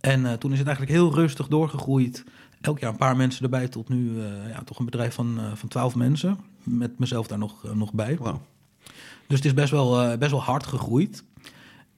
En 0.00 0.38
toen 0.38 0.52
is 0.52 0.58
het 0.58 0.66
eigenlijk 0.66 0.98
heel 0.98 1.14
rustig 1.14 1.48
doorgegroeid 1.48 2.24
elk 2.60 2.78
jaar 2.78 2.90
een 2.90 2.96
paar 2.96 3.16
mensen 3.16 3.44
erbij 3.44 3.68
tot 3.68 3.88
nu 3.88 4.10
uh, 4.10 4.48
ja, 4.48 4.62
toch 4.64 4.78
een 4.78 4.84
bedrijf 4.84 5.14
van, 5.14 5.38
uh, 5.38 5.54
van 5.54 5.68
12 5.68 5.94
mensen. 5.94 6.38
Met 6.62 6.98
mezelf 6.98 7.26
daar 7.26 7.38
nog, 7.38 7.64
uh, 7.64 7.72
nog 7.72 7.92
bij. 7.92 8.16
Wow. 8.16 8.36
Dus 9.26 9.38
het 9.38 9.44
is 9.44 9.54
best 9.54 9.70
wel, 9.70 10.18
best 10.18 10.30
wel 10.30 10.42
hard 10.42 10.66
gegroeid. 10.66 11.24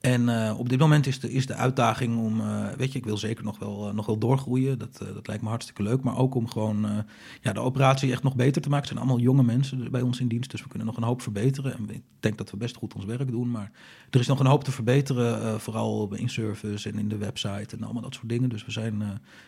En 0.03 0.53
op 0.55 0.69
dit 0.69 0.79
moment 0.79 1.07
is 1.07 1.19
de, 1.19 1.31
is 1.31 1.45
de 1.45 1.53
uitdaging 1.53 2.17
om, 2.17 2.41
weet 2.77 2.91
je, 2.91 2.97
ik 2.97 3.05
wil 3.05 3.17
zeker 3.17 3.43
nog 3.43 3.59
wel, 3.59 3.91
nog 3.93 4.05
wel 4.05 4.17
doorgroeien. 4.17 4.79
Dat, 4.79 4.97
dat 5.13 5.27
lijkt 5.27 5.43
me 5.43 5.49
hartstikke 5.49 5.83
leuk. 5.83 6.01
Maar 6.01 6.17
ook 6.17 6.35
om 6.35 6.47
gewoon 6.47 7.05
ja, 7.41 7.53
de 7.53 7.59
operatie 7.59 8.11
echt 8.11 8.23
nog 8.23 8.35
beter 8.35 8.61
te 8.61 8.69
maken. 8.69 8.87
Het 8.87 8.97
zijn 8.97 9.07
allemaal 9.07 9.25
jonge 9.25 9.43
mensen 9.43 9.91
bij 9.91 10.01
ons 10.01 10.19
in 10.19 10.27
dienst, 10.27 10.51
dus 10.51 10.61
we 10.61 10.67
kunnen 10.67 10.87
nog 10.87 10.97
een 10.97 11.03
hoop 11.03 11.21
verbeteren. 11.21 11.77
En 11.77 11.89
ik 11.89 12.01
denk 12.19 12.37
dat 12.37 12.51
we 12.51 12.57
best 12.57 12.75
goed 12.75 12.93
ons 12.93 13.05
werk 13.05 13.31
doen. 13.31 13.51
Maar 13.51 13.71
er 14.09 14.19
is 14.19 14.27
nog 14.27 14.39
een 14.39 14.45
hoop 14.45 14.63
te 14.63 14.71
verbeteren, 14.71 15.61
vooral 15.61 16.13
in 16.13 16.29
service 16.29 16.89
en 16.89 16.99
in 16.99 17.09
de 17.09 17.17
website 17.17 17.75
en 17.75 17.83
allemaal 17.83 18.01
dat 18.01 18.13
soort 18.13 18.29
dingen. 18.29 18.49
Dus 18.49 18.65
we 18.65 18.71
zijn 18.71 19.03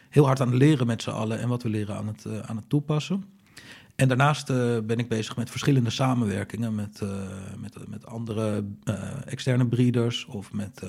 heel 0.10 0.26
hard 0.26 0.42
aan 0.42 0.50
het 0.50 0.58
leren 0.58 0.88
met 0.88 1.02
z'n 1.02 1.10
allen 1.10 1.40
en 1.40 1.50
wat 1.50 1.64
we 1.64 1.70
leren 1.70 1.96
aan 1.96 2.08
het, 2.08 2.26
aan 2.46 2.56
het 2.56 2.70
toepassen. 2.70 3.24
En 3.96 4.08
daarnaast 4.08 4.50
uh, 4.50 4.80
ben 4.80 4.98
ik 4.98 5.10
bezig 5.10 5.36
met 5.36 5.50
verschillende 5.50 5.90
samenwerkingen 5.90 6.76
met, 6.76 7.00
uh, 7.04 7.10
met, 7.58 7.88
met 7.88 8.06
andere 8.06 8.66
uh, 8.84 8.96
externe 9.26 9.68
breeders 9.68 10.26
of 10.26 10.54
met, 10.54 10.82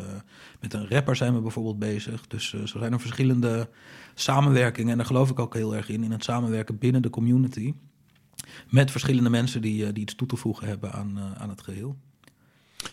met 0.60 0.74
een 0.74 0.88
rapper 0.88 1.16
zijn 1.16 1.34
we 1.34 1.40
bijvoorbeeld 1.40 1.78
bezig. 1.78 2.26
Dus 2.26 2.48
zo 2.64 2.78
zijn 2.78 2.92
er 2.92 3.00
verschillende 3.00 3.68
samenwerkingen 4.14 4.90
en 4.90 4.96
daar 4.96 5.06
geloof 5.06 5.30
ik 5.30 5.38
ook 5.38 5.54
heel 5.54 5.76
erg 5.76 5.88
in, 5.88 6.04
in 6.04 6.10
het 6.10 6.24
samenwerken 6.24 6.78
binnen 6.78 7.02
de 7.02 7.10
community. 7.10 7.74
Met 8.68 8.90
verschillende 8.90 9.30
mensen 9.30 9.62
die, 9.62 9.92
die 9.92 10.02
iets 10.02 10.14
toe 10.14 10.28
te 10.28 10.36
voegen 10.36 10.66
hebben 10.66 10.92
aan, 10.92 11.18
aan 11.38 11.48
het 11.48 11.62
geheel. 11.62 11.96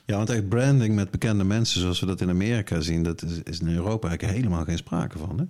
Ja, 0.05 0.17
want 0.17 0.29
echt 0.29 0.49
branding 0.49 0.95
met 0.95 1.11
bekende 1.11 1.43
mensen 1.43 1.81
zoals 1.81 1.99
we 1.99 2.05
dat 2.05 2.21
in 2.21 2.29
Amerika 2.29 2.81
zien, 2.81 3.03
dat 3.03 3.21
is, 3.21 3.43
is 3.43 3.59
in 3.59 3.67
Europa 3.67 4.07
eigenlijk 4.07 4.37
helemaal 4.37 4.63
geen 4.63 4.77
sprake 4.77 5.17
van. 5.17 5.39
Hè? 5.39 5.45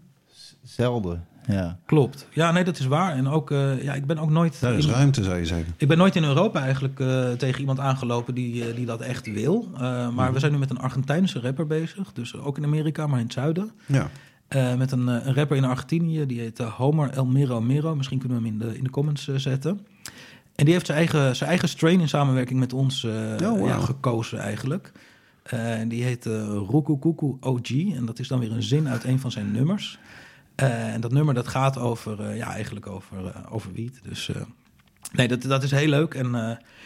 Zelden. 0.63 1.25
Ja. 1.47 1.77
Klopt. 1.85 2.27
Ja, 2.31 2.51
nee, 2.51 2.63
dat 2.63 2.79
is 2.79 2.85
waar. 2.85 3.15
En 3.15 3.27
ook, 3.27 3.51
uh, 3.51 3.83
ja, 3.83 3.93
ik 3.93 4.05
ben 4.05 4.17
ook 4.17 4.29
nooit. 4.29 4.59
Daar 4.59 4.73
is 4.73 4.85
in, 4.85 4.91
ruimte, 4.91 5.23
zou 5.23 5.37
je 5.37 5.45
zeggen. 5.45 5.73
Ik 5.77 5.87
ben 5.87 5.97
nooit 5.97 6.15
in 6.15 6.23
Europa 6.23 6.61
eigenlijk 6.61 6.99
uh, 6.99 7.31
tegen 7.31 7.59
iemand 7.59 7.79
aangelopen 7.79 8.33
die, 8.33 8.67
uh, 8.67 8.75
die 8.75 8.85
dat 8.85 9.01
echt 9.01 9.33
wil. 9.33 9.69
maar 9.71 10.11
mm-hmm. 10.11 10.33
we 10.33 10.39
zijn 10.39 10.51
nu 10.51 10.57
met 10.57 10.69
een 10.69 10.79
Argentijnse 10.79 11.39
rapper 11.39 11.67
bezig. 11.67 12.13
Dus 12.13 12.35
ook 12.35 12.57
in 12.57 12.63
Amerika, 12.63 13.07
maar 13.07 13.19
in 13.19 13.25
het 13.25 13.33
zuiden. 13.33 13.71
Ja. 13.85 14.09
met 14.77 14.91
een, 14.91 15.07
een, 15.07 15.33
rapper 15.33 15.57
in 15.57 15.63
Argentinië, 15.63 16.25
die 16.25 16.39
heet 16.39 16.57
Homer 16.57 17.09
El 17.09 17.25
Mero 17.25 17.61
Mero. 17.61 17.95
Misschien 17.95 18.19
kunnen 18.19 18.41
we 18.41 18.43
hem 18.43 18.53
in 18.53 18.67
de, 18.67 18.77
in 18.77 18.83
de 18.83 18.89
comments 18.89 19.27
zetten. 19.35 19.79
En 20.55 20.65
die 20.65 20.73
heeft 20.73 20.85
zijn 20.85 20.97
eigen, 20.97 21.35
zijn 21.35 21.49
eigen 21.49 21.69
strain 21.69 21.99
in 21.99 22.09
samenwerking 22.09 22.59
met 22.59 22.73
ons 22.73 23.03
oh, 23.03 23.39
wow. 23.39 23.67
ja, 23.67 23.79
gekozen 23.79 24.39
eigenlijk. 24.39 24.91
en 25.43 25.87
die 25.87 26.03
heet 26.03 26.25
Ruku 26.71 26.97
Kuku 26.99 27.37
OG. 27.39 27.69
En 27.95 28.05
dat 28.05 28.19
is 28.19 28.27
dan 28.27 28.39
weer 28.39 28.51
een 28.51 28.63
zin 28.63 28.87
uit 28.87 29.03
een 29.03 29.19
van 29.19 29.31
zijn 29.31 29.51
nummers. 29.51 29.99
Uh, 30.61 30.93
en 30.93 31.01
dat 31.01 31.11
nummer 31.11 31.33
dat 31.33 31.47
gaat 31.47 31.77
over, 31.77 32.29
uh, 32.29 32.37
ja, 32.37 32.53
eigenlijk 32.53 32.87
over, 32.87 33.17
uh, 33.23 33.29
over 33.49 33.71
wiet. 33.73 33.99
Dus 34.03 34.31
nee, 35.11 35.27
dat, 35.27 35.41
dat 35.41 35.63
is 35.63 35.71
heel 35.71 35.87
leuk. 35.87 36.13
En 36.13 36.31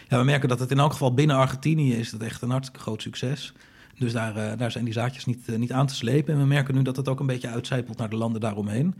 ja, 0.08 0.18
we 0.18 0.24
merken 0.24 0.50
dat 0.50 0.60
het 0.60 0.72
in 0.72 0.80
elk 0.80 0.92
geval 0.92 1.14
binnen 1.14 1.36
Argentinië 1.36 1.94
is 1.94 2.10
dat 2.10 2.22
echt 2.22 2.42
een 2.42 2.50
hartstikke 2.50 2.82
groot 2.82 3.02
succes. 3.02 3.54
Dus 3.98 4.14
daar, 4.14 4.58
daar 4.58 4.72
zijn 4.72 4.84
die 4.84 4.94
zaadjes 4.94 5.26
niet, 5.26 5.58
niet 5.58 5.72
aan 5.72 5.88
te 5.88 5.96
slepen. 5.96 6.34
En 6.34 6.40
we 6.40 6.46
merken 6.46 6.76
nu 6.76 6.82
dat 6.82 6.96
het 6.96 7.08
ook 7.08 7.20
een 7.20 7.26
beetje 7.26 7.50
uitcijpelt 7.50 7.98
naar 7.98 8.10
de 8.10 8.16
landen 8.16 8.42
daaromheen. 8.42 8.96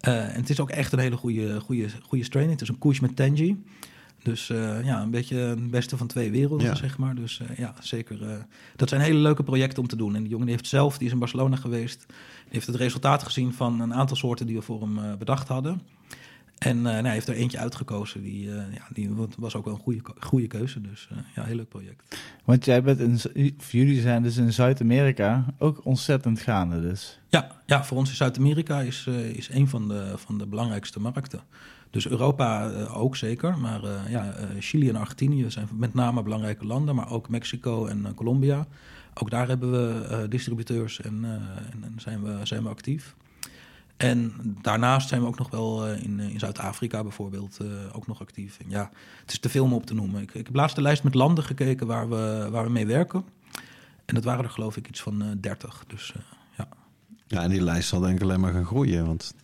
en 0.00 0.34
het 0.34 0.50
is 0.50 0.60
ook 0.60 0.70
echt 0.70 0.92
een 0.92 0.98
hele 0.98 1.16
goede, 1.16 1.60
goede, 1.60 1.88
goede 2.02 2.24
strain. 2.24 2.50
Het 2.50 2.60
is 2.60 2.68
een 2.68 2.78
koers 2.78 3.00
met 3.00 3.16
Tangy. 3.16 3.56
Dus 4.24 4.48
uh, 4.48 4.84
ja, 4.84 5.02
een 5.02 5.10
beetje 5.10 5.36
het 5.36 5.70
beste 5.70 5.96
van 5.96 6.06
twee 6.06 6.30
werelden, 6.30 6.66
ja. 6.66 6.74
zeg 6.74 6.98
maar. 6.98 7.14
Dus 7.14 7.40
uh, 7.42 7.56
ja, 7.58 7.74
zeker. 7.80 8.22
Uh, 8.22 8.30
dat 8.76 8.88
zijn 8.88 9.00
hele 9.00 9.18
leuke 9.18 9.42
projecten 9.42 9.82
om 9.82 9.88
te 9.88 9.96
doen. 9.96 10.14
En 10.14 10.20
die 10.20 10.30
jongen 10.30 10.46
die 10.46 10.54
heeft 10.54 10.68
zelf, 10.68 10.98
die 10.98 11.06
is 11.06 11.12
in 11.12 11.18
Barcelona 11.18 11.56
geweest. 11.56 12.04
Die 12.06 12.16
heeft 12.48 12.66
het 12.66 12.76
resultaat 12.76 13.22
gezien 13.22 13.52
van 13.52 13.80
een 13.80 13.94
aantal 13.94 14.16
soorten 14.16 14.46
die 14.46 14.56
we 14.56 14.62
voor 14.62 14.80
hem 14.80 15.18
bedacht 15.18 15.48
hadden. 15.48 15.80
En 16.58 16.82
nou, 16.82 17.04
hij 17.04 17.12
heeft 17.12 17.28
er 17.28 17.34
eentje 17.34 17.58
uitgekozen. 17.58 18.22
Die, 18.22 18.44
ja, 18.50 18.86
die 18.92 19.10
was 19.38 19.56
ook 19.56 19.64
wel 19.64 19.74
een 19.74 19.80
goede, 19.80 20.00
goede 20.20 20.46
keuze. 20.46 20.80
Dus 20.80 21.08
ja, 21.34 21.44
heel 21.44 21.56
leuk 21.56 21.68
project. 21.68 22.16
Want 22.44 22.64
jij 22.64 22.82
bent 22.82 23.00
in, 23.32 23.56
jullie 23.70 24.00
zijn 24.00 24.22
dus 24.22 24.36
in 24.36 24.52
Zuid-Amerika 24.52 25.44
ook 25.58 25.84
ontzettend 25.84 26.40
gaande 26.40 26.80
dus. 26.80 27.20
Ja, 27.28 27.50
ja 27.66 27.84
voor 27.84 27.96
ons 27.96 28.10
in 28.10 28.16
Zuid-Amerika 28.16 28.80
is, 28.80 29.06
is 29.32 29.48
een 29.48 29.68
van 29.68 29.88
de, 29.88 30.12
van 30.16 30.38
de 30.38 30.46
belangrijkste 30.46 31.00
markten. 31.00 31.40
Dus 31.94 32.08
Europa 32.08 32.70
ook 32.84 33.16
zeker. 33.16 33.58
Maar 33.58 33.80
ja, 34.08 34.34
Chili 34.58 34.88
en 34.88 34.96
Argentinië 34.96 35.50
zijn 35.50 35.68
met 35.72 35.94
name 35.94 36.22
belangrijke 36.22 36.66
landen. 36.66 36.94
Maar 36.94 37.10
ook 37.10 37.28
Mexico 37.28 37.86
en 37.86 38.14
Colombia. 38.14 38.66
Ook 39.14 39.30
daar 39.30 39.48
hebben 39.48 39.70
we 39.70 40.28
distributeurs 40.28 41.00
en, 41.00 41.24
en, 41.82 41.94
zijn, 41.96 42.22
we, 42.22 42.38
zijn 42.42 42.62
we 42.62 42.68
actief. 42.68 43.14
En 43.96 44.32
daarnaast 44.62 45.08
zijn 45.08 45.20
we 45.20 45.26
ook 45.26 45.38
nog 45.38 45.50
wel 45.50 45.88
uh, 45.88 46.02
in, 46.02 46.20
in 46.20 46.38
Zuid-Afrika 46.38 47.02
bijvoorbeeld 47.02 47.58
uh, 47.62 47.68
ook 47.92 48.06
nog 48.06 48.20
actief. 48.20 48.58
Ja, 48.68 48.90
het 49.20 49.32
is 49.32 49.38
te 49.38 49.48
veel 49.48 49.64
om 49.64 49.72
op 49.72 49.86
te 49.86 49.94
noemen. 49.94 50.22
Ik, 50.22 50.34
ik 50.34 50.46
heb 50.46 50.54
laatst 50.54 50.76
de 50.76 50.82
lijst 50.82 51.02
met 51.02 51.14
landen 51.14 51.44
gekeken 51.44 51.86
waar 51.86 52.08
we, 52.08 52.48
waar 52.50 52.64
we 52.64 52.70
mee 52.70 52.86
werken. 52.86 53.24
En 54.04 54.14
dat 54.14 54.24
waren 54.24 54.44
er 54.44 54.50
geloof 54.50 54.76
ik 54.76 54.88
iets 54.88 55.02
van 55.02 55.22
uh, 55.22 55.28
30. 55.40 55.84
Dus 55.86 56.14
ja. 56.56 56.68
Ja, 57.26 57.42
en 57.42 57.50
die 57.50 57.62
lijst 57.62 57.88
zal 57.88 58.00
denk 58.00 58.16
ik 58.16 58.22
alleen 58.22 58.40
maar 58.40 58.52
gaan 58.52 58.64
groeien. 58.64 59.06
Want 59.06 59.34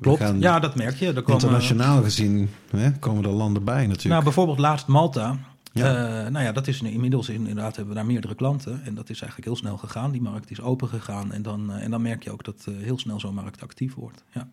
Klopt, 0.00 0.32
ja, 0.38 0.58
dat 0.58 0.74
merk 0.74 0.94
je. 0.94 1.06
Er 1.06 1.22
komen, 1.22 1.32
internationaal 1.32 2.02
gezien 2.02 2.50
hè, 2.70 2.92
komen 2.92 3.24
er 3.24 3.30
landen 3.30 3.64
bij 3.64 3.82
natuurlijk. 3.82 4.08
Nou, 4.08 4.22
bijvoorbeeld 4.22 4.58
laatst 4.58 4.86
Malta. 4.86 5.38
Ja. 5.72 6.24
Uh, 6.24 6.30
nou 6.30 6.44
ja, 6.44 6.52
dat 6.52 6.66
is 6.66 6.82
inmiddels 6.82 7.28
inderdaad 7.28 7.76
hebben 7.76 7.94
we 7.94 8.00
daar 8.00 8.10
meerdere 8.10 8.34
klanten. 8.34 8.84
En 8.84 8.94
dat 8.94 9.10
is 9.10 9.20
eigenlijk 9.20 9.44
heel 9.44 9.56
snel 9.56 9.76
gegaan. 9.76 10.10
Die 10.10 10.22
markt 10.22 10.50
is 10.50 10.60
open 10.60 10.88
gegaan. 10.88 11.32
En 11.32 11.42
dan, 11.42 11.70
uh, 11.70 11.82
en 11.82 11.90
dan 11.90 12.02
merk 12.02 12.22
je 12.22 12.32
ook 12.32 12.44
dat 12.44 12.66
uh, 12.68 12.84
heel 12.84 12.98
snel 12.98 13.20
zo'n 13.20 13.34
markt 13.34 13.62
actief 13.62 13.94
wordt. 13.94 14.24
Ja. 14.32 14.48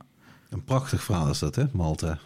Een 0.49 0.63
prachtig 0.63 1.03
verhaal 1.03 1.29
is 1.29 1.39
dat, 1.39 1.55
hè, 1.55 1.63
Malta? 1.71 2.19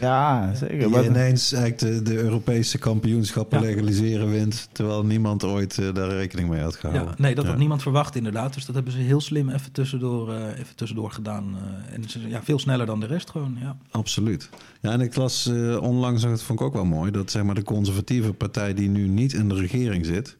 Ja, 0.00 0.54
zeker. 0.54 0.78
Die 0.78 1.04
ineens 1.04 1.52
eigenlijk 1.52 2.04
de, 2.04 2.10
de 2.12 2.18
Europese 2.18 2.78
kampioenschappen 2.78 3.60
ja. 3.60 3.66
legaliseren 3.66 4.30
wint, 4.30 4.68
terwijl 4.72 5.04
niemand 5.04 5.44
ooit 5.44 5.76
uh, 5.78 5.94
daar 5.94 6.10
rekening 6.10 6.48
mee 6.48 6.60
had 6.60 6.76
gehouden. 6.76 7.14
Ja, 7.16 7.22
nee, 7.22 7.34
dat 7.34 7.46
had 7.46 7.58
niemand 7.58 7.82
verwacht 7.82 8.16
inderdaad. 8.16 8.54
Dus 8.54 8.64
dat 8.64 8.74
hebben 8.74 8.92
ze 8.92 8.98
heel 8.98 9.20
slim 9.20 9.48
even 9.48 9.72
tussendoor, 9.72 10.28
uh, 10.28 10.58
even 10.58 10.76
tussendoor 10.76 11.10
gedaan. 11.10 11.56
Uh, 11.56 11.94
en 11.94 12.08
ze, 12.08 12.28
ja, 12.28 12.42
veel 12.42 12.58
sneller 12.58 12.86
dan 12.86 13.00
de 13.00 13.06
rest 13.06 13.30
gewoon, 13.30 13.56
ja. 13.60 13.76
Absoluut. 13.90 14.48
Ja, 14.80 14.90
en 14.90 15.00
ik 15.00 15.16
las 15.16 15.46
onlangs, 15.80 16.22
dat 16.22 16.42
vond 16.42 16.60
ik 16.60 16.66
ook 16.66 16.72
wel 16.72 16.84
mooi, 16.84 17.10
dat 17.10 17.30
zeg 17.30 17.42
maar 17.42 17.54
de 17.54 17.62
conservatieve 17.62 18.32
partij 18.32 18.74
die 18.74 18.88
nu 18.88 19.08
niet 19.08 19.32
in 19.32 19.48
de 19.48 19.54
regering 19.54 20.06
zit, 20.06 20.36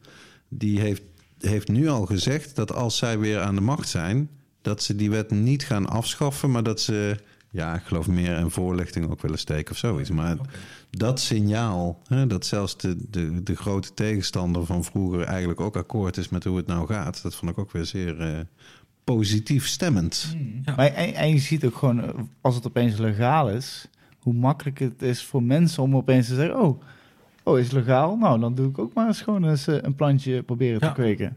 die 0.48 0.80
heeft, 0.80 1.02
heeft 1.38 1.68
nu 1.68 1.88
al 1.88 2.06
gezegd 2.06 2.56
dat 2.56 2.74
als 2.74 2.96
zij 2.96 3.18
weer 3.18 3.40
aan 3.40 3.54
de 3.54 3.60
macht 3.60 3.88
zijn, 3.88 4.28
dat 4.62 4.82
ze 4.82 4.96
die 4.96 5.10
wet 5.10 5.30
niet 5.30 5.64
gaan 5.64 5.88
afschaffen, 5.88 6.50
maar 6.50 6.62
dat 6.62 6.80
ze 6.80 7.16
ja, 7.50 7.74
ik 7.74 7.82
geloof 7.82 8.08
meer 8.08 8.34
en 8.34 8.50
voorlichting 8.50 9.10
ook 9.10 9.20
willen 9.20 9.38
steken 9.38 9.72
of 9.72 9.78
zoiets. 9.78 10.10
Maar 10.10 10.32
okay. 10.32 10.46
dat 10.90 11.20
signaal, 11.20 11.98
hè, 12.08 12.26
dat 12.26 12.46
zelfs 12.46 12.76
de, 12.76 12.96
de, 13.10 13.42
de 13.42 13.56
grote 13.56 13.94
tegenstander 13.94 14.66
van 14.66 14.84
vroeger 14.84 15.22
eigenlijk 15.22 15.60
ook 15.60 15.76
akkoord 15.76 16.16
is 16.16 16.28
met 16.28 16.44
hoe 16.44 16.56
het 16.56 16.66
nou 16.66 16.86
gaat, 16.86 17.22
dat 17.22 17.34
vond 17.34 17.50
ik 17.50 17.58
ook 17.58 17.72
weer 17.72 17.84
zeer 17.84 18.20
uh, 18.20 18.38
positief 19.04 19.66
stemmend. 19.66 20.34
Mm. 20.36 20.60
Ja. 20.64 20.74
Maar, 20.76 20.86
en, 20.86 21.14
en, 21.14 21.28
je 21.28 21.38
ziet 21.38 21.64
ook 21.64 21.76
gewoon, 21.76 22.28
als 22.40 22.54
het 22.54 22.66
opeens 22.66 22.96
legaal 22.96 23.50
is, 23.50 23.88
hoe 24.18 24.34
makkelijk 24.34 24.78
het 24.78 25.02
is 25.02 25.24
voor 25.24 25.42
mensen 25.42 25.82
om 25.82 25.96
opeens 25.96 26.26
te 26.26 26.34
zeggen: 26.34 26.60
Oh, 26.60 26.82
oh 27.42 27.58
is 27.58 27.64
het 27.64 27.72
legaal? 27.72 28.16
Nou, 28.16 28.40
dan 28.40 28.54
doe 28.54 28.68
ik 28.68 28.78
ook 28.78 28.94
maar 28.94 29.06
eens 29.06 29.22
gewoon 29.22 29.48
eens 29.48 29.66
een 29.66 29.94
plantje 29.94 30.42
proberen 30.42 30.78
ja. 30.80 30.88
te 30.88 30.94
kweken. 30.94 31.36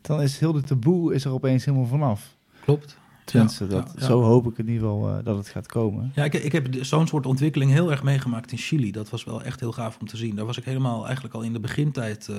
Dan 0.00 0.22
is 0.22 0.38
heel 0.38 0.52
de 0.52 0.60
taboe 0.60 1.14
is 1.14 1.24
er 1.24 1.32
opeens 1.32 1.64
helemaal 1.64 1.86
vanaf. 1.86 2.36
Klopt. 2.60 3.00
Tenminste, 3.32 3.66
dat, 3.66 3.92
ja, 3.94 4.00
ja. 4.00 4.06
zo 4.06 4.22
hoop 4.22 4.46
ik 4.46 4.58
in 4.58 4.68
ieder 4.68 4.88
geval 4.88 5.08
uh, 5.08 5.24
dat 5.24 5.36
het 5.36 5.48
gaat 5.48 5.66
komen. 5.66 6.12
Ja, 6.14 6.24
ik, 6.24 6.34
ik 6.34 6.52
heb 6.52 6.68
zo'n 6.80 7.06
soort 7.06 7.26
ontwikkeling 7.26 7.70
heel 7.70 7.90
erg 7.90 8.02
meegemaakt 8.02 8.52
in 8.52 8.58
Chili. 8.58 8.90
Dat 8.90 9.10
was 9.10 9.24
wel 9.24 9.42
echt 9.42 9.60
heel 9.60 9.72
gaaf 9.72 9.98
om 10.00 10.06
te 10.06 10.16
zien. 10.16 10.34
Daar 10.34 10.46
was 10.46 10.58
ik 10.58 10.64
helemaal 10.64 11.04
eigenlijk 11.04 11.34
al 11.34 11.42
in 11.42 11.52
de 11.52 11.60
begintijd, 11.60 12.28
uh, 12.30 12.36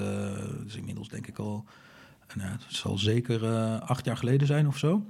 dus 0.64 0.76
inmiddels 0.76 1.10
denk 1.10 1.28
ik 1.28 1.38
al, 1.38 1.66
nou, 2.36 2.52
het 2.52 2.64
zal 2.68 2.98
zeker 2.98 3.44
uh, 3.44 3.80
acht 3.80 4.06
jaar 4.06 4.18
geleden 4.18 4.48
zijn 4.48 4.68
of 4.68 4.78
zo. 4.78 5.04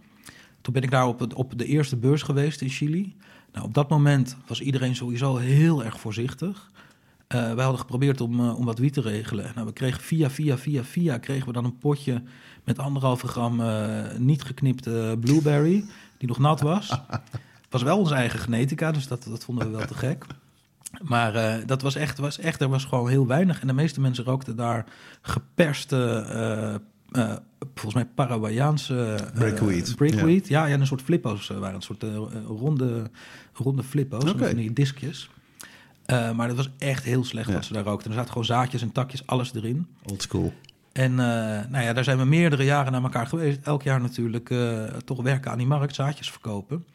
Toen 0.62 0.74
ben 0.74 0.84
ik 0.84 0.92
daar 0.92 1.08
op, 1.08 1.20
het, 1.20 1.34
op 1.34 1.58
de 1.58 1.66
eerste 1.66 1.96
beurs 1.96 2.22
geweest 2.22 2.62
in 2.62 2.70
Chili. 2.70 3.16
Nou, 3.52 3.66
op 3.66 3.74
dat 3.74 3.90
moment 3.90 4.38
was 4.48 4.62
iedereen 4.62 4.96
sowieso 4.96 5.36
heel 5.36 5.84
erg 5.84 6.00
voorzichtig. 6.00 6.72
Uh, 7.36 7.54
wij 7.54 7.64
hadden 7.64 7.80
geprobeerd 7.80 8.22
om, 8.22 8.40
uh, 8.40 8.58
om 8.58 8.66
wat 8.66 8.80
wiet 8.80 8.94
te 8.94 9.02
regelen. 9.02 9.52
Nou, 9.56 9.68
we 9.68 9.74
kregen 9.74 10.02
via, 10.02 10.30
via, 10.30 10.58
via, 10.58 10.84
via 10.84 11.18
kregen 11.18 11.48
we 11.48 11.54
dan 11.54 11.66
een 11.66 11.78
potje 11.78 12.22
met 12.64 12.80
anderhalve 12.80 13.28
gram 13.28 13.60
uh, 13.60 14.02
niet 14.18 14.44
geknipte 14.44 15.18
blueberry, 15.20 15.86
die 16.18 16.28
nog 16.28 16.40
nat 16.40 16.62
was. 16.62 16.90
Het 16.90 17.22
was 17.70 17.84
wel 17.84 17.98
onze 17.98 18.14
eigen 18.14 18.40
genetica, 18.40 18.92
dus 18.92 19.08
dat, 19.08 19.24
dat 19.24 19.44
vonden 19.44 19.72
we 19.72 19.78
wel 19.78 19.88
te 19.88 19.94
gek. 19.94 20.26
Maar 21.02 21.36
uh, 21.36 21.56
dat 21.66 21.82
was 21.82 21.96
echt, 21.96 22.18
was 22.18 22.40
echt, 22.40 22.62
er 22.62 22.70
was 22.70 22.86
gewoon 22.86 23.10
heel 23.10 23.28
weinig. 23.28 23.62
En 23.62 23.68
de 23.68 23.74
meeste 23.74 24.02
mensen 24.02 24.24
rookten 24.24 24.56
daar 24.56 24.86
geperste, 25.22 26.26
uh, 27.14 27.22
uh, 27.24 27.36
volgens 27.60 27.94
mij 27.94 28.06
Paraguayaanse... 28.06 29.18
breakweed. 29.34 29.96
breakweed. 29.96 30.48
Ja. 30.48 30.66
ja, 30.66 30.74
ja, 30.74 30.80
een 30.80 30.88
soort 30.88 31.02
flippo's 31.02 31.48
waren. 31.48 31.76
Een 31.76 31.82
soort 31.82 32.04
ronde, 32.48 33.10
ronde 33.54 33.84
flippo's, 33.84 34.30
okay. 34.30 34.48
van 34.48 34.58
die 34.58 34.74
diskjes. 34.74 35.30
maar 36.08 36.48
dat 36.48 36.56
was 36.58 36.70
echt 36.78 37.04
heel 37.04 37.24
slecht 37.24 37.48
ja. 37.48 37.54
wat 37.54 37.66
ze 37.66 37.74
daar 37.74 37.84
rookten. 37.84 38.10
Er 38.10 38.16
zaten 38.16 38.32
gewoon 38.32 38.48
zaadjes 38.48 38.82
en 38.82 38.92
takjes, 38.92 39.26
alles 39.26 39.54
erin. 39.54 39.88
Old 40.04 40.22
school. 40.22 40.54
En 40.94 41.12
uh, 41.12 41.18
nou 41.18 41.80
ja, 41.80 41.94
daar 41.94 42.04
zijn 42.04 42.18
we 42.18 42.26
meerdere 42.26 42.64
jaren 42.64 42.92
naar 42.92 43.04
elkaar 43.04 43.28
geweest. 43.28 43.60
Elk 43.64 43.84
jaar 43.84 44.02
natuurlijk 44.02 44.50
uh, 44.50 44.84
toch 44.84 45.22
werken 45.22 45.52
aan 45.52 45.58
die 45.58 45.68
markt, 45.68 45.96
zaadjes 45.96 46.32
verkopen. 46.32 46.86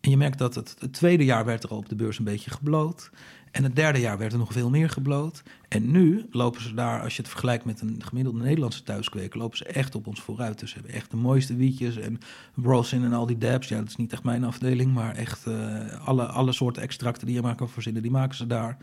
En 0.00 0.10
je 0.10 0.16
merkt 0.16 0.38
dat 0.38 0.54
het, 0.54 0.76
tweede 0.90 1.24
jaar 1.24 1.44
werd 1.44 1.62
er 1.62 1.70
op 1.70 1.88
de 1.88 1.94
beurs 1.94 2.18
een 2.18 2.24
beetje 2.24 2.50
gebloot. 2.50 3.10
En 3.50 3.62
het 3.62 3.76
derde 3.76 4.00
jaar 4.00 4.18
werd 4.18 4.32
er 4.32 4.38
nog 4.38 4.52
veel 4.52 4.70
meer 4.70 4.90
gebloot. 4.90 5.42
En 5.68 5.90
nu 5.90 6.26
lopen 6.30 6.62
ze 6.62 6.74
daar, 6.74 7.02
als 7.02 7.16
je 7.16 7.22
het 7.22 7.30
vergelijkt 7.30 7.64
met 7.64 7.80
een 7.80 8.02
gemiddelde 8.04 8.42
Nederlandse 8.42 8.82
thuiskweker, 8.82 9.38
lopen 9.38 9.56
ze 9.58 9.64
echt 9.64 9.94
op 9.94 10.06
ons 10.06 10.20
vooruit. 10.20 10.58
Dus 10.58 10.70
ze 10.70 10.76
hebben 10.76 10.94
echt 10.94 11.10
de 11.10 11.16
mooiste 11.16 11.56
wietjes 11.56 11.96
en 11.96 12.18
Brosin 12.54 13.04
en 13.04 13.12
al 13.12 13.26
die 13.26 13.38
dabs. 13.38 13.68
Ja, 13.68 13.78
dat 13.78 13.88
is 13.88 13.96
niet 13.96 14.12
echt 14.12 14.24
mijn 14.24 14.44
afdeling, 14.44 14.92
maar 14.92 15.14
echt 15.14 15.46
uh, 15.46 16.06
alle, 16.06 16.26
alle 16.26 16.52
soorten 16.52 16.82
extracten 16.82 17.26
die 17.26 17.34
je 17.34 17.42
maar 17.42 17.54
kan 17.54 17.68
verzinnen, 17.68 18.02
die 18.02 18.10
maken 18.10 18.36
ze 18.36 18.46
daar. 18.46 18.76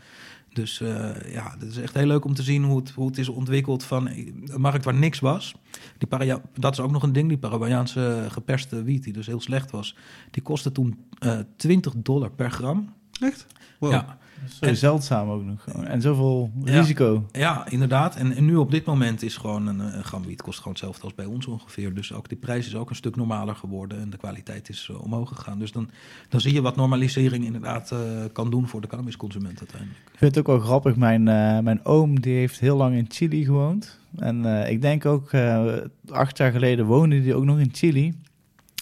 Dus 0.56 0.80
uh, 0.80 0.88
ja, 1.32 1.54
het 1.58 1.62
is 1.62 1.76
echt 1.76 1.94
heel 1.94 2.06
leuk 2.06 2.24
om 2.24 2.34
te 2.34 2.42
zien 2.42 2.64
hoe 2.64 2.76
het, 2.76 2.90
hoe 2.90 3.06
het 3.06 3.18
is 3.18 3.28
ontwikkeld 3.28 3.84
van 3.84 4.08
een 4.08 4.44
markt 4.56 4.84
waar 4.84 4.94
niks 4.94 5.20
was. 5.20 5.54
Die 5.98 6.08
dat 6.54 6.72
is 6.72 6.80
ook 6.80 6.90
nog 6.90 7.02
een 7.02 7.12
ding, 7.12 7.28
die 7.28 7.38
Paraguayaanse 7.38 8.26
geperste 8.28 8.82
wiet, 8.82 9.04
die 9.04 9.12
dus 9.12 9.26
heel 9.26 9.40
slecht 9.40 9.70
was. 9.70 9.96
Die 10.30 10.42
kostte 10.42 10.72
toen 10.72 10.98
uh, 11.20 11.38
20 11.56 11.94
dollar 11.96 12.30
per 12.30 12.50
gram. 12.50 12.94
Echt? 13.20 13.46
Wow. 13.78 13.92
Ja. 13.92 14.18
Zo 14.48 14.64
en, 14.64 14.76
zeldzaam 14.76 15.30
ook 15.30 15.44
nog. 15.44 15.66
En 15.66 16.00
zoveel 16.00 16.50
risico. 16.64 17.26
Ja, 17.32 17.68
inderdaad. 17.68 18.16
En, 18.16 18.32
en, 18.32 18.44
nu 18.44 18.56
op 18.56 18.70
dit 18.70 18.84
moment 18.84 19.22
is 19.22 19.36
gewoon 19.36 19.66
een, 19.66 19.78
een 19.78 20.04
gram 20.04 20.24
wiet 20.24 20.42
kost 20.42 20.58
gewoon 20.58 20.72
hetzelfde 20.72 21.02
als 21.02 21.14
bij 21.14 21.24
ons 21.24 21.46
ongeveer. 21.46 21.94
Dus 21.94 22.12
ook 22.12 22.28
die 22.28 22.38
prijs 22.38 22.66
is 22.66 22.74
ook 22.74 22.90
een 22.90 22.96
stuk 22.96 23.16
normaler 23.16 23.56
geworden 23.56 24.00
en 24.00 24.10
de 24.10 24.16
kwaliteit 24.16 24.68
is 24.68 24.88
uh, 24.90 25.02
omhoog 25.02 25.28
gegaan. 25.28 25.58
Dus 25.58 25.72
dan, 25.72 25.90
dan 26.28 26.40
zie 26.40 26.52
je 26.52 26.60
wat 26.60 26.76
normalisering 26.76 27.44
inderdaad 27.44 27.90
uh, 27.92 27.98
kan 28.32 28.50
doen 28.50 28.68
voor 28.68 28.80
de 28.80 28.86
cannabisconsument 28.86 29.58
uiteindelijk. 29.58 30.00
Ik 30.12 30.18
vind 30.18 30.34
het 30.34 30.46
ook 30.46 30.56
wel 30.56 30.66
grappig. 30.66 30.96
Mijn, 30.96 31.20
uh, 31.20 31.58
mijn 31.58 31.84
oom 31.84 32.20
die 32.20 32.34
heeft 32.34 32.60
heel 32.60 32.76
lang 32.76 32.96
in 32.96 33.06
Chili 33.08 33.44
gewoond. 33.44 33.98
En 34.16 34.44
ik 34.68 34.80
denk 34.82 35.06
ook 35.06 35.30
acht 36.08 36.36
jaar 36.36 36.52
geleden 36.52 36.86
woonde 36.86 37.20
hij 37.20 37.34
ook 37.34 37.44
nog 37.44 37.58
in 37.58 37.70
Chili. 37.72 38.14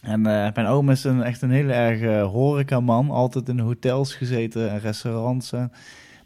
En 0.05 0.21
uh, 0.21 0.47
mijn 0.55 0.67
oom 0.67 0.91
is 0.91 1.05
een, 1.05 1.23
echt 1.23 1.43
een 1.43 1.51
hele 1.51 1.73
erg 1.73 2.01
uh, 2.01 2.23
horecaman. 2.23 3.11
Altijd 3.11 3.49
in 3.49 3.59
hotels 3.59 4.15
gezeten 4.15 4.71
en 4.71 4.81
restaurants. 4.81 5.53
Uh, 5.53 5.65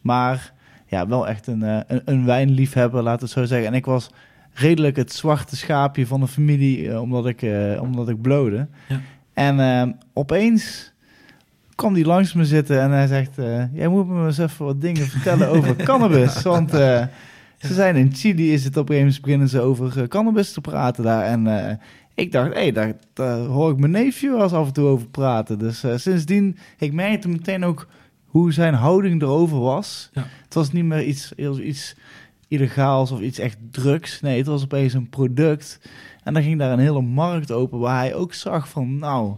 maar 0.00 0.52
ja, 0.86 1.06
wel 1.06 1.28
echt 1.28 1.46
een, 1.46 1.62
een, 1.62 2.02
een, 2.04 2.24
wijnliefhebber, 2.24 3.02
laat 3.02 3.20
het 3.20 3.30
zo 3.30 3.44
zeggen. 3.44 3.68
En 3.68 3.74
ik 3.74 3.84
was 3.84 4.10
redelijk 4.52 4.96
het 4.96 5.12
zwarte 5.12 5.56
schaapje 5.56 6.06
van 6.06 6.20
de 6.20 6.26
familie, 6.26 7.00
omdat, 7.00 7.26
ik, 7.26 7.46
omdat 7.80 8.08
ik 8.08 8.22
blode. 8.22 8.66
Ja. 8.88 9.00
En 9.32 9.98
opeens 10.12 10.92
kwam 11.74 11.94
hij 11.94 12.04
langs 12.04 12.32
me 12.32 12.44
zitten 12.44 12.80
en 12.80 12.90
hij 12.90 13.06
zegt... 13.06 13.34
jij 13.72 13.88
moet 13.88 14.08
me 14.08 14.26
eens 14.26 14.38
even 14.38 14.64
wat 14.64 14.80
dingen 14.80 15.06
vertellen 15.06 15.48
over 15.48 15.76
cannabis. 15.88 16.42
Want 16.42 16.70
ze 16.70 17.08
zijn 17.58 17.96
in 17.96 18.14
Chili, 18.14 18.52
is 18.52 18.64
het 18.64 18.76
op 18.76 18.88
een 18.88 18.94
gegeven 18.94 19.06
moment 19.06 19.22
beginnen 19.22 19.48
ze 19.48 19.60
over 19.60 20.08
cannabis 20.08 20.52
te 20.52 20.60
praten 20.60 21.04
daar. 21.04 21.24
En 21.24 21.46
ik 22.18 22.33
dacht, 22.33 22.54
hé, 22.54 22.61
hey, 22.61 22.72
daar, 22.72 22.94
daar, 23.12 23.38
hoor 23.38 23.70
ik 23.70 23.78
mijn 23.78 23.92
neefje 23.92 24.31
wel 24.31 24.42
eens 24.42 24.52
af 24.52 24.66
en 24.66 24.72
toe 24.72 24.87
over 24.87 25.09
praten. 25.09 25.59
Dus 25.59 25.85
uh, 25.85 25.96
sindsdien, 25.96 26.57
ik 26.78 26.92
merkte 26.92 27.28
meteen 27.28 27.64
ook 27.64 27.87
hoe 28.24 28.52
zijn 28.52 28.74
houding 28.74 29.22
erover 29.22 29.59
was. 29.59 30.11
Ja. 30.12 30.26
Het 30.44 30.54
was 30.54 30.72
niet 30.72 30.85
meer 30.85 31.04
iets, 31.04 31.33
iets 31.33 31.94
illegaals 32.48 33.11
of 33.11 33.20
iets 33.20 33.38
echt 33.38 33.57
drugs. 33.70 34.20
Nee, 34.20 34.38
het 34.38 34.46
was 34.46 34.62
opeens 34.62 34.92
een 34.92 35.09
product. 35.09 35.81
En 36.22 36.35
dan 36.35 36.42
ging 36.42 36.59
daar 36.59 36.72
een 36.72 36.78
hele 36.78 37.02
markt 37.02 37.52
open 37.52 37.78
waar 37.78 37.98
hij 37.98 38.14
ook 38.14 38.35
zag 38.35 38.68
van, 38.68 38.98
nou, 38.98 39.37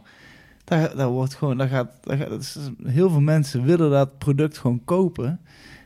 daar, 0.64 0.97
daar 0.97 1.09
wordt 1.09 1.35
gewoon, 1.35 1.57
daar 1.57 1.69
gaat, 1.69 1.93
daar 2.01 2.16
gaat 2.16 2.71
heel 2.85 3.11
veel 3.11 3.21
mensen 3.21 3.64
willen 3.64 3.90
dat 3.90 4.19
product 4.19 4.59
gewoon 4.59 4.85
kopen. 4.85 5.40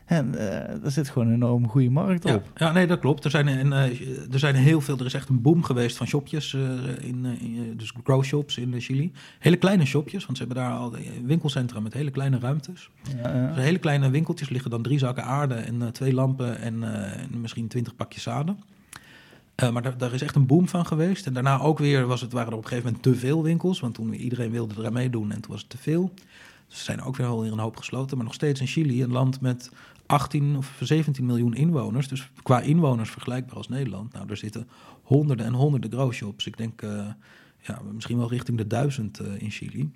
En 0.05 0.27
uh, 0.27 0.39
daar 0.81 0.91
zit 0.91 1.09
gewoon 1.09 1.27
een 1.27 1.33
enorm 1.33 1.67
goede 1.67 1.89
markt 1.89 2.25
op. 2.25 2.51
Ja, 2.55 2.71
nee, 2.71 2.87
dat 2.87 2.99
klopt. 2.99 3.23
Er 3.23 3.31
zijn, 3.31 3.47
en, 3.47 3.67
uh, 3.67 4.33
er 4.33 4.39
zijn 4.39 4.55
heel 4.55 4.81
veel, 4.81 4.97
er 4.97 5.05
is 5.05 5.13
echt 5.13 5.29
een 5.29 5.41
boom 5.41 5.63
geweest 5.63 5.97
van 5.97 6.07
shopjes, 6.07 6.53
uh, 6.53 6.61
in, 7.01 7.25
in, 7.25 7.73
dus 7.77 7.93
grow 8.03 8.23
shops 8.23 8.57
in 8.57 8.81
Chili. 8.81 9.11
Hele 9.39 9.55
kleine 9.55 9.85
shopjes, 9.85 10.25
want 10.25 10.37
ze 10.37 10.43
hebben 10.43 10.63
daar 10.63 10.73
al 10.73 10.93
winkelcentra 11.23 11.79
met 11.79 11.93
hele 11.93 12.11
kleine 12.11 12.39
ruimtes. 12.39 12.89
Ja. 13.23 13.47
Dus 13.47 13.63
hele 13.63 13.79
kleine 13.79 14.09
winkeltjes 14.09 14.49
liggen 14.49 14.71
dan 14.71 14.81
drie 14.81 14.99
zakken 14.99 15.23
aarde 15.23 15.53
en 15.53 15.91
twee 15.91 16.13
lampen 16.13 16.59
en, 16.59 16.83
en 16.83 17.41
misschien 17.41 17.67
twintig 17.67 17.95
pakjes 17.95 18.23
zaden. 18.23 18.59
maar 19.71 19.81
daar, 19.81 19.97
daar, 19.97 20.13
is 20.13 20.21
echt 20.21 20.35
een 20.35 20.45
boom 20.45 20.67
van 20.67 20.85
geweest. 20.85 21.25
En 21.25 21.33
daarna 21.33 21.59
ook 21.59 21.79
weer 21.79 22.05
was 22.05 22.21
het, 22.21 22.31
waren 22.31 22.51
er 22.51 22.57
op 22.57 22.63
een 22.63 22.69
gegeven 22.69 22.91
moment 22.91 23.03
te 23.03 23.15
veel 23.15 23.43
winkels. 23.43 23.79
Want 23.79 23.93
toen 23.93 24.13
iedereen 24.13 24.51
wilde 24.51 24.83
er 24.83 24.91
meedoen 24.91 25.31
en 25.31 25.41
toen 25.41 25.51
was 25.51 25.61
het 25.61 25.69
te 25.69 25.77
veel. 25.77 26.11
Dus 26.67 26.77
er 26.77 26.83
zijn 26.83 27.01
ook 27.01 27.15
weer 27.15 27.27
al 27.27 27.45
een 27.45 27.59
hoop 27.59 27.77
gesloten. 27.77 28.17
Maar 28.17 28.25
nog 28.25 28.35
steeds 28.35 28.59
in 28.59 28.67
Chili, 28.67 29.03
een 29.03 29.11
land 29.11 29.41
met 29.41 29.71
18 30.05 30.57
of 30.57 30.77
17 30.79 31.25
miljoen 31.25 31.53
inwoners. 31.53 32.07
Dus 32.07 32.29
qua 32.43 32.61
inwoners 32.61 33.09
vergelijkbaar 33.09 33.55
als 33.55 33.69
Nederland. 33.69 34.13
Nou, 34.13 34.29
er 34.29 34.37
zitten 34.37 34.67
honderden 35.03 35.45
en 35.45 35.53
honderden 35.53 35.91
growshops. 35.91 36.47
Ik 36.47 36.57
denk 36.57 36.81
uh, 36.81 37.07
ja, 37.61 37.81
misschien 37.93 38.17
wel 38.17 38.29
richting 38.29 38.57
de 38.57 38.67
duizend 38.67 39.21
uh, 39.21 39.27
in 39.37 39.51
Chili. 39.51 39.91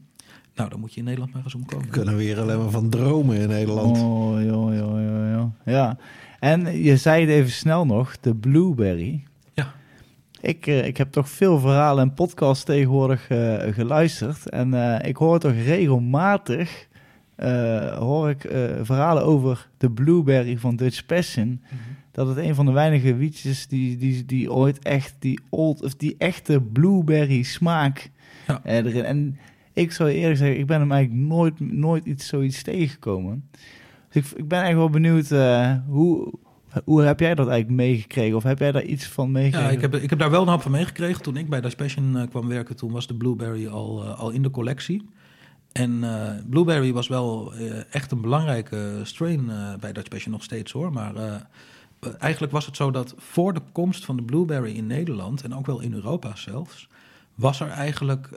Nou, 0.56 0.70
dan 0.70 0.80
moet 0.80 0.94
je 0.94 1.00
in 1.00 1.06
Nederland 1.06 1.34
maar 1.34 1.44
eens 1.44 1.56
omkomen. 1.56 1.86
We 1.86 1.92
kunnen 1.92 2.16
weer 2.16 2.40
alleen 2.40 2.58
maar 2.58 2.70
van 2.70 2.90
dromen 2.90 3.38
in 3.38 3.48
Nederland. 3.48 3.98
Oh, 3.98 4.44
joh, 4.44 4.76
joh, 4.76 5.02
joh, 5.02 5.32
joh. 5.32 5.52
Ja. 5.66 5.98
En 6.40 6.84
je 6.84 6.98
zei 6.98 7.22
het 7.22 7.30
even 7.30 7.52
snel 7.52 7.86
nog, 7.86 8.20
de 8.20 8.36
blueberry. 8.36 9.24
Ik, 10.42 10.68
uh, 10.68 10.86
ik 10.86 10.98
heb 10.98 11.12
toch 11.12 11.30
veel 11.30 11.60
verhalen 11.60 12.04
en 12.04 12.14
podcasts 12.14 12.64
tegenwoordig 12.64 13.26
geluisterd. 13.72 14.50
En 14.50 15.02
ik 15.06 15.18
hoor 15.18 15.40
toch 15.40 15.54
regelmatig 15.54 16.88
uh, 17.38 17.98
hoor 17.98 18.30
ik 18.30 18.42
verhalen 18.82 19.24
over 19.24 19.70
de 19.78 19.92
blueberry 19.92 20.58
van 20.58 20.76
Dutch 20.76 21.06
Passion. 21.06 21.48
Mm 21.48 21.60
-hmm. 21.64 21.80
Dat 22.12 22.28
het 22.28 22.38
een 22.38 22.56
van 22.56 22.66
de 22.66 22.72
weinige 22.72 23.16
wietjes 23.16 23.68
die, 23.68 23.98
die, 23.98 24.26
die 24.26 24.52
ooit 24.52 24.80
echt 24.80 25.16
die 25.20 25.40
old 25.50 25.84
of 25.84 25.96
die 25.96 26.16
echte 26.18 26.62
blueberry 26.62 27.44
smaak 27.44 28.12
ja. 28.48 28.62
erin. 28.64 29.04
En 29.04 29.38
ik 29.74 29.92
zou 29.92 30.10
eerlijk 30.10 30.38
zeggen, 30.38 30.60
ik 30.60 30.66
ben 30.66 30.80
hem 30.80 30.92
eigenlijk 30.92 31.28
nooit, 31.28 31.60
nooit 31.60 32.06
iets 32.06 32.28
zoiets 32.28 32.64
tegengekomen. 32.64 33.50
Dus 34.10 34.32
ik, 34.32 34.38
ik 34.38 34.48
ben 34.48 34.64
echt 34.64 34.76
wel 34.76 34.90
benieuwd 34.90 35.30
hoe. 35.88 36.34
Hoe 36.84 37.02
heb 37.02 37.20
jij 37.20 37.36
dat 37.36 37.48
eigenlijk 37.48 37.82
meegekregen? 37.82 38.36
Of 38.36 38.44
heb 38.44 38.60
jij 38.60 38.72
daar 38.72 38.84
iets 38.84 39.08
van 39.08 39.32
meegekregen? 39.32 39.68
Ja, 39.68 39.74
ik 39.74 39.82
heb, 39.82 39.96
ik 39.96 40.10
heb 40.10 40.20
daar 40.20 40.32
wel 40.32 40.42
een 40.42 40.48
hoop 40.48 40.62
van 40.62 40.72
meegekregen. 40.72 41.22
Toen 41.22 41.38
ik 41.38 41.50
bij 41.50 41.62
Dutch 41.62 41.76
Passion 41.76 42.28
kwam 42.30 42.48
werken, 42.48 42.76
toen 42.76 42.92
was 42.92 43.08
de 43.08 43.16
Blueberry 43.16 43.68
al, 43.68 44.04
al 44.04 44.30
in 44.30 44.42
de 44.42 44.50
collectie. 44.50 45.10
En 45.72 45.92
uh, 45.92 46.32
Blueberry 46.50 46.94
was 46.94 47.08
wel 47.08 47.54
uh, 47.56 47.94
echt 47.94 48.12
een 48.12 48.22
belangrijke 48.22 49.00
strain 49.04 49.46
uh, 49.50 49.76
bij 49.80 49.94
Dutch 49.94 50.10
Passion 50.10 50.32
nog 50.32 50.44
steeds 50.44 50.72
hoor. 50.72 50.94
Maar 50.94 51.14
eigenlijk 52.20 52.52
was 52.52 52.66
het 52.66 52.76
zo 52.76 52.92
dat 52.92 53.14
voor 53.18 53.54
de 53.54 53.62
komst 53.72 54.06
van 54.06 54.16
de 54.16 54.24
Blueberry 54.24 54.76
in 54.76 54.88
Nederland 54.88 55.44
en 55.44 55.56
ook 55.56 55.66
wel 55.66 55.80
in 55.80 55.94
Europa 55.94 56.36
zelfs, 56.36 56.90
was 57.36 57.60
er 57.60 57.70
eigenlijk 57.70 58.30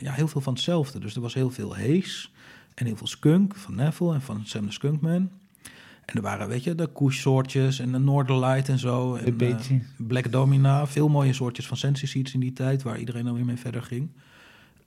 ja, 0.00 0.12
heel 0.12 0.28
veel 0.28 0.40
van 0.40 0.52
hetzelfde. 0.52 0.98
Dus 0.98 1.14
er 1.14 1.20
was 1.20 1.34
heel 1.34 1.50
veel 1.50 1.76
Haze 1.76 2.28
en 2.74 2.86
heel 2.86 2.96
veel 2.96 3.06
Skunk 3.06 3.54
van 3.56 3.74
Neville 3.74 4.14
en 4.14 4.22
van 4.22 4.42
Sam 4.44 4.66
the 4.66 4.72
Skunkman. 4.72 5.30
En 6.06 6.16
er 6.16 6.22
waren, 6.22 6.48
weet 6.48 6.64
je, 6.64 6.74
de 6.74 6.92
Kush 6.92 7.20
soortjes 7.20 7.78
en 7.78 7.92
de 7.92 7.98
Northern 7.98 8.64
en 8.66 8.78
zo. 8.78 9.14
En, 9.14 9.26
een 9.26 9.36
beetje. 9.36 9.80
Black 9.96 10.32
Domina, 10.32 10.86
veel 10.86 11.08
mooie 11.08 11.32
soortjes 11.32 11.66
van 11.66 11.76
Sensi 11.76 12.06
Seeds 12.06 12.34
in 12.34 12.40
die 12.40 12.52
tijd, 12.52 12.82
waar 12.82 12.98
iedereen 12.98 13.24
dan 13.24 13.34
weer 13.34 13.44
mee 13.44 13.56
verder 13.56 13.82
ging. 13.82 14.10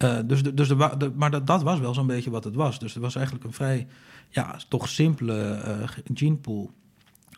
Uh, 0.04 0.18
dus 0.26 0.44
de, 0.44 0.54
dus 0.54 0.68
de, 0.68 0.96
de, 0.98 1.12
maar 1.16 1.32
dat, 1.32 1.48
dat 1.48 1.64
was 1.64 1.80
wel 1.80 1.94
zo'n 1.94 2.08
beetje 2.08 2.30
wat 2.30 2.44
het 2.44 2.56
was. 2.56 2.80
Dus 2.80 2.94
het 2.94 3.04
was 3.04 3.16
eigenlijk 3.16 3.46
een 3.46 3.54
vrij, 3.54 3.88
ja, 4.30 4.60
toch 4.68 4.90
simpele 4.90 5.62
uh, 5.66 5.90
genepool. 6.14 6.72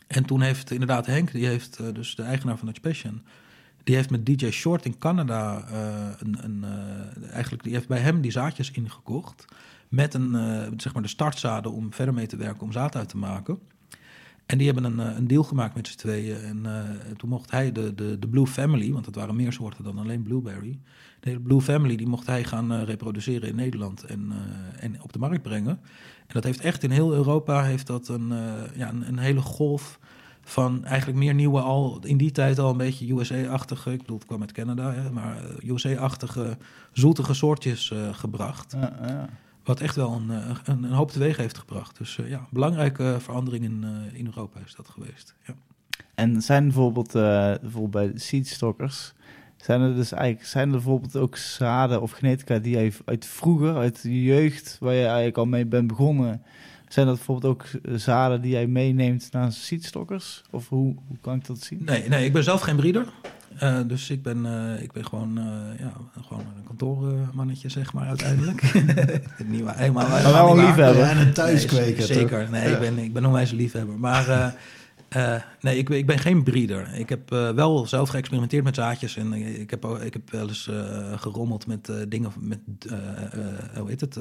En 0.06 0.24
toen 0.24 0.40
heeft 0.40 0.70
inderdaad 0.70 1.06
Henk, 1.06 1.32
die 1.32 1.46
heeft 1.46 1.78
uh, 1.80 1.86
dus 1.92 2.14
de 2.14 2.22
eigenaar 2.22 2.56
van 2.56 2.66
Dutch 2.66 2.80
Passion, 2.80 3.22
die 3.84 3.94
heeft 3.94 4.10
met 4.10 4.26
DJ 4.26 4.50
Short 4.50 4.84
in 4.84 4.98
Canada 4.98 5.64
een, 6.18 6.38
een 6.44 6.64
eigenlijk, 7.30 7.62
die 7.62 7.72
heeft 7.72 7.88
bij 7.88 7.98
hem 7.98 8.20
die 8.20 8.30
zaadjes 8.30 8.70
ingekocht 8.70 9.44
met 9.88 10.14
een, 10.14 10.30
zeg 10.76 10.92
maar 10.92 11.02
de 11.02 11.08
startzaden 11.08 11.72
om 11.72 11.92
verder 11.92 12.14
mee 12.14 12.26
te 12.26 12.36
werken 12.36 12.62
om 12.62 12.72
zaad 12.72 12.96
uit 12.96 13.08
te 13.08 13.16
maken. 13.16 13.58
En 14.46 14.58
die 14.58 14.66
hebben 14.66 14.84
een, 14.84 15.16
een 15.16 15.26
deal 15.26 15.42
gemaakt 15.42 15.74
met 15.74 15.88
z'n 15.88 15.96
tweeën. 15.96 16.36
En 16.42 16.66
toen 17.16 17.28
mocht 17.28 17.50
hij 17.50 17.72
de, 17.72 17.94
de, 17.94 18.18
de 18.18 18.28
Blue 18.28 18.46
Family, 18.46 18.92
want 18.92 19.06
het 19.06 19.14
waren 19.14 19.36
meer 19.36 19.52
soorten 19.52 19.84
dan 19.84 19.98
alleen 19.98 20.22
Blueberry. 20.22 20.80
De 21.20 21.40
Blue 21.40 21.60
Family 21.60 21.96
die 21.96 22.06
mocht 22.06 22.26
hij 22.26 22.44
gaan 22.44 22.72
uh, 22.72 22.82
reproduceren 22.82 23.48
in 23.48 23.56
Nederland 23.56 24.04
en, 24.04 24.32
en 24.80 25.02
op 25.02 25.12
de 25.12 25.18
markt 25.18 25.42
brengen. 25.42 25.80
En 26.26 26.32
dat 26.38 26.44
heeft 26.44 26.60
echt 26.60 26.82
in 26.82 26.90
heel 26.90 27.12
Europa 27.12 27.64
heeft 27.64 27.86
dat 27.86 28.08
een, 28.08 28.28
ja, 28.74 28.88
een, 28.88 29.08
een, 29.08 29.18
hele 29.18 29.40
golf 29.40 29.98
van 30.40 30.84
eigenlijk 30.84 31.18
meer 31.18 31.34
nieuwe, 31.34 31.60
al 31.60 31.98
in 32.02 32.16
die 32.16 32.30
tijd 32.30 32.58
al 32.58 32.70
een 32.70 32.76
beetje 32.76 33.12
USA-achtige, 33.12 33.92
ik 33.92 33.98
bedoel, 33.98 34.16
het 34.16 34.26
kwam 34.26 34.40
uit 34.40 34.52
Canada, 34.52 34.92
hè, 34.92 35.10
maar 35.10 35.36
USA-achtige, 35.66 36.56
zoetige 36.92 37.34
soortjes 37.34 37.92
gebracht. 38.12 38.72
Ja, 38.72 38.96
ja. 39.06 39.28
Wat 39.64 39.80
echt 39.80 39.96
wel 39.96 40.12
een, 40.12 40.30
een, 40.30 40.84
een, 40.84 40.92
hoop 40.92 41.10
teweeg 41.10 41.36
heeft 41.36 41.58
gebracht. 41.58 41.98
Dus 41.98 42.18
ja, 42.26 42.46
belangrijke 42.50 43.16
verandering 43.20 43.64
in, 43.64 43.84
in 44.12 44.26
Europa 44.26 44.60
is 44.64 44.74
dat 44.74 44.88
geweest. 44.88 45.34
Ja. 45.46 45.54
En 46.14 46.42
zijn 46.42 46.64
bijvoorbeeld, 46.64 47.12
bijvoorbeeld 47.60 47.90
bij 47.90 48.12
seedstockers, 48.14 49.12
zijn 49.56 49.80
er 49.80 49.94
dus 49.94 50.12
eigenlijk, 50.12 50.46
zijn 50.46 50.66
er 50.66 50.74
bijvoorbeeld 50.74 51.16
ook 51.16 51.36
zaden 51.36 52.02
of 52.02 52.10
genetica 52.10 52.58
die 52.58 52.72
jij 52.72 52.92
uit 53.04 53.26
vroeger, 53.26 53.76
uit 53.76 54.02
de 54.02 54.22
jeugd, 54.22 54.76
waar 54.80 54.94
je 54.94 55.04
eigenlijk 55.04 55.36
al 55.36 55.46
mee 55.46 55.66
bent 55.66 55.86
begonnen, 55.86 56.42
zijn 56.92 57.06
dat 57.06 57.16
bijvoorbeeld 57.16 57.52
ook 57.52 57.66
zaden 57.98 58.40
die 58.40 58.50
jij 58.50 58.66
meeneemt 58.66 59.28
naar 59.32 59.52
seedstockers? 59.52 60.42
Of 60.50 60.68
hoe, 60.68 60.94
hoe 61.06 61.18
kan 61.20 61.34
ik 61.34 61.46
dat 61.46 61.60
zien? 61.60 61.84
Nee, 61.84 62.08
nee 62.08 62.24
ik 62.24 62.32
ben 62.32 62.44
zelf 62.44 62.60
geen 62.60 62.76
breeder. 62.76 63.12
Uh, 63.62 63.78
dus 63.86 64.10
ik 64.10 64.22
ben, 64.22 64.44
uh, 64.46 64.82
ik 64.82 64.92
ben 64.92 65.06
gewoon, 65.06 65.38
uh, 65.38 65.78
ja, 65.78 65.92
gewoon 66.26 66.44
een 66.56 66.64
kantoormannetje, 66.66 67.68
zeg 67.68 67.92
maar, 67.92 68.08
uiteindelijk. 68.08 68.62
niet 69.46 69.64
maar, 69.64 69.78
eenmaal, 69.78 70.08
maar 70.08 70.22
wel 70.22 70.50
een 70.50 70.66
liefhebber. 70.66 71.02
En 71.02 71.18
een 71.18 71.32
thuiskweker. 71.32 72.08
Nee, 72.08 72.18
zeker. 72.18 72.50
Nee, 72.50 72.68
ja. 72.68 72.74
ik, 72.74 72.80
ben, 72.80 72.98
ik 72.98 73.12
ben 73.12 73.24
een 73.24 73.32
wijze 73.32 73.56
liefhebber. 73.56 73.98
Maar 73.98 74.54
uh, 75.16 75.34
nee, 75.60 75.78
ik, 75.78 75.88
ik, 75.88 76.06
ben 76.06 76.18
geen 76.18 76.42
breeder. 76.42 76.94
Ik 76.94 77.08
heb 77.08 77.32
uh, 77.32 77.50
wel 77.50 77.86
zelf 77.86 78.08
geëxperimenteerd 78.08 78.64
met 78.64 78.74
zaadjes. 78.74 79.16
En 79.16 79.32
ik 79.32 79.70
heb, 79.70 79.84
ik 79.84 80.12
heb 80.12 80.30
wel 80.30 80.48
eens 80.48 80.68
uh, 80.70 81.12
gerommeld 81.16 81.66
met 81.66 81.92
dingen 82.08 82.32
met, 82.40 82.58
hoe 83.76 83.88
heet 83.88 84.00
het, 84.00 84.18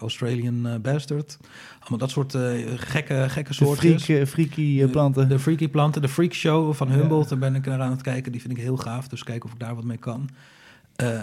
Australian 0.00 0.80
Bastard. 0.82 1.38
Allemaal 1.80 1.98
dat 1.98 2.10
soort 2.10 2.36
gekke, 2.76 3.24
gekke 3.28 3.54
soorten. 3.54 4.00
Freak, 4.00 4.28
freaky 4.28 4.86
planten. 4.86 5.28
De, 5.28 5.34
de, 5.34 5.40
freaky 5.40 5.68
planten. 5.68 6.02
De 6.02 6.08
Freak 6.08 6.32
Show 6.32 6.74
van 6.74 6.90
Humboldt, 6.90 7.28
daar 7.28 7.38
ben 7.38 7.54
ik 7.54 7.66
naar 7.66 7.80
aan 7.80 7.90
het 7.90 8.02
kijken. 8.02 8.32
Die 8.32 8.40
vind 8.40 8.56
ik 8.56 8.62
heel 8.62 8.76
gaaf. 8.76 9.08
Dus 9.08 9.24
kijken 9.24 9.44
of 9.44 9.52
ik 9.52 9.60
daar 9.60 9.74
wat 9.74 9.84
mee 9.84 9.96
kan. 9.96 10.28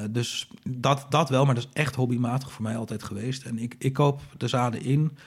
dus 0.09 0.47
dat, 0.63 1.05
dat 1.09 1.29
wel, 1.29 1.45
maar 1.45 1.55
dat 1.55 1.63
is 1.63 1.81
echt 1.81 1.95
hobbymatig 1.95 2.51
voor 2.51 2.63
mij 2.63 2.77
altijd 2.77 3.03
geweest. 3.03 3.43
En 3.43 3.59
ik, 3.59 3.75
ik 3.77 3.93
koop 3.93 4.21
de 4.37 4.47
zaden 4.47 4.81
in 4.81 5.17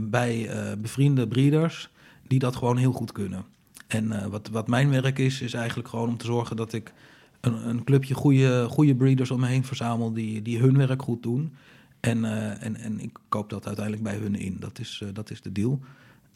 bij 0.00 0.50
bevriende 0.78 1.28
breeders 1.28 1.90
die 2.30 2.38
dat 2.38 2.56
gewoon 2.56 2.76
heel 2.76 2.92
goed 2.92 3.12
kunnen. 3.12 3.44
En 3.86 4.04
uh, 4.04 4.26
wat, 4.26 4.48
wat 4.48 4.68
mijn 4.68 4.90
werk 4.90 5.18
is, 5.18 5.40
is 5.40 5.54
eigenlijk 5.54 5.88
gewoon 5.88 6.08
om 6.08 6.16
te 6.16 6.26
zorgen 6.26 6.56
dat 6.56 6.72
ik 6.72 6.92
een, 7.40 7.68
een 7.68 7.84
clubje 7.84 8.14
goede, 8.14 8.66
goede 8.68 8.94
breeders 8.94 9.30
om 9.30 9.40
me 9.40 9.46
heen 9.46 9.64
verzamel 9.64 10.12
die, 10.12 10.42
die 10.42 10.58
hun 10.58 10.76
werk 10.76 11.02
goed 11.02 11.22
doen. 11.22 11.54
En, 12.00 12.18
uh, 12.18 12.62
en, 12.62 12.76
en 12.76 13.00
ik 13.00 13.18
koop 13.28 13.50
dat 13.50 13.66
uiteindelijk 13.66 14.04
bij 14.04 14.16
hun 14.16 14.34
in. 14.34 14.56
Dat 14.60 14.78
is, 14.78 15.00
uh, 15.02 15.08
dat 15.12 15.30
is 15.30 15.40
de 15.40 15.52
deal. 15.52 15.80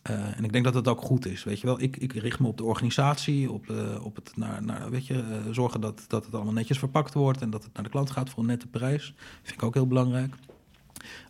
en 0.02 0.44
ik 0.44 0.52
denk 0.52 0.64
dat 0.64 0.74
het 0.74 0.88
ook 0.88 1.00
goed 1.00 1.26
is. 1.26 1.44
Weet 1.44 1.60
je 1.60 1.66
wel, 1.66 1.80
ik, 1.80 1.96
ik 1.96 2.12
richt 2.12 2.40
me 2.40 2.46
op 2.46 2.56
de 2.56 2.64
organisatie, 2.64 3.50
op, 3.50 3.72
op 4.02 4.16
het 4.16 4.36
naar, 4.36 4.62
naar, 4.62 4.90
weet 4.90 5.06
je, 5.06 5.42
zorgen 5.50 5.80
dat, 5.80 6.04
dat 6.08 6.24
het 6.24 6.34
allemaal 6.34 6.52
netjes 6.52 6.78
verpakt 6.78 7.14
wordt 7.14 7.40
en 7.40 7.50
dat 7.50 7.64
het 7.64 7.74
naar 7.74 7.84
de 7.84 7.90
klant 7.90 8.10
gaat 8.10 8.30
voor 8.30 8.38
een 8.38 8.48
nette 8.48 8.66
prijs. 8.66 9.14
Vind 9.42 9.54
ik 9.54 9.62
ook 9.62 9.74
heel 9.74 9.86
belangrijk. 9.86 10.34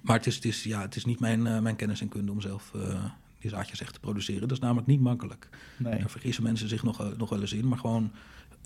Maar 0.03 0.17
het 0.17 0.27
is, 0.27 0.35
het 0.35 0.45
is, 0.45 0.63
ja, 0.63 0.81
het 0.81 0.97
is 0.97 1.05
niet 1.05 1.21
mijn, 1.21 1.63
mijn 1.63 1.77
kennis 1.77 2.01
en 2.01 2.09
kunde 2.09 2.33
om 2.33 2.41
zelf 2.41 2.73
zaadjes 3.51 3.81
echt 3.81 3.93
te 3.93 4.01
produceren. 4.01 4.41
Dat 4.41 4.51
is 4.51 4.59
namelijk 4.59 4.87
niet 4.87 5.01
makkelijk. 5.01 5.49
Nee. 5.77 5.99
Daar 5.99 6.11
vergissen 6.11 6.43
mensen 6.43 6.69
zich 6.69 6.83
nog, 6.83 7.17
nog 7.17 7.29
wel 7.29 7.41
eens 7.41 7.53
in. 7.53 7.69
Maar 7.69 7.79
gewoon 7.79 8.13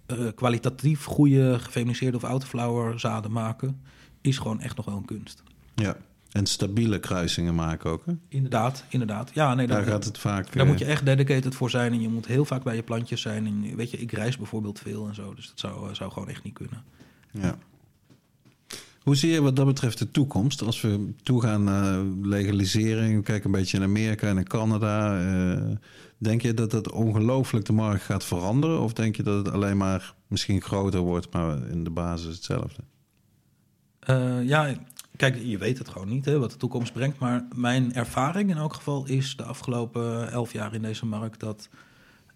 uh, 0.06 0.28
kwalitatief 0.34 1.04
goede 1.04 1.58
gefeminiseerde 1.58 2.16
of 2.16 2.22
autoflower 2.22 3.00
zaden 3.00 3.32
maken... 3.32 3.80
is 4.20 4.38
gewoon 4.38 4.60
echt 4.60 4.76
nog 4.76 4.86
wel 4.86 4.96
een 4.96 5.04
kunst. 5.04 5.42
Ja, 5.74 5.96
en 6.32 6.46
stabiele 6.46 6.98
kruisingen 6.98 7.54
maken 7.54 7.90
ook, 7.90 8.06
hè? 8.06 8.12
Inderdaad, 8.28 8.84
inderdaad. 8.88 9.30
Ja, 9.34 9.54
nee, 9.54 9.66
daar 9.66 9.82
gaat 9.82 10.04
het 10.04 10.18
vaak... 10.18 10.52
Daar 10.52 10.64
uh... 10.64 10.70
moet 10.70 10.78
je 10.78 10.84
echt 10.84 11.04
dedicated 11.04 11.54
voor 11.54 11.70
zijn... 11.70 11.92
en 11.92 12.00
je 12.00 12.08
moet 12.08 12.26
heel 12.26 12.44
vaak 12.44 12.62
bij 12.62 12.76
je 12.76 12.82
plantjes 12.82 13.20
zijn. 13.20 13.46
En 13.46 13.76
weet 13.76 13.90
je, 13.90 13.98
ik 13.98 14.12
reis 14.12 14.36
bijvoorbeeld 14.36 14.78
veel 14.78 15.08
en 15.08 15.14
zo... 15.14 15.34
dus 15.34 15.46
dat 15.48 15.58
zou, 15.58 15.94
zou 15.94 16.12
gewoon 16.12 16.28
echt 16.28 16.42
niet 16.42 16.54
kunnen. 16.54 16.84
Ja. 17.30 17.58
Hoe 19.08 19.16
zie 19.16 19.30
je 19.30 19.42
wat 19.42 19.56
dat 19.56 19.66
betreft 19.66 19.98
de 19.98 20.10
toekomst? 20.10 20.62
Als 20.62 20.80
we 20.80 21.12
toegaan 21.22 21.64
naar 21.64 21.98
legalisering, 22.22 23.16
we 23.16 23.22
kijken 23.22 23.44
een 23.46 23.60
beetje 23.60 23.76
in 23.76 23.82
Amerika 23.82 24.28
en 24.28 24.38
in 24.38 24.46
Canada. 24.46 25.20
Uh, 25.20 25.76
denk 26.18 26.42
je 26.42 26.54
dat 26.54 26.70
dat 26.70 26.92
ongelooflijk 26.92 27.64
de 27.64 27.72
markt 27.72 28.02
gaat 28.02 28.24
veranderen? 28.24 28.80
Of 28.80 28.92
denk 28.92 29.16
je 29.16 29.22
dat 29.22 29.46
het 29.46 29.54
alleen 29.54 29.76
maar 29.76 30.14
misschien 30.26 30.60
groter 30.60 31.00
wordt, 31.00 31.32
maar 31.32 31.68
in 31.68 31.84
de 31.84 31.90
basis 31.90 32.34
hetzelfde? 32.34 32.82
Uh, 34.10 34.48
ja, 34.48 34.74
kijk, 35.16 35.38
je 35.42 35.58
weet 35.58 35.78
het 35.78 35.88
gewoon 35.88 36.08
niet, 36.08 36.24
hè, 36.24 36.38
wat 36.38 36.50
de 36.50 36.56
toekomst 36.56 36.92
brengt. 36.92 37.18
Maar 37.18 37.46
mijn 37.54 37.94
ervaring 37.94 38.50
in 38.50 38.56
elk 38.56 38.74
geval 38.74 39.06
is 39.06 39.36
de 39.36 39.44
afgelopen 39.44 40.30
elf 40.30 40.52
jaar 40.52 40.74
in 40.74 40.82
deze 40.82 41.06
markt 41.06 41.40
dat 41.40 41.68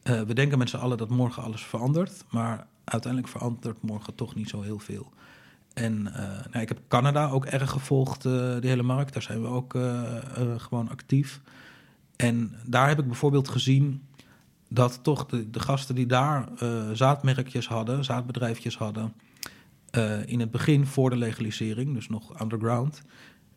eh, 0.03 0.21
we 0.21 0.35
denken 0.35 0.59
met 0.59 0.71
z'n 0.71 0.77
allen 0.77 0.99
dat 0.99 1.09
morgen 1.09 1.43
alles 1.43 1.63
verandert. 1.63 2.25
Maar 2.31 2.67
uiteindelijk 2.85 3.33
verandert 3.33 3.83
morgen 3.83 4.15
toch 4.15 4.35
niet 4.35 4.49
zo 4.49 4.61
heel 4.61 4.79
veel. 4.79 5.13
En 5.75 6.07
uh, 6.07 6.17
nou, 6.51 6.61
ik 6.61 6.69
heb 6.69 6.79
Canada 6.89 7.29
ook 7.29 7.47
erg 7.47 7.71
gevolgd, 7.71 8.25
uh, 8.25 8.33
de 8.33 8.69
hele 8.69 8.83
markt. 8.83 9.13
Daar 9.13 9.23
zijn 9.23 9.43
we 9.43 9.49
ook 9.49 9.77
gewoon 10.57 10.89
actief. 10.91 11.41
En 12.17 12.55
daar 12.67 12.89
heb 12.89 12.99
ik 12.99 13.07
bijvoorbeeld 13.07 13.49
gezien 13.49 14.03
dat 14.69 14.99
toch 15.03 15.27
de, 15.27 15.51
de 15.51 15.61
gasten 15.61 15.95
die 15.95 16.07
daar 16.07 16.49
zaadmerkjes 16.93 17.69
hadden, 17.69 18.05
zaadbedrijfjes 18.05 18.79
hadden, 18.79 19.13
in 20.27 20.41
het 20.41 20.51
begin 20.51 20.87
voor 20.87 21.11
de 21.11 21.17
legalisering, 21.17 21.95
dus 21.95 22.09
nog 22.09 22.41
underground, 22.41 23.03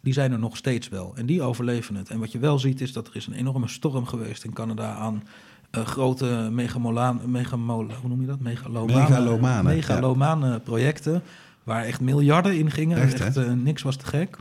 die 0.05 0.13
zijn 0.13 0.31
er 0.31 0.39
nog 0.39 0.57
steeds 0.57 0.89
wel. 0.89 1.13
En 1.15 1.25
die 1.25 1.41
overleven 1.41 1.95
het. 1.95 2.09
En 2.09 2.19
wat 2.19 2.31
je 2.31 2.39
wel 2.39 2.59
ziet 2.59 2.81
is 2.81 2.93
dat 2.93 3.07
er 3.07 3.15
is 3.15 3.27
een 3.27 3.33
enorme 3.33 3.67
storm 3.67 4.05
geweest 4.05 4.43
in 4.43 4.53
Canada 4.53 4.93
aan 4.93 5.23
uh, 5.71 5.85
grote 5.85 6.49
megamolaan, 6.51 7.21
megamol, 7.25 7.85
hoe 8.01 8.09
noem 8.09 8.21
je 8.21 8.27
dat? 8.27 8.39
Megalomane, 8.39 8.99
megalomane, 8.99 9.73
megalomane 9.73 10.47
ja. 10.47 10.59
projecten. 10.59 11.21
Waar 11.65 11.83
echt 11.83 12.01
miljarden 12.01 12.57
in 12.57 12.71
gingen. 12.71 12.97
Echt, 12.97 13.19
echt 13.19 13.37
uh, 13.37 13.51
niks 13.51 13.81
was 13.81 13.95
te 13.95 14.05
gek. 14.05 14.37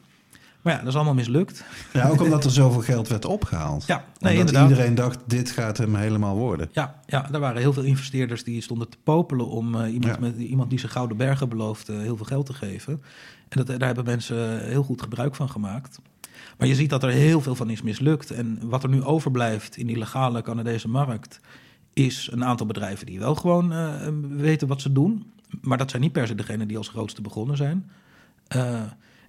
Maar 0.62 0.72
ja, 0.72 0.78
dat 0.78 0.88
is 0.88 0.94
allemaal 0.94 1.14
mislukt. 1.14 1.64
Ja, 1.92 2.08
ook 2.08 2.20
omdat 2.20 2.44
er 2.44 2.50
zoveel 2.50 2.80
geld 2.80 3.08
werd 3.08 3.24
opgehaald. 3.24 3.86
Ja, 3.86 4.04
nee, 4.18 4.38
omdat 4.38 4.62
iedereen 4.62 4.94
dacht, 4.94 5.18
dit 5.26 5.50
gaat 5.50 5.78
hem 5.78 5.94
helemaal 5.94 6.36
worden. 6.36 6.68
Ja, 6.72 7.00
ja, 7.06 7.32
er 7.32 7.40
waren 7.40 7.60
heel 7.60 7.72
veel 7.72 7.82
investeerders 7.82 8.44
die 8.44 8.60
stonden 8.60 8.88
te 8.88 8.96
popelen 9.04 9.46
om 9.46 9.74
uh, 9.74 9.92
iemand, 9.92 10.14
ja. 10.14 10.20
met, 10.20 10.36
iemand 10.36 10.70
die 10.70 10.78
ze 10.78 10.88
gouden 10.88 11.16
bergen 11.16 11.48
beloofde 11.48 11.92
heel 11.92 12.16
veel 12.16 12.26
geld 12.26 12.46
te 12.46 12.52
geven. 12.52 13.02
En 13.48 13.64
dat, 13.64 13.66
daar 13.66 13.86
hebben 13.86 14.04
mensen 14.04 14.68
heel 14.68 14.82
goed 14.82 15.02
gebruik 15.02 15.34
van 15.34 15.48
gemaakt. 15.48 15.98
Maar 16.58 16.68
je 16.68 16.74
ziet 16.74 16.90
dat 16.90 17.02
er 17.02 17.10
heel 17.10 17.40
veel 17.40 17.54
van 17.54 17.70
is 17.70 17.82
mislukt. 17.82 18.30
En 18.30 18.58
wat 18.62 18.82
er 18.82 18.88
nu 18.88 19.02
overblijft 19.02 19.76
in 19.76 19.86
die 19.86 19.98
legale 19.98 20.42
Canadese 20.42 20.88
markt, 20.88 21.40
is 21.92 22.28
een 22.32 22.44
aantal 22.44 22.66
bedrijven 22.66 23.06
die 23.06 23.18
wel 23.18 23.34
gewoon 23.34 23.72
uh, 23.72 23.94
weten 24.28 24.68
wat 24.68 24.80
ze 24.80 24.92
doen. 24.92 25.32
Maar 25.60 25.78
dat 25.78 25.90
zijn 25.90 26.02
niet 26.02 26.12
per 26.12 26.26
se 26.26 26.34
degenen 26.34 26.68
die 26.68 26.76
als 26.76 26.88
grootste 26.88 27.22
begonnen 27.22 27.56
zijn. 27.56 27.90
Uh, 28.56 28.82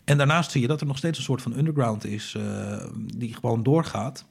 en 0.03 0.17
daarnaast 0.17 0.51
zie 0.51 0.61
je 0.61 0.67
dat 0.67 0.81
er 0.81 0.87
nog 0.87 0.97
steeds 0.97 1.17
een 1.17 1.23
soort 1.23 1.41
van 1.41 1.57
underground 1.57 2.05
is 2.05 2.35
uh, 2.37 2.83
die 3.17 3.33
gewoon 3.33 3.63
doorgaat. 3.63 4.25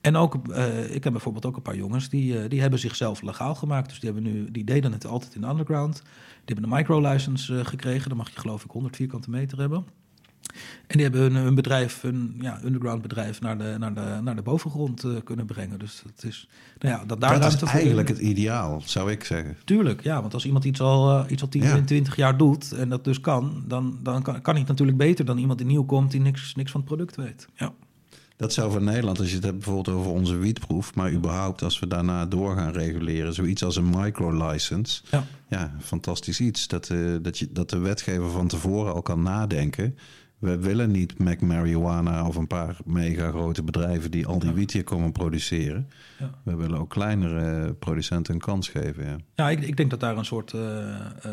En 0.00 0.16
ook, 0.16 0.48
ik 0.88 1.04
heb 1.04 1.12
bijvoorbeeld 1.12 1.46
ook 1.46 1.56
een 1.56 1.62
paar 1.62 1.76
jongens 1.76 2.08
die, 2.08 2.48
die 2.48 2.60
hebben 2.60 2.78
zichzelf 2.78 3.22
legaal 3.22 3.54
gemaakt. 3.54 3.88
Dus 3.88 4.00
die, 4.00 4.12
hebben 4.12 4.32
nu, 4.32 4.50
die 4.50 4.64
deden 4.64 4.92
het 4.92 5.06
altijd 5.06 5.34
in 5.34 5.40
de 5.40 5.46
underground. 5.46 6.02
Die 6.44 6.54
hebben 6.54 6.64
een 6.64 6.76
micro-license 6.76 7.64
gekregen. 7.64 8.08
Dan 8.08 8.18
mag 8.18 8.30
je 8.30 8.40
geloof 8.40 8.64
ik 8.64 8.70
100 8.70 8.96
vierkante 8.96 9.30
meter 9.30 9.58
hebben. 9.58 9.86
En 10.86 10.98
die 10.98 11.02
hebben 11.02 11.20
hun, 11.20 11.34
hun 11.34 11.54
bedrijf, 11.54 12.00
hun 12.00 12.36
ja, 12.40 12.60
underground 12.64 13.02
bedrijf, 13.02 13.40
naar 13.40 13.58
de, 13.58 13.74
naar 13.78 13.94
de, 13.94 14.18
naar 14.22 14.36
de 14.36 14.42
bovengrond 14.42 15.04
uh, 15.04 15.12
kunnen 15.24 15.46
brengen. 15.46 15.78
Dus 15.78 16.02
dat 16.14 16.24
is, 16.24 16.48
nou 16.78 16.94
ja, 16.94 17.04
dat 17.04 17.20
daar 17.20 17.40
dat 17.40 17.52
is 17.52 17.62
eigenlijk 17.62 18.08
het 18.08 18.18
ideaal, 18.18 18.82
zou 18.84 19.10
ik 19.10 19.24
zeggen. 19.24 19.56
Tuurlijk, 19.64 20.02
ja. 20.02 20.20
Want 20.20 20.34
als 20.34 20.46
iemand 20.46 20.64
iets 20.64 20.80
al, 20.80 21.18
uh, 21.18 21.30
iets 21.30 21.42
al 21.42 21.48
10, 21.48 21.62
ja. 21.62 21.80
20 21.80 22.16
jaar 22.16 22.36
doet 22.36 22.72
en 22.72 22.88
dat 22.88 23.04
dus 23.04 23.20
kan, 23.20 23.64
dan, 23.66 23.98
dan 24.02 24.22
kan, 24.22 24.40
kan 24.40 24.54
hij 24.54 24.64
natuurlijk 24.66 24.98
beter 24.98 25.24
dan 25.24 25.38
iemand 25.38 25.58
die 25.58 25.66
nieuw 25.66 25.84
komt 25.84 26.10
die 26.10 26.20
niks, 26.20 26.54
niks 26.54 26.70
van 26.70 26.80
het 26.80 26.88
product 26.88 27.16
weet. 27.16 27.48
Ja. 27.54 27.72
Dat 28.36 28.52
zou 28.52 28.70
voor 28.70 28.82
Nederland, 28.82 29.18
als 29.18 29.28
je 29.28 29.34
het 29.34 29.44
hebt 29.44 29.56
bijvoorbeeld 29.56 29.96
over 29.96 30.10
onze 30.10 30.36
wietproef, 30.36 30.94
maar 30.94 31.12
überhaupt 31.12 31.62
als 31.62 31.78
we 31.78 31.86
daarna 31.86 32.26
door 32.26 32.56
gaan 32.56 32.72
reguleren, 32.72 33.34
zoiets 33.34 33.64
als 33.64 33.76
een 33.76 33.90
micro-license. 33.90 35.02
Ja. 35.10 35.24
ja, 35.48 35.74
fantastisch 35.80 36.40
iets. 36.40 36.68
Dat, 36.68 36.88
uh, 36.88 37.16
dat, 37.22 37.38
je, 37.38 37.48
dat 37.52 37.70
de 37.70 37.78
wetgever 37.78 38.30
van 38.30 38.48
tevoren 38.48 38.94
al 38.94 39.02
kan 39.02 39.22
nadenken 39.22 39.96
we 40.42 40.58
willen 40.58 40.90
niet 40.90 41.18
Mac 41.18 41.40
Marijuana 41.40 42.26
of 42.26 42.36
een 42.36 42.46
paar 42.46 42.76
mega 42.84 43.30
grote 43.30 43.62
bedrijven 43.62 44.10
die 44.10 44.26
al 44.26 44.38
die 44.38 44.48
ja. 44.48 44.54
wiet 44.54 44.72
hier 44.72 44.84
komen 44.84 45.12
produceren. 45.12 45.88
Ja. 46.18 46.30
We 46.42 46.56
willen 46.56 46.78
ook 46.78 46.90
kleinere 46.90 47.74
producenten 47.74 48.34
een 48.34 48.40
kans 48.40 48.68
geven. 48.68 49.04
Ja, 49.04 49.16
ja 49.34 49.50
ik, 49.50 49.60
ik 49.60 49.76
denk 49.76 49.90
dat 49.90 50.00
daar 50.00 50.16
een 50.16 50.24
soort 50.24 50.52
uh, 50.52 50.60
uh, 50.60 51.32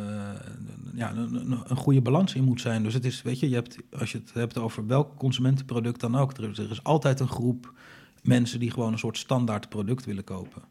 ja, 0.93 1.11
een, 1.15 1.59
een, 1.67 1.77
goede 1.77 2.01
balans 2.01 2.35
in 2.35 2.43
moet 2.43 2.61
zijn. 2.61 2.83
Dus 2.83 2.93
het 2.93 3.05
is, 3.05 3.21
weet 3.21 3.39
je, 3.39 3.49
je 3.49 3.55
hebt, 3.55 3.77
als 3.99 4.11
je 4.11 4.17
het 4.17 4.33
hebt 4.33 4.57
over 4.57 4.87
welk 4.87 5.17
consumentenproduct 5.17 5.99
dan 5.99 6.15
ook, 6.15 6.37
er 6.37 6.49
is, 6.49 6.57
er 6.57 6.71
is 6.71 6.83
altijd 6.83 7.19
een 7.19 7.27
groep 7.27 7.73
mensen 8.23 8.59
die 8.59 8.71
gewoon 8.71 8.91
een 8.91 8.99
soort 8.99 9.17
standaard 9.17 9.69
product 9.69 10.05
willen 10.05 10.23
kopen. 10.23 10.61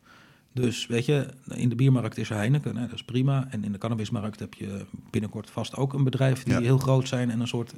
Dus 0.52 0.86
weet 0.86 1.06
je, 1.06 1.26
in 1.48 1.68
de 1.68 1.74
biermarkt 1.74 2.18
is 2.18 2.30
er 2.30 2.36
Heineken, 2.36 2.76
hè, 2.76 2.86
dat 2.86 2.94
is 2.94 3.04
prima. 3.04 3.46
En 3.50 3.64
in 3.64 3.72
de 3.72 3.78
cannabismarkt 3.78 4.40
heb 4.40 4.54
je 4.54 4.84
binnenkort 5.10 5.50
vast 5.50 5.76
ook 5.76 5.92
een 5.92 6.04
bedrijf 6.04 6.42
die 6.42 6.52
ja. 6.52 6.60
heel 6.60 6.78
groot 6.78 7.08
zijn 7.08 7.30
en 7.30 7.40
een 7.40 7.48
soort 7.48 7.74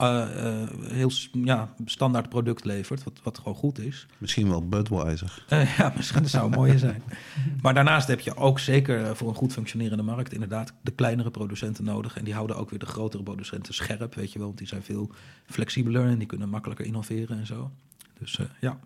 uh, 0.00 0.26
uh, 0.36 0.68
heel 0.82 1.10
ja, 1.32 1.74
standaard 1.84 2.28
product 2.28 2.64
levert, 2.64 3.04
wat, 3.04 3.20
wat 3.22 3.38
gewoon 3.38 3.54
goed 3.54 3.78
is. 3.78 4.06
Misschien 4.18 4.48
wel 4.48 4.68
Budweiser. 4.68 5.44
Uh, 5.52 5.76
ja, 5.78 5.92
misschien 5.96 6.22
dat 6.22 6.30
zou 6.30 6.50
mooier 6.50 6.78
zijn. 6.78 7.02
Maar 7.62 7.74
daarnaast 7.74 8.08
heb 8.08 8.20
je 8.20 8.36
ook 8.36 8.58
zeker 8.58 9.16
voor 9.16 9.28
een 9.28 9.34
goed 9.34 9.52
functionerende 9.52 10.02
markt 10.02 10.32
inderdaad 10.32 10.72
de 10.80 10.90
kleinere 10.90 11.30
producenten 11.30 11.84
nodig. 11.84 12.16
En 12.16 12.24
die 12.24 12.34
houden 12.34 12.56
ook 12.56 12.70
weer 12.70 12.78
de 12.78 12.86
grotere 12.86 13.22
producenten 13.22 13.74
scherp, 13.74 14.14
weet 14.14 14.32
je 14.32 14.38
wel. 14.38 14.46
Want 14.46 14.58
die 14.58 14.68
zijn 14.68 14.82
veel 14.82 15.10
flexibeler 15.46 16.06
en 16.06 16.18
die 16.18 16.26
kunnen 16.26 16.48
makkelijker 16.48 16.86
innoveren 16.86 17.38
en 17.38 17.46
zo. 17.46 17.70
Dus 18.18 18.40
ja. 18.60 18.78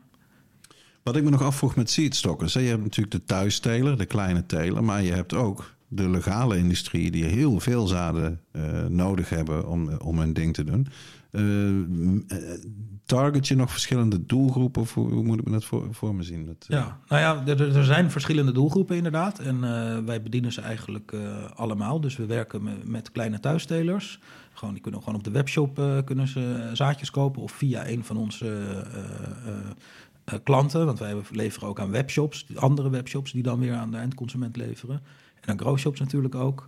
Wat 1.04 1.16
ik 1.16 1.24
me 1.24 1.30
nog 1.30 1.42
afvroeg 1.42 1.76
met 1.76 1.90
seedstockers. 1.90 2.52
Je 2.52 2.60
hebt 2.60 2.82
natuurlijk 2.82 3.16
de 3.16 3.24
thuisteler, 3.24 3.98
de 3.98 4.06
kleine 4.06 4.46
teler, 4.46 4.84
maar 4.84 5.02
je 5.02 5.12
hebt 5.12 5.34
ook 5.34 5.74
de 5.88 6.08
legale 6.08 6.58
industrie 6.58 7.10
die 7.10 7.24
heel 7.24 7.60
veel 7.60 7.86
zaden 7.86 8.40
uh, 8.52 8.84
nodig 8.86 9.28
hebben 9.28 9.68
om, 9.68 9.88
om 9.88 10.18
hun 10.18 10.32
ding 10.32 10.54
te 10.54 10.64
doen. 10.64 10.86
Uh, 11.30 11.84
target 13.04 13.48
je 13.48 13.56
nog 13.56 13.70
verschillende 13.70 14.26
doelgroepen? 14.26 14.82
Of 14.82 14.94
hoe 14.94 15.22
moet 15.22 15.38
ik 15.38 15.44
me 15.44 15.50
dat 15.50 15.64
voor, 15.64 15.88
voor 15.90 16.14
me 16.14 16.22
zien? 16.22 16.46
Uh... 16.46 16.54
Ja, 16.58 16.98
nou 17.08 17.20
ja, 17.20 17.52
er, 17.52 17.76
er, 17.76 17.84
zijn 17.84 18.10
verschillende 18.10 18.52
doelgroepen 18.52 18.96
inderdaad. 18.96 19.38
En 19.38 19.60
wij 20.04 20.22
bedienen 20.22 20.52
ze 20.52 20.60
eigenlijk 20.60 21.12
allemaal. 21.54 22.00
Dus 22.00 22.16
we 22.16 22.26
werken 22.26 22.62
met, 22.62 22.88
met, 22.88 23.12
kleine 23.12 23.40
thuistelers. 23.40 24.20
Gewoon, 24.52 24.74
die 24.74 24.82
kunnen 24.82 25.00
gewoon 25.00 25.18
op 25.18 25.24
de 25.24 25.30
webshop 25.30 26.02
kunnen 26.04 26.28
ze 26.28 26.70
zaadjes 26.72 27.10
kopen 27.10 27.42
of 27.42 27.52
via 27.52 27.88
een 27.88 28.04
van 28.04 28.16
onze 28.16 28.84
uh, 30.32 30.38
klanten, 30.42 30.86
want 30.86 30.98
wij 30.98 31.14
leveren 31.30 31.68
ook 31.68 31.80
aan 31.80 31.90
webshops, 31.90 32.46
andere 32.54 32.90
webshops 32.90 33.32
die 33.32 33.42
dan 33.42 33.58
weer 33.58 33.74
aan 33.74 33.90
de 33.90 33.96
eindconsument 33.96 34.56
leveren. 34.56 35.02
En 35.40 35.50
aan 35.50 35.58
growshops 35.58 36.00
natuurlijk 36.00 36.34
ook. 36.34 36.66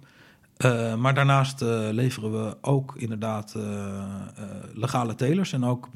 Uh, 0.65 0.97
maar 0.97 1.15
daarnaast 1.15 1.63
uh, 1.63 1.89
leveren 1.91 2.33
we 2.33 2.57
ook 2.61 2.95
inderdaad 2.97 3.57
legale 4.75 5.15
telers 5.15 5.53
en 5.53 5.65
ook, 5.65 5.89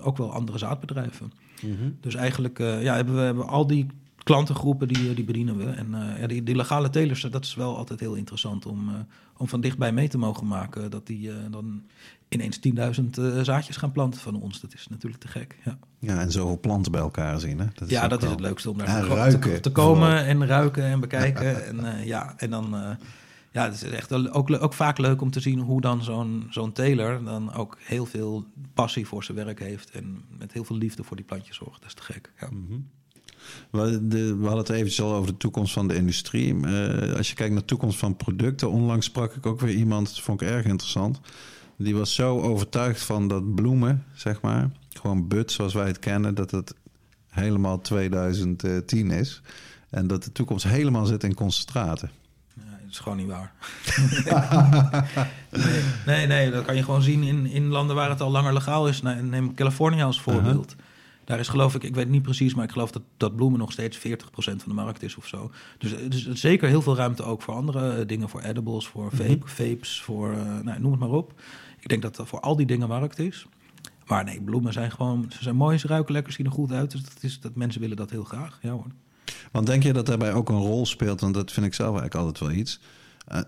ook 0.00 0.16
wel 0.16 0.32
andere 0.32 0.58
zaadbedrijven. 0.58 1.32
Mm 1.62 1.76
-hmm. 1.76 1.96
Dus 2.00 2.14
eigenlijk 2.14 2.58
ja, 2.58 2.94
hebben 2.94 3.14
we 3.14 3.20
hebben 3.20 3.46
al 3.46 3.66
die 3.66 3.86
klantengroepen 4.22 4.88
die, 4.88 5.14
die 5.14 5.24
bedienen 5.24 5.56
we. 5.56 5.64
En 5.64 5.88
ja, 6.20 6.26
die, 6.26 6.42
die 6.42 6.56
legale 6.56 6.90
telers, 6.90 7.20
dat 7.20 7.44
is 7.44 7.54
wel 7.54 7.76
altijd 7.76 8.00
heel 8.00 8.14
interessant 8.14 8.66
om, 8.66 9.06
om 9.36 9.48
van 9.48 9.60
dichtbij 9.60 9.92
mee 9.92 10.08
te 10.08 10.18
mogen 10.18 10.46
maken. 10.46 10.90
Dat 10.90 11.06
die 11.06 11.30
dan 11.50 11.82
ineens 12.30 12.58
10.000 13.00 13.04
uh, 13.18 13.40
zaadjes 13.40 13.76
gaan 13.76 13.92
planten 13.92 14.20
van 14.20 14.40
ons. 14.40 14.60
Dat 14.60 14.74
is 14.74 14.86
natuurlijk 14.88 15.22
te 15.22 15.28
gek. 15.28 15.56
Ja, 15.64 15.78
ja 15.98 16.20
en 16.20 16.32
zoveel 16.32 16.60
planten 16.60 16.92
bij 16.92 17.00
elkaar 17.00 17.40
zien. 17.40 17.58
Hè? 17.58 17.66
Dat 17.74 17.88
is 17.88 17.90
ja, 17.90 18.08
dat 18.08 18.20
wel... 18.20 18.30
is 18.30 18.36
het 18.36 18.44
leukste 18.44 18.70
om 18.70 18.76
naar 18.76 19.30
te, 19.40 19.60
te, 19.60 19.72
komen 19.72 20.24
en 20.24 20.46
ruiken 20.46 20.84
en 20.84 21.00
bekijken. 21.00 21.66
en 21.66 21.80
uh, 21.80 22.06
ja, 22.06 22.34
en 22.36 22.50
dan. 22.50 22.74
Uh, 22.74 22.90
ja, 23.52 23.64
het 23.64 23.74
is 23.74 23.82
echt 23.82 24.12
ook, 24.12 24.62
ook 24.62 24.74
vaak 24.74 24.98
leuk 24.98 25.20
om 25.20 25.30
te 25.30 25.40
zien 25.40 25.58
hoe 25.58 25.80
dan 25.80 26.02
zo'n 26.04 26.46
zo'n 26.50 26.72
teler 26.72 27.24
dan 27.24 27.54
ook 27.54 27.76
heel 27.80 28.06
veel 28.06 28.44
passie 28.74 29.06
voor 29.06 29.24
zijn 29.24 29.36
werk 29.36 29.58
heeft 29.58 29.90
en 29.90 30.22
met 30.38 30.52
heel 30.52 30.64
veel 30.64 30.76
liefde 30.76 31.04
voor 31.04 31.16
die 31.16 31.24
plantjes 31.24 31.56
zorgt. 31.56 31.80
Dat 31.80 31.88
is 31.88 31.94
te 31.94 32.02
gek. 32.02 32.32
Ja. 32.40 32.48
Mm 32.50 32.66
-hmm. 32.68 32.88
We, 33.70 34.08
de, 34.08 34.36
we, 34.36 34.42
hadden 34.42 34.58
het 34.58 34.68
eventjes 34.68 35.00
al 35.00 35.14
over 35.14 35.26
de 35.26 35.36
toekomst 35.36 35.72
van 35.72 35.88
de 35.88 35.94
industrie. 35.94 36.54
Uh, 36.54 37.12
als 37.16 37.28
je 37.28 37.34
kijkt 37.34 37.52
naar 37.52 37.60
de 37.60 37.66
toekomst 37.66 37.98
van 37.98 38.16
producten, 38.16 38.70
onlangs 38.70 39.06
sprak 39.06 39.34
ik 39.34 39.46
ook 39.46 39.60
weer 39.60 39.74
iemand, 39.74 40.06
dat 40.06 40.20
vond 40.20 40.40
ik 40.40 40.48
erg 40.48 40.64
interessant. 40.64 41.20
Die 41.82 41.96
was 41.96 42.14
zo 42.14 42.40
overtuigd 42.40 43.02
van 43.02 43.28
dat 43.28 43.54
bloemen, 43.54 44.04
zeg 44.14 44.40
maar, 44.40 44.70
gewoon 44.88 45.28
bud 45.28 45.52
zoals 45.52 45.74
wij 45.74 45.86
het 45.86 45.98
kennen, 45.98 46.34
dat 46.34 46.50
het 46.50 46.74
helemaal 47.28 47.80
2010 47.80 49.10
is. 49.10 49.42
En 49.90 50.06
dat 50.06 50.24
de 50.24 50.32
toekomst 50.32 50.64
helemaal 50.64 51.06
zit 51.06 51.24
in 51.24 51.34
concentraten. 51.34 52.10
Ja, 52.54 52.62
dat 52.82 52.90
is 52.90 52.98
gewoon 52.98 53.18
niet 53.18 53.26
waar. 53.26 53.52
nee, 55.50 55.82
nee, 56.06 56.26
nee, 56.26 56.50
dat 56.50 56.64
kan 56.64 56.76
je 56.76 56.82
gewoon 56.82 57.02
zien 57.02 57.22
in, 57.22 57.46
in 57.46 57.66
landen 57.66 57.96
waar 57.96 58.10
het 58.10 58.20
al 58.20 58.30
langer 58.30 58.52
legaal 58.52 58.88
is. 58.88 59.02
Neem 59.02 59.54
Californië 59.54 60.02
als 60.02 60.20
voorbeeld. 60.20 60.70
Uh 60.70 60.76
-huh. 60.76 60.88
Daar 61.24 61.38
is 61.38 61.48
geloof 61.48 61.74
ik, 61.74 61.82
ik 61.82 61.94
weet 61.94 62.08
niet 62.08 62.22
precies, 62.22 62.54
maar 62.54 62.64
ik 62.64 62.70
geloof 62.70 62.90
dat, 62.90 63.02
dat 63.16 63.36
bloemen 63.36 63.58
nog 63.58 63.72
steeds 63.72 63.98
40% 63.98 64.00
van 64.32 64.58
de 64.64 64.72
markt 64.72 65.02
is 65.02 65.16
of 65.16 65.26
zo. 65.26 65.50
Dus 65.78 65.92
er 65.92 66.14
is 66.14 66.28
zeker 66.32 66.68
heel 66.68 66.82
veel 66.82 66.96
ruimte 66.96 67.22
ook 67.22 67.42
voor 67.42 67.54
andere 67.54 68.06
dingen, 68.06 68.28
voor 68.28 68.40
edibles, 68.40 68.86
voor 68.86 69.10
vape, 69.10 69.22
mm 69.22 69.40
-hmm. 69.40 69.48
vapes, 69.48 70.02
voor, 70.02 70.32
uh, 70.32 70.58
nou, 70.62 70.80
noem 70.80 70.90
het 70.90 71.00
maar 71.00 71.10
op. 71.10 71.32
Ik 71.80 71.88
denk 71.88 72.02
dat 72.02 72.18
er 72.18 72.26
voor 72.26 72.40
al 72.40 72.56
die 72.56 72.66
dingen 72.66 72.88
markt 72.88 73.18
is. 73.18 73.46
Maar 74.06 74.24
nee, 74.24 74.40
bloemen 74.40 74.72
zijn 74.72 74.90
gewoon, 74.90 75.26
ze 75.28 75.42
zijn 75.42 75.56
mooi, 75.56 75.78
ze 75.78 75.86
ruiken 75.86 76.12
lekker, 76.12 76.32
zien 76.32 76.46
er 76.46 76.52
goed 76.52 76.72
uit. 76.72 76.90
Dus 76.90 77.02
dat, 77.02 77.12
is, 77.20 77.40
dat 77.40 77.54
mensen 77.54 77.80
willen 77.80 77.96
dat 77.96 78.10
heel 78.10 78.24
graag. 78.24 78.58
Ja 78.62 78.70
hoor. 78.70 78.86
Want 79.52 79.66
denk 79.66 79.82
je 79.82 79.92
dat 79.92 80.06
daarbij 80.06 80.32
ook 80.32 80.48
een 80.48 80.56
rol 80.58 80.86
speelt, 80.86 81.20
want 81.20 81.34
dat 81.34 81.52
vind 81.52 81.66
ik 81.66 81.74
zelf 81.74 81.98
eigenlijk 81.98 82.26
altijd 82.26 82.38
wel 82.48 82.58
iets. 82.58 82.80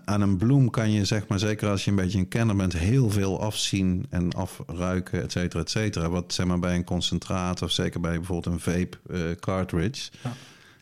aan 0.05 0.21
een 0.21 0.37
bloem 0.37 0.69
kan 0.69 0.91
je, 0.91 1.05
zeg 1.05 1.27
maar, 1.27 1.39
zeker 1.39 1.69
als 1.69 1.83
je 1.83 1.89
een 1.89 1.95
beetje 1.95 2.17
een 2.19 2.27
kenner 2.27 2.55
bent, 2.55 2.73
heel 2.73 3.09
veel 3.09 3.41
afzien 3.41 4.05
en 4.09 4.33
afruiken, 4.33 5.21
et 5.23 5.31
cetera, 5.31 5.61
et 5.61 5.69
cetera. 5.69 6.09
Wat 6.09 6.33
zeg 6.33 6.45
maar 6.45 6.59
bij 6.59 6.75
een 6.75 6.83
concentraat 6.83 7.61
of 7.61 7.71
zeker 7.71 7.99
bij 7.99 8.15
bijvoorbeeld 8.17 8.53
een 8.53 8.59
vape 8.59 8.97
eh, 9.09 9.19
cartridge. 9.39 10.11
Ja. 10.23 10.31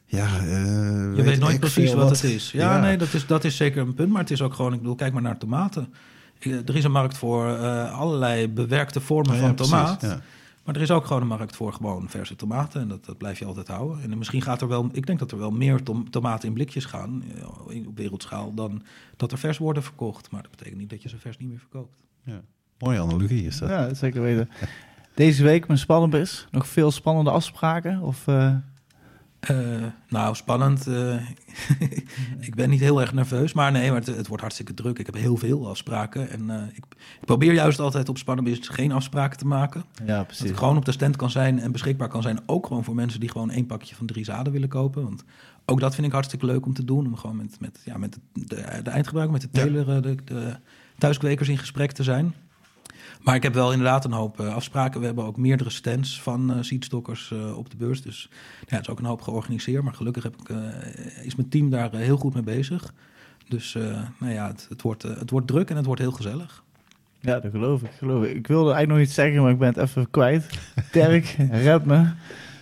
Ja, 0.06 0.26
eh, 0.40 1.16
Je 1.16 1.22
weet 1.24 1.40
nooit 1.40 1.60
precies 1.60 1.94
wat, 1.94 2.10
het 2.10 2.24
is. 2.24 2.52
Ja, 2.52 2.76
Ja. 2.76 2.82
nee, 2.82 2.98
dat 2.98 3.14
is, 3.14 3.26
dat 3.26 3.44
is 3.44 3.56
zeker 3.56 3.82
een 3.82 3.94
punt. 3.94 4.10
Maar 4.12 4.22
het 4.22 4.32
is 4.32 4.42
ook 4.42 4.54
gewoon, 4.54 4.74
ik 4.74 4.80
bedoel, 4.80 4.96
kijk 4.96 5.14
maar 5.14 5.22
naar 5.22 5.38
tomaten. 5.38 5.94
Eh, 6.42 6.52
Er 6.68 6.76
is 6.76 6.84
een 6.84 6.92
markt 6.92 7.18
voor 7.18 7.48
eh, 7.58 8.00
allerlei 8.00 8.50
bewerkte 8.50 9.00
vormen 9.02 9.36
Ja, 9.36 9.42
van 9.42 9.56
tomaat. 9.56 10.02
ja. 10.02 10.20
Maar 10.66 10.76
er 10.76 10.82
is 10.82 10.92
ook 10.92 11.06
gewoon 11.06 11.22
een 11.22 11.28
markt 11.28 11.56
voor 11.56 11.74
gewoon 11.74 12.10
verse 12.10 12.36
tomaten. 12.36 12.82
En 12.82 12.88
dat, 12.88 13.06
dat 13.06 13.18
blijf 13.18 13.40
je 13.40 13.46
altijd 13.46 13.68
houden. 13.68 14.04
En 14.12 14.18
misschien 14.18 14.42
gaat 14.42 14.62
er 14.62 14.68
wel, 14.68 14.90
ik 14.92 15.06
denk 15.06 15.20
dat 15.20 15.32
er 15.32 15.38
wel 15.38 15.52
meer 15.52 15.84
tom- 15.84 16.10
tomaten 16.10 16.48
in 16.48 16.54
blikjes 16.54 16.86
gaan 16.86 17.24
eh, 17.36 17.76
in- 17.76 17.88
op 17.88 17.98
wereldschaal 17.98 18.54
dan 18.54 18.84
dat 19.18 19.32
er 19.32 19.38
vers 19.38 19.58
worden 19.58 19.84
verkocht. 19.84 20.32
Maar 20.32 20.42
dat 20.42 20.52
betekent 20.52 20.78
niet 20.78 20.90
dat 20.90 21.02
je 21.04 21.10
ze 21.10 21.18
vers 21.18 21.38
niet 21.38 21.50
meer 21.50 21.60
verkoopt. 21.60 22.04
Ja. 22.24 22.42
Mooie 22.78 23.00
analogie 23.00 23.46
is 23.46 23.58
dat. 23.58 23.70
Ja, 23.70 23.94
zeker 23.94 24.22
weten. 24.22 24.50
Deze 25.16 25.44
week 25.44 25.68
mijn 25.68 25.80
spannend 25.80 26.48
Nog 26.52 26.68
veel 26.68 26.92
spannende 26.92 27.32
afspraken? 27.32 28.02
Of, 28.02 28.28
eh, 28.28 28.56
Eh, 29.42 29.56
nou, 30.10 30.36
spannend. 30.36 30.88
eh, 30.88 31.30
ik 32.48 32.56
ben 32.56 32.70
niet 32.70 32.80
heel 32.80 33.02
erg 33.02 33.14
nerveus, 33.14 33.54
maar 33.54 33.72
nee, 33.72 33.90
maar 33.92 34.00
het, 34.00 34.16
het 34.16 34.28
wordt 34.28 34.42
hartstikke 34.42 34.74
druk. 34.74 35.00
Ik 35.00 35.06
heb 35.06 35.16
heel 35.16 35.38
veel 35.38 35.70
afspraken 35.70 36.30
en 36.30 36.50
eh, 36.50 36.68
ik, 36.68 36.86
ik 37.20 37.26
probeer 37.26 37.54
juist 37.54 37.80
altijd 37.80 38.10
op 38.10 38.18
spannend 38.18 38.68
geen 38.68 38.92
afspraken 38.92 39.38
te 39.38 39.48
maken. 39.48 39.84
ja, 40.06 40.18
Dat 40.18 40.28
precies. 40.28 40.50
ik 40.50 40.56
gewoon 40.56 40.78
op 40.78 40.86
de 40.86 40.92
stand 40.92 41.16
kan 41.16 41.30
zijn 41.30 41.60
en 41.60 41.72
beschikbaar 41.72 42.08
kan 42.08 42.22
zijn. 42.22 42.40
Ook 42.46 42.68
gewoon 42.68 42.84
voor 42.84 42.96
mensen 42.96 43.20
die 43.20 43.30
gewoon 43.30 43.52
één 43.52 43.66
pakje 43.66 43.96
van 43.96 44.06
drie 44.06 44.26
zaden 44.26 44.54
willen 44.54 44.70
kopen. 44.70 45.04
Want 45.04 45.24
ook 45.66 45.80
dat 45.80 45.96
vind 45.96 46.08
ik 46.08 46.14
hartstikke 46.14 46.46
leuk 46.46 46.66
om 46.66 46.74
te 46.74 46.86
doen. 46.86 47.06
Om 47.06 47.16
gewoon 47.16 47.36
met, 47.36 47.58
met, 47.60 47.82
ja, 47.86 47.98
met 47.98 48.14
de, 48.14 48.46
de, 48.46 48.82
de 48.84 48.90
eindgebruiker, 48.90 49.34
met 49.34 49.42
de 49.42 49.60
teler, 49.60 50.02
de, 50.02 50.16
de 50.26 50.56
thuiskwekers 50.98 51.50
in 51.50 51.58
gesprek 51.58 51.92
te 51.92 52.04
zijn. 52.04 52.34
Maar 53.24 53.36
ik 53.36 53.44
heb 53.44 53.54
wel 53.54 53.72
inderdaad 53.72 54.06
een 54.06 54.12
hoop 54.12 54.40
eh, 54.40 54.56
afspraken. 54.56 55.00
We 55.00 55.06
hebben 55.06 55.26
ook 55.26 55.38
meerdere 55.38 55.70
stands 55.70 56.22
van 56.22 56.64
eh, 56.64 57.58
op 57.58 57.70
de 57.70 57.78
beurs. 57.78 58.02
Dus 58.02 58.30
ja, 58.68 58.76
het 58.76 58.82
is 58.82 58.90
ook 58.90 59.00
een 59.00 59.06
hoop 59.06 59.22
georganiseerd. 59.22 59.84
Maar 59.84 59.94
gelukkig 59.94 60.24
heb 60.24 60.36
ik, 60.36 60.50
is 61.24 61.36
mijn 61.36 61.50
team 61.50 61.70
daar 61.70 61.96
heel 61.96 62.18
goed 62.18 62.34
mee 62.34 62.44
bezig. 62.44 62.94
Dus 63.48 63.78
nou 64.20 64.34
ja, 64.34 64.48
het, 64.48 64.66
het, 64.70 64.82
wordt, 64.82 65.04
het 65.04 65.30
wordt 65.30 65.48
druk 65.48 65.70
en 65.70 65.76
het 65.76 65.86
wordt 65.86 66.02
heel 66.02 66.12
gezellig. 66.12 66.64
Ja, 67.20 67.40
dat 67.40 67.52
geloof 67.52 67.82
ik, 67.82 67.92
geloof 67.98 68.24
ik. 68.24 68.36
Ik 68.36 68.48
wilde 68.48 68.72
eigenlijk 68.72 69.00
nog 69.00 69.08
iets 69.08 69.14
zeggen, 69.14 69.42
maar 69.42 69.52
ik 69.52 69.58
ben 69.58 69.68
het 69.68 69.78
even 69.78 70.10
kwijt. 70.10 70.60
Dirk, 70.92 71.36
red 71.68 71.86
me 71.86 72.10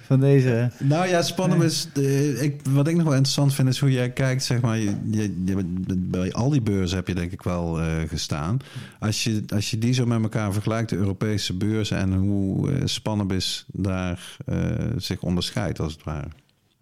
van 0.09 0.19
deze... 0.19 0.71
Nou 0.79 1.07
ja, 1.07 1.21
spannend 1.21 1.63
is. 1.63 1.87
eh, 1.93 2.41
ik, 2.41 2.61
wat 2.69 2.87
ik 2.87 2.93
nog 2.95 3.03
wel 3.03 3.13
interessant 3.13 3.53
vind, 3.53 3.67
is 3.67 3.79
hoe 3.79 3.91
jij 3.91 4.09
kijkt. 4.09 4.43
Zeg 4.43 4.61
maar, 4.61 4.77
je, 4.77 4.95
je, 5.11 5.41
je- 5.45 5.63
bij 5.97 6.33
al 6.33 6.49
die 6.49 6.61
beurzen 6.61 6.97
heb 6.97 7.07
je 7.07 7.15
denk 7.15 7.31
ik 7.31 7.41
wel 7.41 7.79
eh, 7.81 7.87
gestaan. 8.07 8.57
Als 8.99 9.23
je, 9.23 9.43
als 9.53 9.71
je 9.71 9.77
die 9.77 9.93
zo 9.93 10.05
met 10.05 10.21
elkaar 10.21 10.53
vergelijkt, 10.53 10.89
de 10.89 10.95
Europese 10.95 11.53
beurzen 11.57 11.97
en 11.97 12.13
hoe 12.13 12.71
eh 12.71 12.81
Spannabis 12.85 13.65
daar 13.67 14.37
eh, 14.45 14.57
zich 14.97 15.21
onderscheidt, 15.21 15.79
als 15.79 15.93
het 15.93 16.03
ware. 16.03 16.27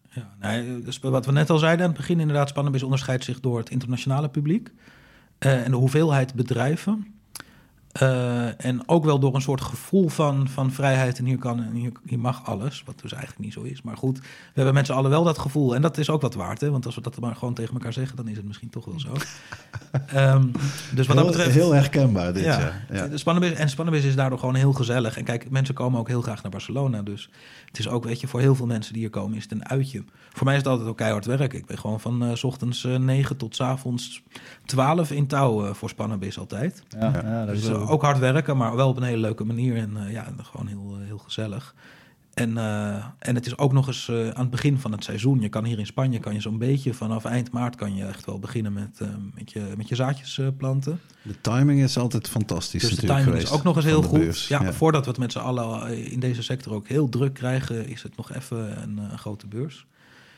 Ja, 0.09 0.35
nee, 0.41 0.81
dus 0.83 0.99
wat 0.99 1.25
we 1.25 1.31
net 1.31 1.49
al 1.49 1.57
zeiden 1.57 1.85
aan 1.85 1.91
het 1.91 1.99
begin, 1.99 2.19
inderdaad, 2.19 2.49
Spannabis 2.49 2.83
onderscheidt 2.83 3.23
zich 3.23 3.39
door 3.39 3.57
het 3.57 3.69
internationale 3.69 4.29
publiek 4.29 4.69
eh, 5.37 5.65
en 5.65 5.71
de 5.71 5.77
hoeveelheid 5.77 6.33
bedrijven. 6.33 7.07
Eh, 7.99 8.65
en 8.65 8.81
ook 8.85 9.05
wel 9.05 9.19
door 9.19 9.35
een 9.35 9.41
soort 9.41 9.61
gevoel 9.61 10.09
van, 10.09 10.47
van 10.47 10.71
vrijheid 10.71 11.17
en 11.17 11.25
hier, 11.25 11.37
kan, 11.37 11.63
en 11.63 11.73
hier, 11.73 11.91
hier 12.05 12.19
mag 12.19 12.45
alles, 12.45 12.83
wat 12.85 12.99
dus 13.01 13.11
eigenlijk 13.11 13.43
niet 13.43 13.53
zo 13.53 13.61
is. 13.61 13.81
Maar 13.81 13.97
goed, 13.97 14.19
we 14.19 14.25
hebben 14.53 14.73
met 14.73 14.85
z'n 14.85 14.91
allen 14.91 15.09
wel 15.09 15.23
dat 15.23 15.37
gevoel 15.37 15.75
en 15.75 15.81
dat 15.81 15.97
is 15.97 16.09
ook 16.09 16.21
wat 16.21 16.33
waard, 16.33 16.61
hè? 16.61 16.71
want 16.71 16.85
als 16.85 16.95
we 16.95 17.01
dat 17.01 17.19
maar 17.19 17.35
gewoon 17.35 17.53
tegen 17.53 17.73
elkaar 17.73 17.93
zeggen, 17.93 18.17
dan 18.17 18.27
is 18.27 18.37
het 18.37 18.45
misschien 18.45 18.69
toch 18.69 18.85
wel 18.85 18.99
zo. 18.99 19.09
Ehm, 20.07 20.45
dus 20.95 21.07
wat 21.07 21.15
dat 21.15 21.25
heel, 21.25 21.25
betreft... 21.25 21.55
heel 21.55 21.73
herkenbaar 21.73 22.33
dit, 22.33 22.43
ja. 22.43 22.59
Ja, 22.59 22.73
ja. 22.91 23.03
En 23.03 23.11
is 24.03 24.15
daardoor 24.15 24.39
gewoon 24.39 24.55
heel 24.55 24.73
gezellig. 24.73 25.17
En 25.17 25.23
kijk, 25.23 25.49
mensen 25.49 25.75
komen 25.75 25.99
ook 25.99 26.07
heel 26.07 26.21
graag 26.21 26.41
naar 26.41 26.51
Barcelona. 26.51 27.01
Dus 27.01 27.29
het 27.77 27.85
is 27.85 27.91
ook, 27.91 28.03
weet 28.03 28.21
je, 28.21 28.27
voor 28.27 28.39
heel 28.39 28.55
veel 28.55 28.65
mensen 28.65 28.93
die 28.93 29.01
hier 29.01 29.11
komen, 29.11 29.37
is 29.37 29.43
het 29.43 29.51
een 29.51 29.69
uitje. 29.69 30.03
Voor 30.33 30.45
mij 30.45 30.55
is 30.55 30.61
het 30.61 30.69
altijd 30.69 30.89
ook 30.89 30.97
keihard 30.97 31.25
werken. 31.25 31.59
Ik 31.59 31.65
ben 31.65 31.77
gewoon 31.77 31.99
van 31.99 32.23
eh, 32.23 32.35
s 32.35 32.43
ochtends 32.43 32.83
eh, 32.83 32.95
9 32.95 33.37
tot 33.37 33.55
s 33.55 33.61
avonds 33.61 34.23
12 34.65 35.11
in 35.11 35.27
touw 35.27 35.65
eh, 35.65 35.73
voor 35.73 35.89
Spannabis 35.89 36.39
altijd. 36.39 36.83
Ja, 36.89 37.11
ja. 37.23 37.45
dat 37.45 37.55
Dus 37.55 37.67
ik. 37.67 37.89
ook 37.89 38.01
hard 38.01 38.19
werken, 38.19 38.57
maar 38.57 38.75
wel 38.75 38.89
op 38.89 38.97
een 38.97 39.03
hele 39.03 39.21
leuke 39.21 39.43
manier. 39.43 39.77
En 39.77 39.97
eh, 39.97 40.11
ja, 40.11 40.27
gewoon 40.41 40.67
heel, 40.67 40.97
heel 40.99 41.17
gezellig. 41.17 41.75
En, 42.37 42.57
eh, 42.57 43.05
en 43.19 43.35
het 43.35 43.45
is 43.45 43.57
ook 43.57 43.73
nog 43.73 43.87
eens 43.87 44.09
eh, 44.09 44.29
aan 44.29 44.41
het 44.41 44.49
begin 44.49 44.77
van 44.77 44.91
het 44.91 45.03
seizoen. 45.03 45.41
Je 45.41 45.49
kan 45.49 45.63
hier 45.63 45.79
in 45.79 45.85
Spanje 45.85 46.19
kan 46.19 46.33
je 46.33 46.41
zo'n 46.41 46.57
beetje 46.57 46.93
vanaf 46.93 47.25
eind 47.25 47.51
maart 47.51 47.75
kan 47.75 47.95
je 47.95 48.05
echt 48.05 48.25
wel 48.25 48.39
beginnen 48.39 48.73
met, 48.73 48.99
eh, 49.01 49.07
met, 49.33 49.51
je, 49.51 49.73
met 49.77 49.87
je 49.87 49.95
zaadjes 49.95 50.41
planten. 50.57 50.99
De 51.21 51.41
timing 51.41 51.81
is 51.81 51.97
altijd 51.97 52.29
fantastisch 52.29 52.81
Dus 52.81 52.95
de 52.95 53.07
timing 53.07 53.35
is 53.35 53.51
ook 53.51 53.63
nog 53.63 53.75
eens 53.75 53.85
heel 53.85 54.01
goed. 54.01 54.39
Ja, 54.39 54.73
voordat 54.73 55.03
we 55.03 55.09
het 55.09 55.19
met 55.19 55.31
z'n 55.31 55.37
allen 55.37 56.11
in 56.11 56.19
deze 56.19 56.43
sector 56.43 56.73
ook 56.73 56.87
heel 56.87 57.09
druk 57.09 57.33
krijgen, 57.33 57.87
is 57.87 58.03
het 58.03 58.17
nog 58.17 58.33
even 58.33 58.81
een, 58.81 59.17
grote 59.17 59.47
beurs. 59.47 59.85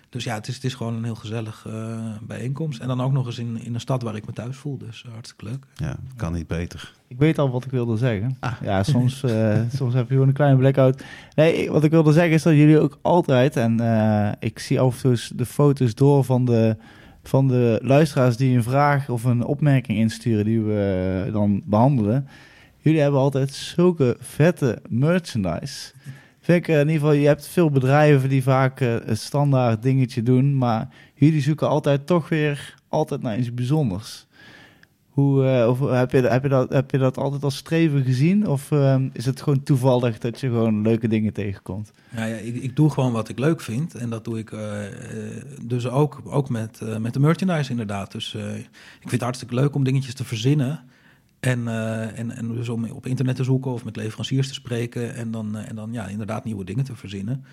Dus 0.10 0.24
ja, 0.24 0.36
het 0.36 0.48
is, 0.48 0.56
het 0.56 0.64
is 0.64 0.74
gewoon 0.74 0.94
een 0.94 1.04
heel 1.04 1.16
gezellig 1.16 1.66
eh, 1.68 1.98
bijeenkomst. 2.22 2.80
En 2.80 2.88
dan 2.88 3.02
ook 3.02 3.12
nog 3.12 3.26
eens 3.26 3.40
in, 3.40 3.60
in 3.64 3.74
een 3.74 3.80
stad 3.80 4.02
waar 4.02 4.16
ik 4.16 4.26
me 4.26 4.34
thuis 4.34 4.58
voel. 4.58 4.78
Dus 4.78 5.04
eh, 5.06 5.12
hartstikke 5.12 5.46
leuk. 5.46 5.66
Ja, 5.74 5.96
kan 6.16 6.34
niet 6.34 6.48
beter. 6.48 6.94
Ik 7.08 7.18
weet 7.18 7.40
al 7.40 7.50
wat 7.50 7.66
ik 7.66 7.72
wilde 7.72 7.98
zeggen. 7.98 8.38
Ah. 8.40 8.54
Ja, 8.62 8.84
soms, 8.84 9.24
eh, 9.24 9.60
soms 9.78 9.94
heb 9.94 10.08
je 10.08 10.14
gewoon 10.14 10.28
een 10.28 10.34
kleine 10.34 10.58
blackout. 10.58 11.04
Nee, 11.36 11.72
wat 11.72 11.84
ik 11.84 11.92
wilde 11.92 12.12
zeggen 12.12 12.34
is 12.34 12.44
dat 12.44 12.54
jullie 12.54 12.80
ook 12.80 12.98
altijd... 13.02 13.56
en 13.56 13.80
eh, 13.80 14.32
ik 14.40 14.60
zie 14.60 14.80
af 14.80 15.04
en 15.04 15.14
toe 15.16 15.38
de 15.38 15.46
foto's 15.46 15.96
door 15.96 16.24
van 16.24 16.46
de, 16.46 16.76
van 17.24 17.48
de 17.48 17.80
luisteraars... 17.84 18.38
die 18.38 18.56
een 18.56 18.64
vraag 18.64 19.10
of 19.10 19.24
een 19.24 19.46
opmerking 19.46 19.98
insturen 19.98 20.46
die 20.46 20.62
we 20.62 21.30
dan 21.32 21.62
behandelen. 21.66 22.28
Jullie 22.78 23.02
hebben 23.02 23.20
altijd 23.20 23.54
zulke 23.54 24.18
vette 24.20 24.82
merchandise. 24.90 25.92
Ik 26.50 26.68
eh, 26.68 26.80
in 26.80 26.88
ieder 26.88 26.94
geval, 26.94 27.12
je 27.12 27.28
hebt 27.28 27.48
veel 27.48 27.70
bedrijven 27.70 28.30
die 28.30 28.44
vaak 28.44 28.82
eh, 28.82 28.96
een 29.06 29.18
standaard 29.18 29.82
dingetje 29.82 30.24
doen... 30.24 30.58
maar 30.58 30.88
jullie 31.14 31.42
zoeken 31.42 31.68
altijd 31.68 32.08
toch 32.08 32.30
weer 32.30 32.76
altijd 32.88 33.22
naar 33.22 33.38
iets 33.38 33.54
bijzonders. 33.54 34.28
Hoe, 35.10 35.46
eh, 35.46 35.68
of 35.68 35.80
heb, 35.80 36.12
je, 36.12 36.22
heb, 36.22 36.44
je 36.44 36.50
dat, 36.50 36.70
heb 36.70 36.92
je 36.92 36.98
dat 36.98 37.18
altijd 37.18 37.44
als 37.44 37.56
streven 37.56 38.04
gezien? 38.04 38.48
Of 38.48 38.72
ehm, 38.72 39.10
is 39.14 39.26
het 39.26 39.42
gewoon 39.42 39.64
toevallig 39.64 40.18
dat 40.18 40.40
je 40.40 40.48
gewoon 40.48 40.82
leuke 40.82 41.08
dingen 41.08 41.34
tegenkomt? 41.34 41.92
Ja, 42.16 42.26
ja, 42.26 42.36
ik, 42.36 42.56
ik 42.56 42.76
doe 42.76 42.90
gewoon 42.90 43.12
wat 43.12 43.30
ik 43.30 43.40
leuk 43.40 43.62
vind. 43.62 43.96
En 43.96 44.10
dat 44.10 44.24
doe 44.24 44.38
ik 44.38 44.54
dus 45.62 45.88
ook, 45.88 46.22
ook 46.24 46.50
met, 46.50 46.82
met 47.00 47.14
de 47.14 47.20
merchandise 47.20 47.72
inderdaad. 47.72 48.12
Dus 48.12 48.34
ik 48.34 49.00
vind 49.00 49.12
het 49.12 49.22
hartstikke 49.22 49.56
leuk 49.56 49.76
om 49.76 49.84
dingetjes 49.84 50.14
te 50.14 50.26
verzinnen. 50.26 50.84
En, 51.40 51.68
eh, 51.68 52.20
en, 52.20 52.32
en 52.32 52.54
dus 52.54 52.70
om 52.70 52.90
op 52.90 53.06
internet 53.06 53.36
te 53.36 53.44
zoeken 53.44 53.72
of 53.72 53.86
met 53.86 53.96
leveranciers 53.96 54.48
te 54.48 54.54
spreken. 54.54 55.16
En 55.16 55.32
dan, 55.32 55.58
eh, 55.58 55.70
en 55.70 55.76
dan 55.76 55.94
ja, 55.94 56.08
inderdaad 56.08 56.44
nieuwe 56.44 56.64
dingen 56.64 56.86
te 56.86 56.96
verzinnen. 56.96 57.46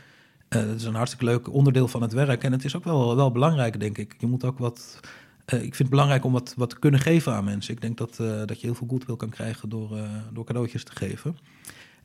Eh, 0.49 0.67
dat 0.67 0.75
is 0.75 0.85
een 0.85 0.95
hartstikke 0.95 1.25
leuk 1.25 1.53
onderdeel 1.53 1.89
van 1.89 2.03
het 2.03 2.13
werk. 2.13 2.45
En 2.45 2.53
het 2.53 2.65
is 2.65 2.77
ook 2.77 2.85
wel, 2.85 3.17
wel 3.17 3.33
belangrijk, 3.33 3.81
denk 3.81 3.99
ik. 3.99 4.15
Je 4.19 4.27
moet 4.27 4.45
ook 4.45 4.59
wat... 4.59 5.01
ik 5.47 5.59
vind 5.59 5.79
het 5.79 5.91
belangrijk 5.91 6.25
om 6.25 6.33
wat, 6.33 6.55
wat 6.57 6.71
te 6.71 6.79
kunnen 6.79 7.01
geven 7.01 7.33
aan 7.33 7.45
mensen. 7.45 7.75
Ik 7.75 7.81
denk 7.81 7.99
dat, 7.99 8.17
dat 8.47 8.61
je 8.61 8.67
heel 8.67 8.75
veel 8.75 8.87
goodwill 8.87 9.17
kan 9.17 9.29
krijgen 9.29 9.69
door, 9.69 9.99
door 10.33 10.45
cadeautjes 10.45 10.85
te 10.85 10.97
geven. 10.97 11.37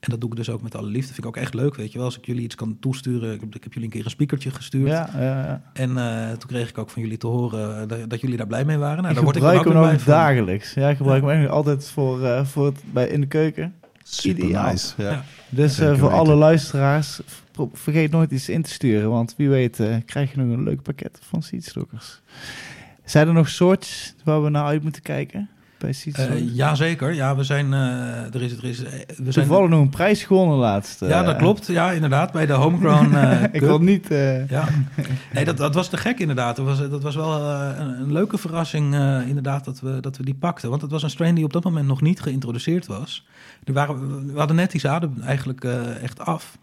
En 0.01 0.09
dat 0.09 0.21
doe 0.21 0.29
ik 0.29 0.35
dus 0.35 0.49
ook 0.49 0.61
met 0.61 0.75
alle 0.75 0.87
liefde. 0.87 1.13
Vind 1.13 1.17
ik 1.17 1.25
ook 1.25 1.37
echt 1.37 1.53
leuk, 1.53 1.75
weet 1.75 1.91
je 1.91 1.97
wel. 1.97 2.07
Als 2.07 2.17
ik 2.17 2.25
jullie 2.25 2.43
iets 2.43 2.55
kan 2.55 2.77
toesturen. 2.79 3.33
Ik 3.33 3.39
heb, 3.39 3.55
ik 3.55 3.63
heb 3.63 3.73
jullie 3.73 3.87
een 3.87 3.93
keer 3.93 4.05
een 4.05 4.11
speakertje 4.11 4.51
gestuurd. 4.51 4.87
Ja, 4.87 5.09
ja, 5.13 5.21
ja. 5.21 5.61
En 5.73 5.97
eh, 5.97 6.29
toen 6.29 6.49
kreeg 6.49 6.69
ik 6.69 6.77
ook 6.77 6.89
van 6.89 7.01
jullie 7.01 7.17
te 7.17 7.27
horen 7.27 7.81
eh, 7.81 7.87
dat, 7.87 8.09
dat 8.09 8.21
jullie 8.21 8.37
daar 8.37 8.47
blij 8.47 8.65
mee 8.65 8.77
waren. 8.77 8.97
Nou, 8.97 9.07
ik 9.09 9.15
daar 9.15 9.23
word 9.23 9.35
ik 9.35 9.41
dan 9.41 9.51
gebruik 9.51 9.77
ook 9.77 9.83
hem 9.83 9.99
ook 9.99 10.05
dagelijks. 10.05 10.73
Ja, 10.73 10.89
ik 10.89 10.97
gebruik 10.97 11.21
hem 11.21 11.29
eigenlijk 11.29 11.57
altijd 11.57 11.89
voor, 11.89 12.25
eh, 12.25 12.45
voor 12.45 12.65
het, 12.65 12.83
bij, 12.93 13.07
in 13.07 13.21
de 13.21 13.27
keuken. 13.27 13.75
Super 14.03 14.43
Ideaal. 14.43 14.71
nice. 14.71 14.93
Ja. 14.97 15.11
Ja. 15.11 15.23
Dus 15.49 15.79
eh, 15.79 15.99
voor 15.99 16.11
alle 16.11 16.35
luisteraars, 16.35 17.21
vergeet 17.73 18.11
nooit 18.11 18.31
iets 18.31 18.49
in 18.49 18.61
te 18.61 18.69
sturen. 18.69 19.09
Want 19.09 19.33
wie 19.37 19.49
weet 19.49 19.81
krijg 20.05 20.31
je 20.31 20.37
nog 20.37 20.57
een 20.57 20.63
leuk 20.63 20.81
pakket 20.81 21.19
van 21.21 21.43
Seedstockers. 21.43 22.21
Zijn 23.05 23.27
er 23.27 23.33
nog 23.33 23.49
soortjes 23.49 24.15
waar 24.23 24.43
we 24.43 24.49
naar 24.49 24.65
uit 24.65 24.83
moeten 24.83 25.01
kijken 25.01 25.49
bij 25.81 25.93
Seedstockers? 25.93 26.41
Eh, 26.41 26.55
Jazeker, 26.55 27.13
ja, 27.13 27.35
we 27.35 27.43
zijn... 27.43 27.73
eh, 27.73 28.33
er 28.33 28.41
is, 28.41 28.57
er 28.57 28.63
is, 28.63 28.83
eh, 28.83 28.91
we 29.17 29.31
zijn 29.31 29.47
nog 29.47 29.71
een 29.71 29.89
prijs 29.89 30.23
gewonnen 30.23 30.57
laatst. 30.57 30.99
ja, 30.99 31.23
dat 31.23 31.35
klopt. 31.35 31.67
Ja, 31.67 31.91
inderdaad. 31.91 32.31
Bij 32.31 32.45
de 32.45 32.53
Homegrown 32.53 33.15
ik 33.57 33.61
wil 33.61 33.79
niet... 33.79 34.07
Ja, 34.47 34.67
nee, 35.33 35.45
dat, 35.45 35.57
dat 35.57 35.73
was 35.73 35.89
te 35.89 35.97
gek 35.97 36.19
inderdaad. 36.19 36.55
Dat 36.55 36.65
was, 36.65 36.89
dat 36.89 37.03
was 37.03 37.15
wel 37.15 37.41
een, 37.41 38.01
een 38.01 38.11
leuke 38.11 38.37
verrassing 38.37 38.95
inderdaad 39.27 39.65
dat 39.65 39.79
we, 39.79 39.99
dat 39.99 40.17
we 40.17 40.23
die 40.23 40.35
pakten. 40.35 40.69
Want 40.69 40.81
het 40.81 40.91
was 40.91 41.03
een 41.03 41.09
strain 41.09 41.35
die 41.35 41.43
op 41.43 41.53
dat 41.53 41.63
moment 41.63 41.87
nog 41.87 42.01
niet 42.01 42.21
geïntroduceerd 42.21 42.85
was. 42.87 43.27
Er 43.63 43.73
waren, 43.73 44.33
we 44.33 44.37
hadden 44.37 44.55
net 44.55 44.71
die 44.71 44.81
zaden 44.81 45.21
eigenlijk 45.21 45.63
echt 46.01 46.19
af. 46.19 46.57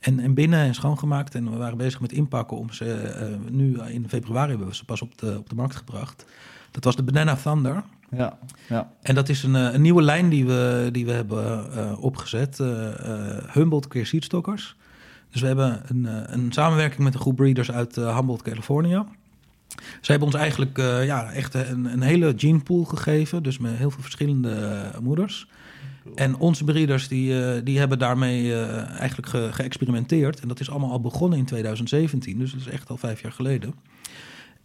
En, 0.00 0.20
en 0.20 0.34
binnen 0.34 0.60
en 0.60 0.74
schoongemaakt. 0.74 1.34
En 1.34 1.50
we 1.50 1.56
waren 1.56 1.78
bezig 1.78 2.00
met 2.00 2.12
inpakken 2.12 2.56
om 2.56 2.72
ze... 2.72 3.38
nu 3.50 3.80
in 3.80 4.08
februari 4.08 4.48
hebben 4.48 4.68
we 4.68 4.74
ze 4.74 4.84
pas 4.84 5.02
op 5.02 5.18
de, 5.18 5.38
op 5.38 5.48
de 5.48 5.54
markt 5.54 5.76
gebracht. 5.76 6.24
Dat 6.70 6.84
was 6.84 6.96
de 6.96 7.02
Banana 7.02 7.36
Thunder. 7.36 7.82
Ja, 8.10 8.38
ja. 8.68 8.90
En 9.02 9.14
dat 9.14 9.28
is 9.28 9.42
een, 9.42 9.56
eh, 9.56 9.72
een 9.72 9.82
nieuwe 9.82 10.02
lijn 10.02 10.28
die 10.28 10.46
we, 10.46 10.88
die 10.92 11.06
we 11.06 11.12
hebben 11.12 11.72
eh, 11.72 12.02
opgezet. 12.02 12.60
eh 12.60 12.88
Humboldt 13.52 13.88
keer 13.88 14.06
Seedstockers. 14.06 14.76
Dus 15.30 15.40
we 15.40 15.46
hebben 15.46 15.82
een, 15.86 16.08
een 16.34 16.52
samenwerking 16.52 17.02
met 17.02 17.14
een 17.14 17.20
groep 17.20 17.36
breeders 17.36 17.70
uit 17.70 17.96
Humboldt, 17.96 18.42
California. 18.42 19.06
Ze 20.00 20.10
hebben 20.10 20.28
ons 20.28 20.36
eigenlijk 20.36 20.76
ja, 21.04 21.32
echt 21.32 21.54
een, 21.54 21.84
een 21.84 22.02
hele 22.02 22.34
genepool 22.36 22.84
gegeven. 22.84 23.42
Dus 23.42 23.58
met 23.58 23.76
heel 23.76 23.90
veel 23.90 24.02
verschillende 24.02 24.80
moeders. 25.02 25.48
En 26.14 26.36
onze 26.36 26.64
breeders 26.64 27.08
die, 27.08 27.62
die 27.62 27.78
hebben 27.78 27.98
daarmee 27.98 28.54
eigenlijk 28.84 29.28
ge- 29.28 29.48
geëxperimenteerd. 29.52 30.40
En 30.40 30.48
dat 30.48 30.60
is 30.60 30.70
allemaal 30.70 30.90
al 30.90 31.00
begonnen 31.00 31.38
in 31.38 31.44
2017. 31.44 32.38
Dus 32.38 32.50
dat 32.52 32.60
is 32.60 32.68
echt 32.68 32.90
al 32.90 32.96
vijf 32.96 33.22
jaar 33.22 33.32
geleden. 33.32 33.74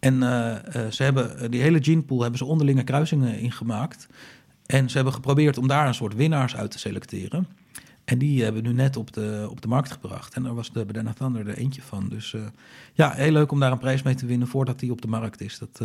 En 0.02 0.22
eh, 0.22 0.84
eh, 0.86 0.90
ze 0.92 1.02
hebben 1.02 1.38
eh, 1.38 1.50
die 1.50 1.60
hele 1.62 1.82
genepool 1.82 2.20
hebben 2.20 2.38
ze 2.38 2.44
onderlinge 2.44 2.82
kruisingen 2.84 3.38
ingemaakt. 3.38 4.06
En 4.66 4.88
ze 4.88 4.94
hebben 4.96 5.14
geprobeerd 5.14 5.58
om 5.58 5.68
daar 5.68 5.86
een 5.86 5.94
soort 5.94 6.14
winnaars 6.14 6.56
uit 6.56 6.70
te 6.70 6.78
selecteren. 6.78 7.46
En 8.04 8.18
die 8.18 8.42
hebben 8.42 8.62
we 8.62 8.68
nu 8.68 8.74
net 8.74 8.96
op 8.96 9.12
de, 9.12 9.46
op 9.50 9.60
de 9.62 9.68
markt 9.68 9.92
gebracht. 9.92 10.34
En 10.34 10.42
daar 10.42 10.54
was 10.54 10.72
de 10.72 10.84
Banana 10.84 11.12
Thunder 11.12 11.48
er 11.48 11.56
eentje 11.56 11.82
van. 11.82 12.08
Dus 12.08 12.34
ja, 12.92 13.10
heel 13.10 13.32
leuk 13.32 13.52
om 13.52 13.60
daar 13.60 13.72
een 13.72 13.78
prijs 13.78 14.02
mee 14.02 14.14
te 14.14 14.26
winnen 14.26 14.48
voordat 14.48 14.78
die 14.78 14.90
op 14.90 15.00
de 15.02 15.08
markt 15.08 15.40
is. 15.40 15.58
Dat, 15.58 15.80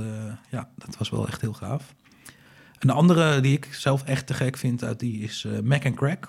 ja, 0.49 0.69
dat 0.75 0.97
was 0.97 1.09
wel 1.09 1.27
echt 1.27 1.41
heel 1.41 1.53
gaaf. 1.53 1.93
Een 2.79 2.89
andere 2.89 3.39
die 3.39 3.53
ik 3.53 3.67
zelf 3.71 4.03
echt 4.03 4.27
te 4.27 4.33
gek 4.33 4.57
vind 4.57 4.83
uit 4.83 4.99
die 4.99 5.21
is 5.21 5.47
Mac 5.63 5.85
and 5.85 5.95
Crack. 5.95 6.27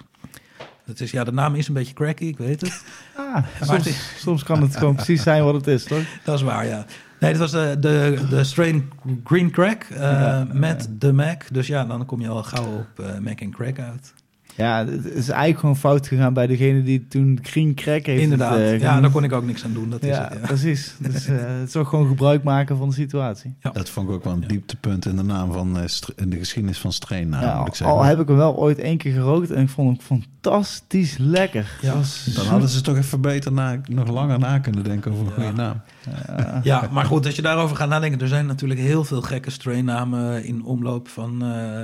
Dat 0.87 1.01
is, 1.01 1.11
ja, 1.11 1.25
de 1.25 1.33
naam 1.33 1.55
is 1.55 1.69
een 1.69 1.75
beetje 1.75 1.95
cracky, 1.95 2.25
ik 2.25 2.39
weet 2.39 2.61
het. 2.61 2.85
Ah, 3.17 3.35
het 3.37 3.69
soms, 3.69 3.87
is- 3.87 4.15
soms 4.21 4.43
kan 4.43 4.63
het 4.63 4.77
gewoon 4.77 4.95
precies 5.03 5.23
zijn 5.23 5.45
wat 5.45 5.55
het 5.55 5.67
is, 5.67 5.85
toch? 5.85 6.03
Dat 6.25 6.35
is 6.35 6.43
waar, 6.43 6.67
ja. 6.67 6.87
Nee, 7.21 7.31
dit 7.31 7.41
was 7.41 7.51
de, 7.51 7.77
de, 7.81 8.19
de 8.31 8.45
strain 8.45 8.91
Green 9.25 9.51
Crack 9.51 9.83
eh, 9.83 10.01
Ja, 10.01 10.47
met 10.53 10.89
de 10.99 11.13
Mac. 11.13 11.43
Dus 11.53 11.67
ja, 11.67 11.85
dan 11.85 12.07
kom 12.07 12.21
je 12.21 12.29
al 12.29 12.43
gauw 12.43 12.67
op 12.79 13.05
eh, 13.05 13.19
Mac 13.19 13.43
and 13.43 13.55
Crack 13.55 13.79
uit. 13.79 14.15
Ja, 14.57 14.87
het 14.87 15.05
is 15.05 15.29
eigenlijk 15.29 15.59
gewoon 15.59 15.77
fout 15.77 16.07
gegaan 16.07 16.33
bij 16.35 16.47
degene 16.47 16.83
die 16.83 17.07
toen 17.09 17.39
Green 17.43 17.75
Crack 17.75 18.07
heeft. 18.07 18.23
Inderdaad, 18.23 18.53
het, 18.53 18.61
eh, 18.61 18.81
ja, 18.81 19.01
daar 19.01 19.11
kon 19.11 19.25
ik 19.25 19.33
ook 19.33 19.45
niks 19.45 19.65
aan 19.65 19.73
doen. 19.73 19.91
Dat 19.91 20.03
is 20.03 20.09
ja, 20.09 20.29
het, 20.29 20.39
ja. 20.41 20.47
precies. 20.47 20.95
Dus 20.99 21.27
eh, 21.29 21.37
het 21.39 21.69
is 21.69 21.77
ook 21.77 21.89
gewoon 21.89 22.09
gebruik 22.09 22.43
maken 22.43 22.77
van 22.77 22.89
de 22.89 22.95
situatie. 22.95 23.55
Dat 23.73 23.91
vond 23.91 24.09
ik 24.09 24.15
ook 24.15 24.25
wel 24.25 24.33
een 24.33 24.45
dieptepunt 24.47 25.07
in 25.07 25.17
de 25.17 25.23
naam 25.23 25.53
van 25.53 25.79
eh, 25.79 25.85
in 26.17 26.31
de 26.31 26.37
geschiedenis 26.39 26.79
van 26.79 26.93
Strain. 26.93 27.29
Nou, 27.29 27.45
ja, 27.45 27.59
moet 27.59 27.69
ik 27.69 27.75
zeggen. 27.75 27.97
al 27.97 28.03
heb 28.05 28.21
ik 28.21 28.29
hem 28.29 28.37
wel 28.37 28.57
ooit 28.57 28.79
één 28.79 28.97
keer 28.99 29.13
gerookt 29.13 29.51
en 29.51 29.63
ik 29.63 29.69
vond 29.69 29.89
hem 29.97 30.07
fantastisch 30.07 31.17
lekker. 31.19 31.79
Ja, 31.81 31.93
Dan 31.93 32.05
zo- 32.05 32.43
hadden 32.43 32.69
ze 32.69 32.81
toch 32.81 32.97
even 32.97 33.21
beter 33.21 33.53
na, 33.53 33.81
nog 33.89 34.09
langer 34.09 34.39
na 34.39 34.59
kunnen 34.59 34.85
denken 34.85 35.13
over 35.13 35.23
een 35.27 35.29
Ja. 35.29 35.35
goede 35.35 35.63
naam. 35.63 35.81
Ja. 36.27 36.61
Ja, 36.63 36.89
maar 36.93 37.05
goed, 37.05 37.27
als 37.27 37.37
je 37.37 37.43
daarover 37.43 37.77
gaat 37.77 37.89
nadenken, 37.89 38.21
er 38.21 38.29
zijn 38.29 38.47
natuurlijk 38.47 38.81
heel 38.81 39.05
veel 39.05 39.23
gekke 39.23 39.51
strainnamen 39.51 40.45
in 40.45 40.65
omloop 40.65 41.09
van 41.09 41.43
eh, 41.45 41.83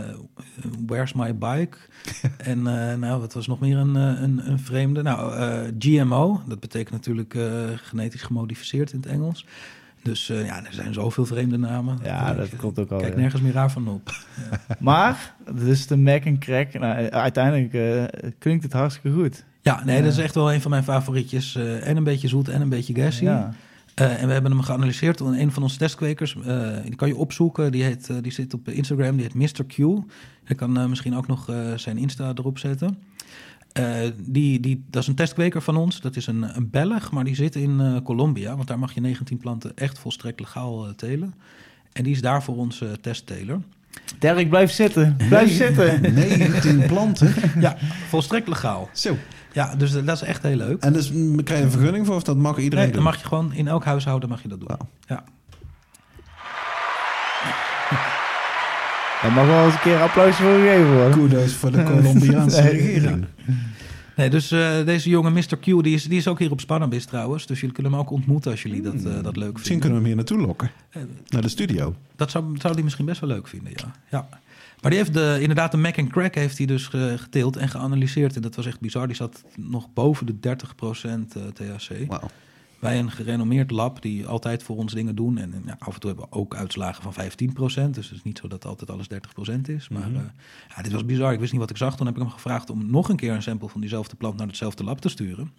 Where's 0.87 1.13
My 1.13 1.35
Bike? 1.39 1.77
en 2.37 2.67
eh, 2.67 2.97
nou, 2.97 3.21
wat 3.21 3.35
was 3.35 3.47
nog 3.47 3.61
meer 3.61 3.77
een, 3.77 3.97
eh, 3.97 4.23
een, 4.23 4.51
een 4.51 4.59
vreemde? 4.59 5.03
Nou, 5.03 5.35
eh, 5.37 5.61
GMO, 5.79 6.41
dat 6.49 6.61
betekent 6.61 6.91
natuurlijk 6.91 7.35
eh, 7.35 7.45
genetisch 7.77 8.23
gemodificeerd 8.23 8.93
in 8.93 8.99
het 9.01 9.09
Engels. 9.11 9.47
Dus 10.03 10.29
eh, 10.31 10.47
ja, 10.47 10.57
er 10.65 10.73
zijn 10.73 10.95
zoveel 10.95 11.25
vreemde 11.27 11.57
namen. 11.59 11.99
Ja, 12.03 12.35
dat 12.35 12.49
eh, 12.49 12.59
komt 12.59 12.79
ook 12.79 12.91
al. 12.91 12.99
Kijk 12.99 13.15
ja. 13.15 13.21
nergens 13.21 13.43
meer 13.43 13.53
raar 13.53 13.71
van 13.71 13.89
op. 13.89 14.11
Maar, 14.79 15.35
dus 15.53 15.87
de 15.87 15.97
Mac 15.97 16.25
en 16.25 16.39
Crack, 16.39 16.73
nou, 16.73 17.09
uiteindelijk 17.11 17.75
eh, 17.75 18.31
klinkt 18.39 18.63
het 18.63 18.73
hartstikke 18.73 19.17
goed. 19.19 19.45
Ja, 19.63 19.85
nee, 19.85 19.97
Ja. 19.97 20.03
dat 20.03 20.13
is 20.13 20.19
echt 20.19 20.35
wel 20.35 20.53
een 20.53 20.61
van 20.61 20.71
mijn 20.71 20.85
favorietjes. 20.85 21.55
eh, 21.57 21.89
en 21.89 21.97
een 21.97 22.05
beetje 22.05 22.29
zoet 22.29 22.49
en 22.49 22.61
een 22.61 22.69
beetje 22.69 22.95
gassy. 22.95 23.25
Ja. 23.25 23.53
Eh, 23.95 24.21
en 24.21 24.27
we 24.27 24.33
hebben 24.33 24.51
hem 24.51 24.61
geanalyseerd 24.63 25.19
door 25.19 25.33
een 25.33 25.53
van 25.53 25.63
onze 25.63 25.79
testkwekers. 25.79 26.37
eh, 26.45 26.69
die 26.85 26.97
kan 26.97 27.09
je 27.09 27.17
opzoeken. 27.17 27.73
Die, 27.73 27.83
heet, 27.83 28.11
eh, 28.11 28.17
die 28.21 28.33
zit 28.33 28.55
op 28.55 28.69
Instagram. 28.69 29.17
Die 29.17 29.27
heet 29.33 29.35
Mr. 29.59 29.65
Q. 29.65 29.79
Ik 30.47 30.57
kan 30.57 30.89
misschien 30.89 31.17
ook 31.17 31.27
nog 31.27 31.53
zijn 31.77 31.99
Insta 31.99 32.33
erop 32.35 32.59
zetten. 32.59 32.99
Die, 34.17 34.61
die, 34.61 34.85
dat 34.91 35.03
is 35.03 35.09
een 35.09 35.15
testkweker 35.15 35.63
van 35.63 35.77
ons. 35.77 36.01
Dat 36.01 36.17
is 36.17 36.27
een, 36.27 36.57
een 36.57 36.71
Belg, 36.71 37.11
maar 37.11 37.25
die 37.25 37.35
zit 37.35 37.55
in 37.57 38.01
Colombia. 38.05 38.57
Want 38.57 38.69
daar 38.69 38.79
mag 38.79 38.95
je 38.95 39.01
19 39.01 39.39
planten 39.39 39.77
echt 39.77 39.99
volstrekt 39.99 40.41
legaal 40.41 40.95
telen. 40.95 41.35
En 41.93 42.03
die 42.05 42.13
is 42.13 42.21
daar 42.21 42.43
voor 42.43 42.57
onze 42.57 42.99
testteler. 43.01 43.61
Dirk, 44.19 44.49
blijf 44.49 44.71
zitten. 44.71 45.17
Blijf 45.29 45.51
zitten. 45.51 46.01
19 46.15 46.87
planten. 46.87 47.35
Ja, 47.61 47.77
volstrekt 48.09 48.49
legaal. 48.49 48.89
Zo. 48.93 49.17
Ja, 49.55 49.75
dus 49.77 49.93
dat 49.93 50.09
is 50.17 50.23
echt 50.23 50.43
heel 50.43 50.57
leuk. 50.57 50.83
En 50.83 50.93
dus 50.93 51.13
mm, 51.13 51.43
krijg 51.43 51.59
je 51.61 51.65
een 51.67 51.73
vergunning 51.73 52.07
voor 52.07 52.15
of 52.15 52.23
dat 52.23 52.37
mag 52.37 52.59
iedereen 52.59 52.85
Nee, 52.85 52.93
dan 52.95 53.03
doen? 53.03 53.13
mag 53.13 53.21
je 53.21 53.27
gewoon 53.27 53.53
in 53.53 53.69
elk 53.69 53.85
huishouden 53.85 54.29
mag 54.29 54.43
je 54.43 54.49
dat 54.49 54.59
doen. 54.59 54.69
Wauw. 54.69 54.89
Ja. 55.07 55.25
Mag 59.35 59.47
wel 59.47 59.65
eens 59.65 59.75
een 59.75 59.81
keer 59.81 59.95
een 59.95 60.01
applausje 60.03 60.43
voor 60.43 60.53
gegeven 60.53 60.93
worden. 60.95 61.11
Kudos 61.19 61.53
voor 61.55 61.71
de 61.73 61.83
Colombiaanse 61.83 62.61
Nee. 62.63 62.71
regering. 62.71 63.25
Nee, 64.17 64.31
dus 64.31 64.51
eh, 64.51 64.85
deze 64.85 65.09
jonge 65.09 65.31
Mr. 65.31 65.57
Q, 65.61 65.65
die 65.65 65.83
is, 65.95 66.05
die 66.05 66.19
is 66.19 66.29
ook 66.29 66.39
hier 66.39 66.51
op 66.51 66.61
Spannabis 66.61 67.05
trouwens. 67.05 67.47
Dus 67.47 67.61
jullie 67.61 67.75
kunnen 67.75 67.93
hem 67.93 68.01
ook 68.01 68.11
ontmoeten 68.11 68.51
als 68.51 68.63
jullie 68.63 68.83
dat, 68.83 68.95
eh, 68.95 69.03
dat 69.23 69.37
leuk 69.37 69.53
Misschien 69.53 69.53
vinden. 69.53 69.81
kunnen 69.81 69.91
we 69.91 69.95
hem 69.95 70.05
hier 70.05 70.17
naartoe 70.17 70.39
lokken. 70.39 70.71
Eh, 70.91 71.03
Naar 71.29 71.43
de 71.43 71.49
studio. 71.49 71.95
Dat 72.17 72.31
zou, 72.31 72.45
zou 72.59 72.75
die 72.75 72.85
misschien 72.85 73.05
best 73.05 73.21
wel 73.21 73.31
leuk 73.31 73.49
vinden, 73.49 73.73
ja. 73.77 73.85
ja. 74.11 74.29
Maar 74.85 74.93
die 74.93 75.03
heeft 75.03 75.15
de, 75.15 75.37
inderdaad 75.41 75.71
de 75.71 75.77
Mac 75.77 75.99
and 75.99 76.11
Crack 76.11 76.35
heeft 76.35 76.59
hij 76.59 76.67
dus 76.67 76.87
ge- 76.87 77.15
geteeld 77.19 77.57
en 77.57 77.69
geanalyseerd. 77.69 78.37
En 78.37 78.43
dat 78.43 78.55
was 78.55 78.67
echt 78.67 78.81
bizar. 78.81 79.07
Die 79.07 79.17
zat 79.17 79.45
nog 79.57 79.93
boven 79.93 80.27
de 80.27 80.35
30% 80.35 81.11
eh, 81.37 81.43
THC. 81.53 82.07
Wauw. 82.09 82.31
Wij 82.79 82.99
een 82.99 83.11
gerenommeerd 83.11 83.71
lab 83.71 84.03
die 84.03 84.27
altijd 84.27 84.63
voor 84.63 84.77
ons 84.77 84.93
dingen 84.93 85.15
doen. 85.15 85.39
En, 85.39 85.63
ja, 85.67 85.77
af 85.79 85.95
en 85.95 86.01
toe 86.01 86.11
hebben 86.11 86.29
we 86.31 86.37
ook 86.37 86.55
uitslagen 86.55 87.03
van 87.03 87.13
15%. 87.13 87.91
Dus 87.91 88.07
het 88.09 88.17
is 88.17 88.23
niet 88.23 88.39
zo 88.39 88.49
dat 88.49 88.65
altijd 88.67 88.91
alles 88.91 89.07
30% 89.09 89.69
is. 89.69 89.89
Maar 89.89 90.09
Mhm. 90.11 90.17
eh, 90.17 90.23
ja, 90.77 90.83
dit 90.83 90.93
was 90.93 91.05
bizar. 91.05 91.33
Ik 91.33 91.39
wist 91.39 91.53
niet 91.53 91.61
wat 91.61 91.71
ik 91.71 91.77
zag. 91.77 91.97
Toen 91.97 92.07
heb 92.07 92.15
ik 92.17 92.23
hem 92.23 92.31
gevraagd 92.31 92.71
om 92.71 92.91
nog 92.91 93.09
een 93.09 93.17
keer 93.17 93.33
een 93.33 93.43
sample 93.43 93.69
van 93.69 93.81
diezelfde 93.81 94.17
plant 94.17 94.37
naar 94.37 94.47
hetzelfde 94.47 94.85
lab 94.85 95.01
te 95.01 95.09
sturen. 95.09 95.53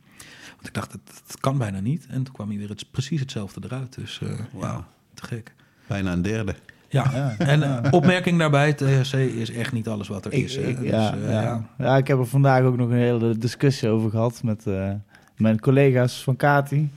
Want 0.56 0.68
ik 0.68 0.74
dacht, 0.74 0.92
dat, 0.92 1.22
dat 1.28 1.40
kan 1.40 1.58
bijna 1.58 1.80
niet. 1.80 2.06
En 2.10 2.24
toen 2.24 2.34
kwam 2.34 2.50
hij 2.50 2.58
weer 2.58 2.70
het, 2.70 2.92
precies 2.92 3.20
hetzelfde 3.20 3.62
eruit. 3.64 3.96
Dus 3.96 4.20
eh 4.22 4.40
ja, 4.60 4.88
te 5.14 5.26
gek. 5.26 5.54
Bijna 5.88 6.12
een 6.14 6.22
derde. 6.22 6.56
Ja, 6.90 7.12
Ja. 7.14 7.36
en 7.46 7.94
opmerking 7.94 8.40
daarbij, 8.40 8.74
THC 8.74 9.14
is 9.14 9.52
echt 9.52 9.72
niet 9.74 9.88
alles 9.88 10.08
wat 10.08 10.26
er 10.26 10.34
Ik, 10.34 10.44
is. 10.44 10.56
ik- 10.56 10.80
Dus, 10.80 10.90
ja, 10.90 11.14
eh, 11.24 11.32
ja. 11.32 11.42
ja. 11.42 11.64
ja, 11.78 11.98
ik 11.98 12.08
heb 12.08 12.18
er 12.20 12.26
vandaag 12.28 12.64
ook 12.64 12.78
nog 12.78 12.90
een 12.90 12.96
hele 12.98 13.38
discussie 13.38 13.90
over 13.90 14.10
gehad 14.10 14.44
met 14.44 14.68
eh, 14.68 14.90
mijn 15.38 15.60
collega's 15.60 16.24
van 16.24 16.36
Kati. 16.36 16.90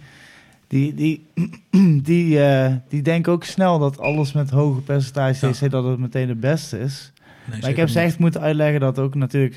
Die, 0.66 0.94
die, 0.94 1.26
die, 2.02 2.42
eh, 2.44 2.72
die 2.88 3.02
denken 3.02 3.32
ook 3.32 3.44
snel 3.44 3.78
dat 3.78 3.98
alles 3.98 4.32
met 4.32 4.50
hoge 4.50 4.80
percentage. 4.80 5.50
THC 5.50 5.70
dat 5.70 5.84
het 5.84 5.98
meteen 5.98 6.28
het 6.28 6.40
beste 6.40 6.78
is. 6.78 7.12
Nee, 7.50 7.60
Maar 7.60 7.70
ik 7.70 7.76
heb 7.76 7.88
ze 7.88 8.00
echt 8.00 8.18
moeten 8.18 8.40
uitleggen 8.40 8.80
dat 8.80 8.98
ook 8.98 9.14
natuurlijk 9.14 9.56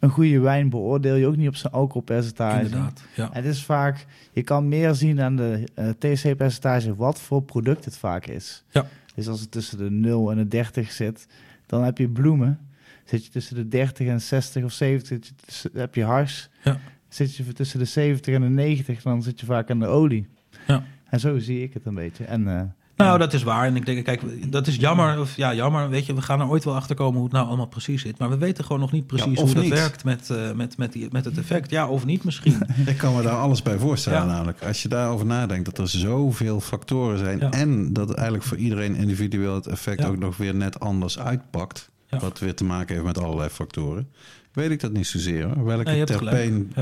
een 0.00 0.10
goede 0.10 0.40
wijn 0.40 0.68
beoordeel 0.70 1.14
je 1.14 1.26
ook 1.26 1.36
niet 1.36 1.48
op 1.48 1.56
zijn 1.56 1.72
alcoholpercentage. 1.72 2.64
Inderdaad, 2.64 3.02
ja. 3.16 3.28
Het 3.32 3.44
is 3.44 3.64
vaak, 3.64 4.06
je 4.32 4.42
kan 4.42 4.68
meer 4.68 4.94
zien 4.94 5.20
aan 5.20 5.36
de 5.36 5.64
eh, 5.74 5.88
THC-percentage 5.98 6.94
wat 6.96 7.20
voor 7.20 7.42
product 7.42 7.84
het 7.84 7.96
vaak 7.96 8.26
is. 8.26 8.64
Ja. 8.70 8.86
Dus 9.14 9.28
als 9.28 9.40
het 9.40 9.50
tussen 9.50 9.78
de 9.78 9.90
0 9.90 10.30
en 10.30 10.36
de 10.36 10.48
30 10.48 10.92
zit, 10.92 11.26
dan 11.66 11.82
heb 11.84 11.98
je 11.98 12.08
bloemen. 12.08 12.58
Zit 13.04 13.24
je 13.24 13.30
tussen 13.30 13.56
de 13.56 13.68
30 13.68 14.06
en 14.06 14.20
60 14.20 14.64
of 14.64 14.72
70, 14.72 15.08
zit 15.08 15.26
je 15.26 15.34
tussen- 15.46 15.70
heb 15.74 15.94
je 15.94 16.04
hars. 16.04 16.48
Ja. 16.64 16.78
Zit 17.08 17.36
je 17.36 17.52
tussen 17.52 17.78
de 17.78 17.84
70 17.84 18.34
en 18.34 18.40
de 18.40 18.48
90, 18.48 19.02
dan 19.02 19.22
zit 19.22 19.40
je 19.40 19.46
vaak 19.46 19.70
aan 19.70 19.78
de 19.78 19.86
olie. 19.86 20.26
Ja. 20.66 20.84
En 21.08 21.20
zo 21.20 21.38
zie 21.38 21.62
ik 21.62 21.74
het 21.74 21.86
een 21.86 21.94
beetje. 21.94 22.24
En, 22.24 22.48
eh, 22.48 22.62
Nou, 23.04 23.18
dat 23.18 23.32
is 23.32 23.42
waar. 23.42 23.66
En 23.66 23.76
ik 23.76 23.86
denk, 23.86 24.04
kijk, 24.04 24.52
dat 24.52 24.66
is 24.66 24.76
jammer. 24.76 25.20
Of 25.20 25.36
ja, 25.36 25.54
jammer. 25.54 25.88
Weet 25.88 26.06
je, 26.06 26.14
we 26.14 26.22
gaan 26.22 26.40
er 26.40 26.48
ooit 26.48 26.64
wel 26.64 26.74
achter 26.74 26.96
komen 26.96 27.14
hoe 27.14 27.24
het 27.24 27.32
nou 27.32 27.46
allemaal 27.46 27.66
precies 27.66 28.02
zit. 28.02 28.18
Maar 28.18 28.30
we 28.30 28.38
weten 28.38 28.64
gewoon 28.64 28.80
nog 28.80 28.92
niet 28.92 29.06
precies 29.06 29.40
hoe 29.40 29.54
dat 29.54 29.62
niet. 29.62 29.72
werkt 29.72 30.04
met, 30.04 30.30
eh, 30.30 30.52
met, 30.52 30.76
met, 30.76 30.92
die, 30.92 31.08
met 31.10 31.24
het 31.24 31.38
effect. 31.38 31.70
Ja, 31.70 31.88
of 31.88 32.04
niet 32.04 32.24
misschien. 32.24 32.58
Ik 32.86 32.96
kan 32.96 33.14
me 33.16 33.22
daar 33.22 33.38
alles 33.38 33.62
bij 33.62 33.78
voorstellen 33.78 34.18
Ja. 34.18 34.26
namelijk. 34.26 34.62
Als 34.62 34.82
je 34.82 34.88
daarover 34.88 35.26
nadenkt 35.26 35.64
dat 35.64 35.78
er 35.78 35.88
zoveel 35.88 36.60
factoren 36.60 37.18
zijn... 37.18 37.38
Ja. 37.38 37.50
en 37.50 37.92
dat 37.92 38.14
eigenlijk 38.14 38.46
voor 38.46 38.56
iedereen 38.56 38.94
individueel 38.94 39.54
het 39.54 39.66
effect 39.66 40.04
ook 40.04 40.18
nog 40.18 40.36
weer 40.36 40.54
net 40.54 40.80
anders 40.80 41.18
uitpakt... 41.18 41.90
Wat 42.18 42.38
weer 42.38 42.54
te 42.54 42.64
maken 42.64 42.94
heeft 42.94 43.06
met 43.06 43.18
allerlei 43.18 43.48
factoren... 43.48 44.08
weet 44.52 44.70
ik 44.70 44.80
dat 44.80 44.92
niet 44.92 45.06
zozeer. 45.06 45.44
Hoor. 45.44 45.64
Welke 45.64 46.04
terpeen 46.04 46.72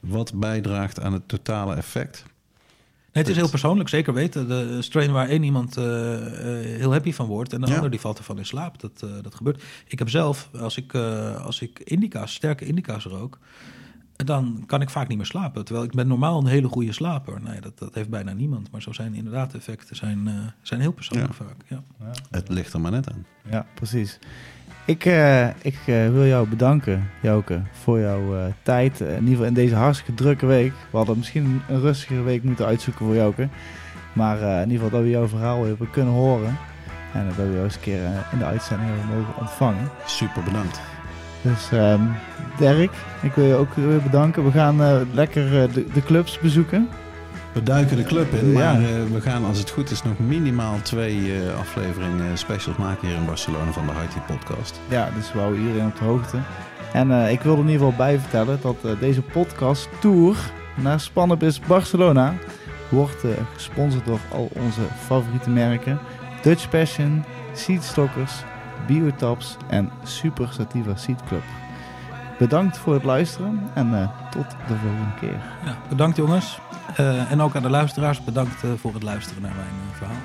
wat 0.00 0.34
bijdraagt 0.34 1.00
aan 1.00 1.12
het 1.12 1.28
totale 1.28 1.74
effect... 1.74 2.24
Nee, 3.14 3.22
het 3.22 3.32
is 3.32 3.38
heel 3.38 3.50
persoonlijk, 3.50 3.88
zeker 3.88 4.12
weten. 4.14 4.48
De 4.48 4.82
strain 4.82 5.12
waar 5.12 5.28
één 5.28 5.42
iemand 5.42 5.76
eh, 5.76 6.14
eh, 6.16 6.78
heel 6.78 6.92
happy 6.92 7.12
van 7.12 7.26
wordt 7.26 7.52
en 7.52 7.60
de 7.60 7.66
Ja. 7.66 7.74
ander 7.74 7.90
die 7.90 8.00
valt 8.00 8.18
ervan 8.18 8.38
in 8.38 8.46
slaap. 8.46 8.80
Dat, 8.80 9.02
eh, 9.04 9.10
dat 9.22 9.34
gebeurt. 9.34 9.62
Ik 9.86 9.98
heb 9.98 10.08
zelf, 10.10 10.48
als 10.60 10.76
ik, 10.76 10.94
eh, 10.94 11.44
als 11.44 11.60
ik 11.60 11.78
indica's, 11.78 12.34
sterke 12.34 12.64
indica's 12.64 13.04
rook, 13.04 13.38
dan 14.16 14.62
kan 14.66 14.80
ik 14.80 14.90
vaak 14.90 15.08
niet 15.08 15.16
meer 15.16 15.26
slapen. 15.26 15.64
Terwijl 15.64 15.86
ik 15.86 15.92
ben 15.94 16.06
normaal 16.06 16.38
een 16.38 16.46
hele 16.46 16.68
goede 16.68 16.92
slaper. 16.92 17.40
Nee, 17.42 17.60
dat, 17.60 17.78
dat 17.78 17.94
heeft 17.94 18.08
bijna 18.08 18.32
niemand. 18.32 18.70
Maar 18.70 18.82
zo 18.82 18.92
zijn 18.92 19.14
inderdaad 19.14 19.50
de 19.50 19.58
effecten 19.58 19.96
zijn, 19.96 20.28
eh, 20.28 20.34
zijn 20.62 20.80
heel 20.80 20.92
persoonlijk 20.92 21.34
vaak. 21.34 21.56
Ja. 21.68 21.82
Het 22.30 22.48
ligt 22.48 22.72
er 22.72 22.80
maar 22.80 22.90
net 22.90 23.10
aan. 23.12 23.26
Ja, 23.50 23.66
precies. 23.74 24.18
Ik, 24.86 25.04
eh, 25.04 25.48
ik 25.48 25.78
eh, 25.86 26.08
wil 26.08 26.26
jou 26.26 26.48
bedanken, 26.48 27.10
Jouke, 27.20 27.60
voor 27.82 28.00
jouw 28.00 28.36
eh, 28.36 28.44
tijd. 28.62 29.00
In 29.00 29.08
ieder 29.08 29.28
geval 29.28 29.44
in 29.44 29.54
deze 29.54 29.74
hartstikke 29.74 30.14
drukke 30.14 30.46
week. 30.46 30.72
We 30.90 30.96
hadden 30.96 31.16
misschien 31.16 31.62
een 31.68 31.80
rustigere 31.80 32.22
week 32.22 32.42
moeten 32.42 32.66
uitzoeken 32.66 33.06
voor 33.06 33.14
Jouke. 33.14 33.48
Maar 34.12 34.38
in 34.38 34.70
ieder 34.70 34.84
geval 34.84 34.90
dat 34.90 35.00
we 35.00 35.10
jouw 35.10 35.28
verhaal 35.28 35.64
hebben 35.64 35.90
kunnen 35.90 36.14
horen. 36.14 36.56
En 37.12 37.26
dat 37.26 37.36
we 37.36 37.52
jou 37.52 37.64
eens 37.64 37.74
een 37.74 37.80
keer 37.80 38.00
in 38.32 38.38
de 38.38 38.44
uitzending 38.44 38.90
hebben 38.90 39.16
mogen 39.16 39.40
ontvangen. 39.40 39.90
Super 40.06 40.42
bedankt. 40.42 40.80
Dus 41.42 41.72
ehm 41.72 42.02
Dirk, 42.58 42.92
ik 43.22 43.32
wil 43.32 43.44
je 43.44 43.54
ook 43.54 43.74
weer 43.74 44.02
bedanken. 44.02 44.44
We 44.44 44.50
gaan 44.50 45.06
lekker 45.12 45.72
de, 45.72 45.86
de 45.92 46.02
clubs 46.02 46.38
bezoeken. 46.38 46.88
We 47.54 47.62
duiken 47.62 47.96
de 47.96 48.02
club 48.04 48.32
in, 48.32 48.52
maar 48.52 48.74
eh, 48.74 48.84
we 49.12 49.20
gaan 49.20 49.44
als 49.44 49.58
het 49.58 49.70
goed 49.70 49.90
is 49.90 50.02
nog 50.02 50.18
minimaal 50.18 50.78
twee 50.82 51.34
eh, 51.34 51.58
afleveringen 51.58 52.38
specials 52.38 52.76
maken 52.76 53.08
hier 53.08 53.16
in 53.16 53.26
Barcelona 53.26 53.72
van 53.72 53.86
de 53.86 53.92
Haiti 53.92 54.20
podcast. 54.26 54.80
Ja, 54.88 55.10
dus 55.16 55.32
we 55.32 55.38
houden 55.38 55.60
iedereen 55.60 55.86
op 55.86 55.98
de 55.98 56.04
hoogte. 56.04 56.38
En 56.92 57.10
eh, 57.10 57.32
ik 57.32 57.40
wil 57.40 57.52
er 57.52 57.58
in 57.58 57.68
ieder 57.68 57.80
geval 57.80 57.96
bij 58.06 58.18
vertellen 58.18 58.58
dat 58.60 58.76
eh, 58.84 58.90
deze 59.00 59.22
podcast 59.22 59.88
tour 60.00 60.36
naar 60.74 61.00
Spannabis 61.00 61.60
Barcelona 61.60 62.34
wordt 62.88 63.24
eh, 63.24 63.30
gesponsord 63.54 64.06
door 64.06 64.20
al 64.32 64.50
onze 64.52 64.80
favoriete 65.06 65.50
merken. 65.50 65.98
Dutch 66.42 66.68
Passion, 66.68 67.24
Seedstockers, 67.52 68.32
Biotaps 68.86 69.56
en 69.68 69.90
Super 70.02 70.48
Sativa 70.52 70.96
Seed 70.96 71.24
Club. 71.28 71.42
Bedankt 72.38 72.78
voor 72.78 72.94
het 72.94 73.04
luisteren 73.04 73.70
en 73.74 73.94
eh, 73.94 74.08
tot 74.30 74.50
de 74.50 74.74
volgende 74.74 75.14
keer. 75.20 75.40
Ja, 75.64 75.76
bedankt 75.88 76.16
jongens. 76.16 76.58
Eh, 76.96 77.30
en 77.30 77.40
ook 77.40 77.56
aan 77.56 77.62
de 77.62 77.70
luisteraars, 77.70 78.24
bedankt 78.24 78.62
eh, 78.62 78.70
voor 78.76 78.94
het 78.94 79.02
luisteren 79.02 79.42
naar 79.42 79.54
mijn 79.54 79.68
eh, 79.90 79.96
verhaal. 79.96 80.16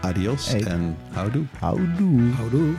Adios 0.00 0.48
Hey. 0.50 0.62
en 0.64 0.96
houdoe. 1.12 1.44
Houdoe. 1.58 2.32
Houdoe. 2.36 2.74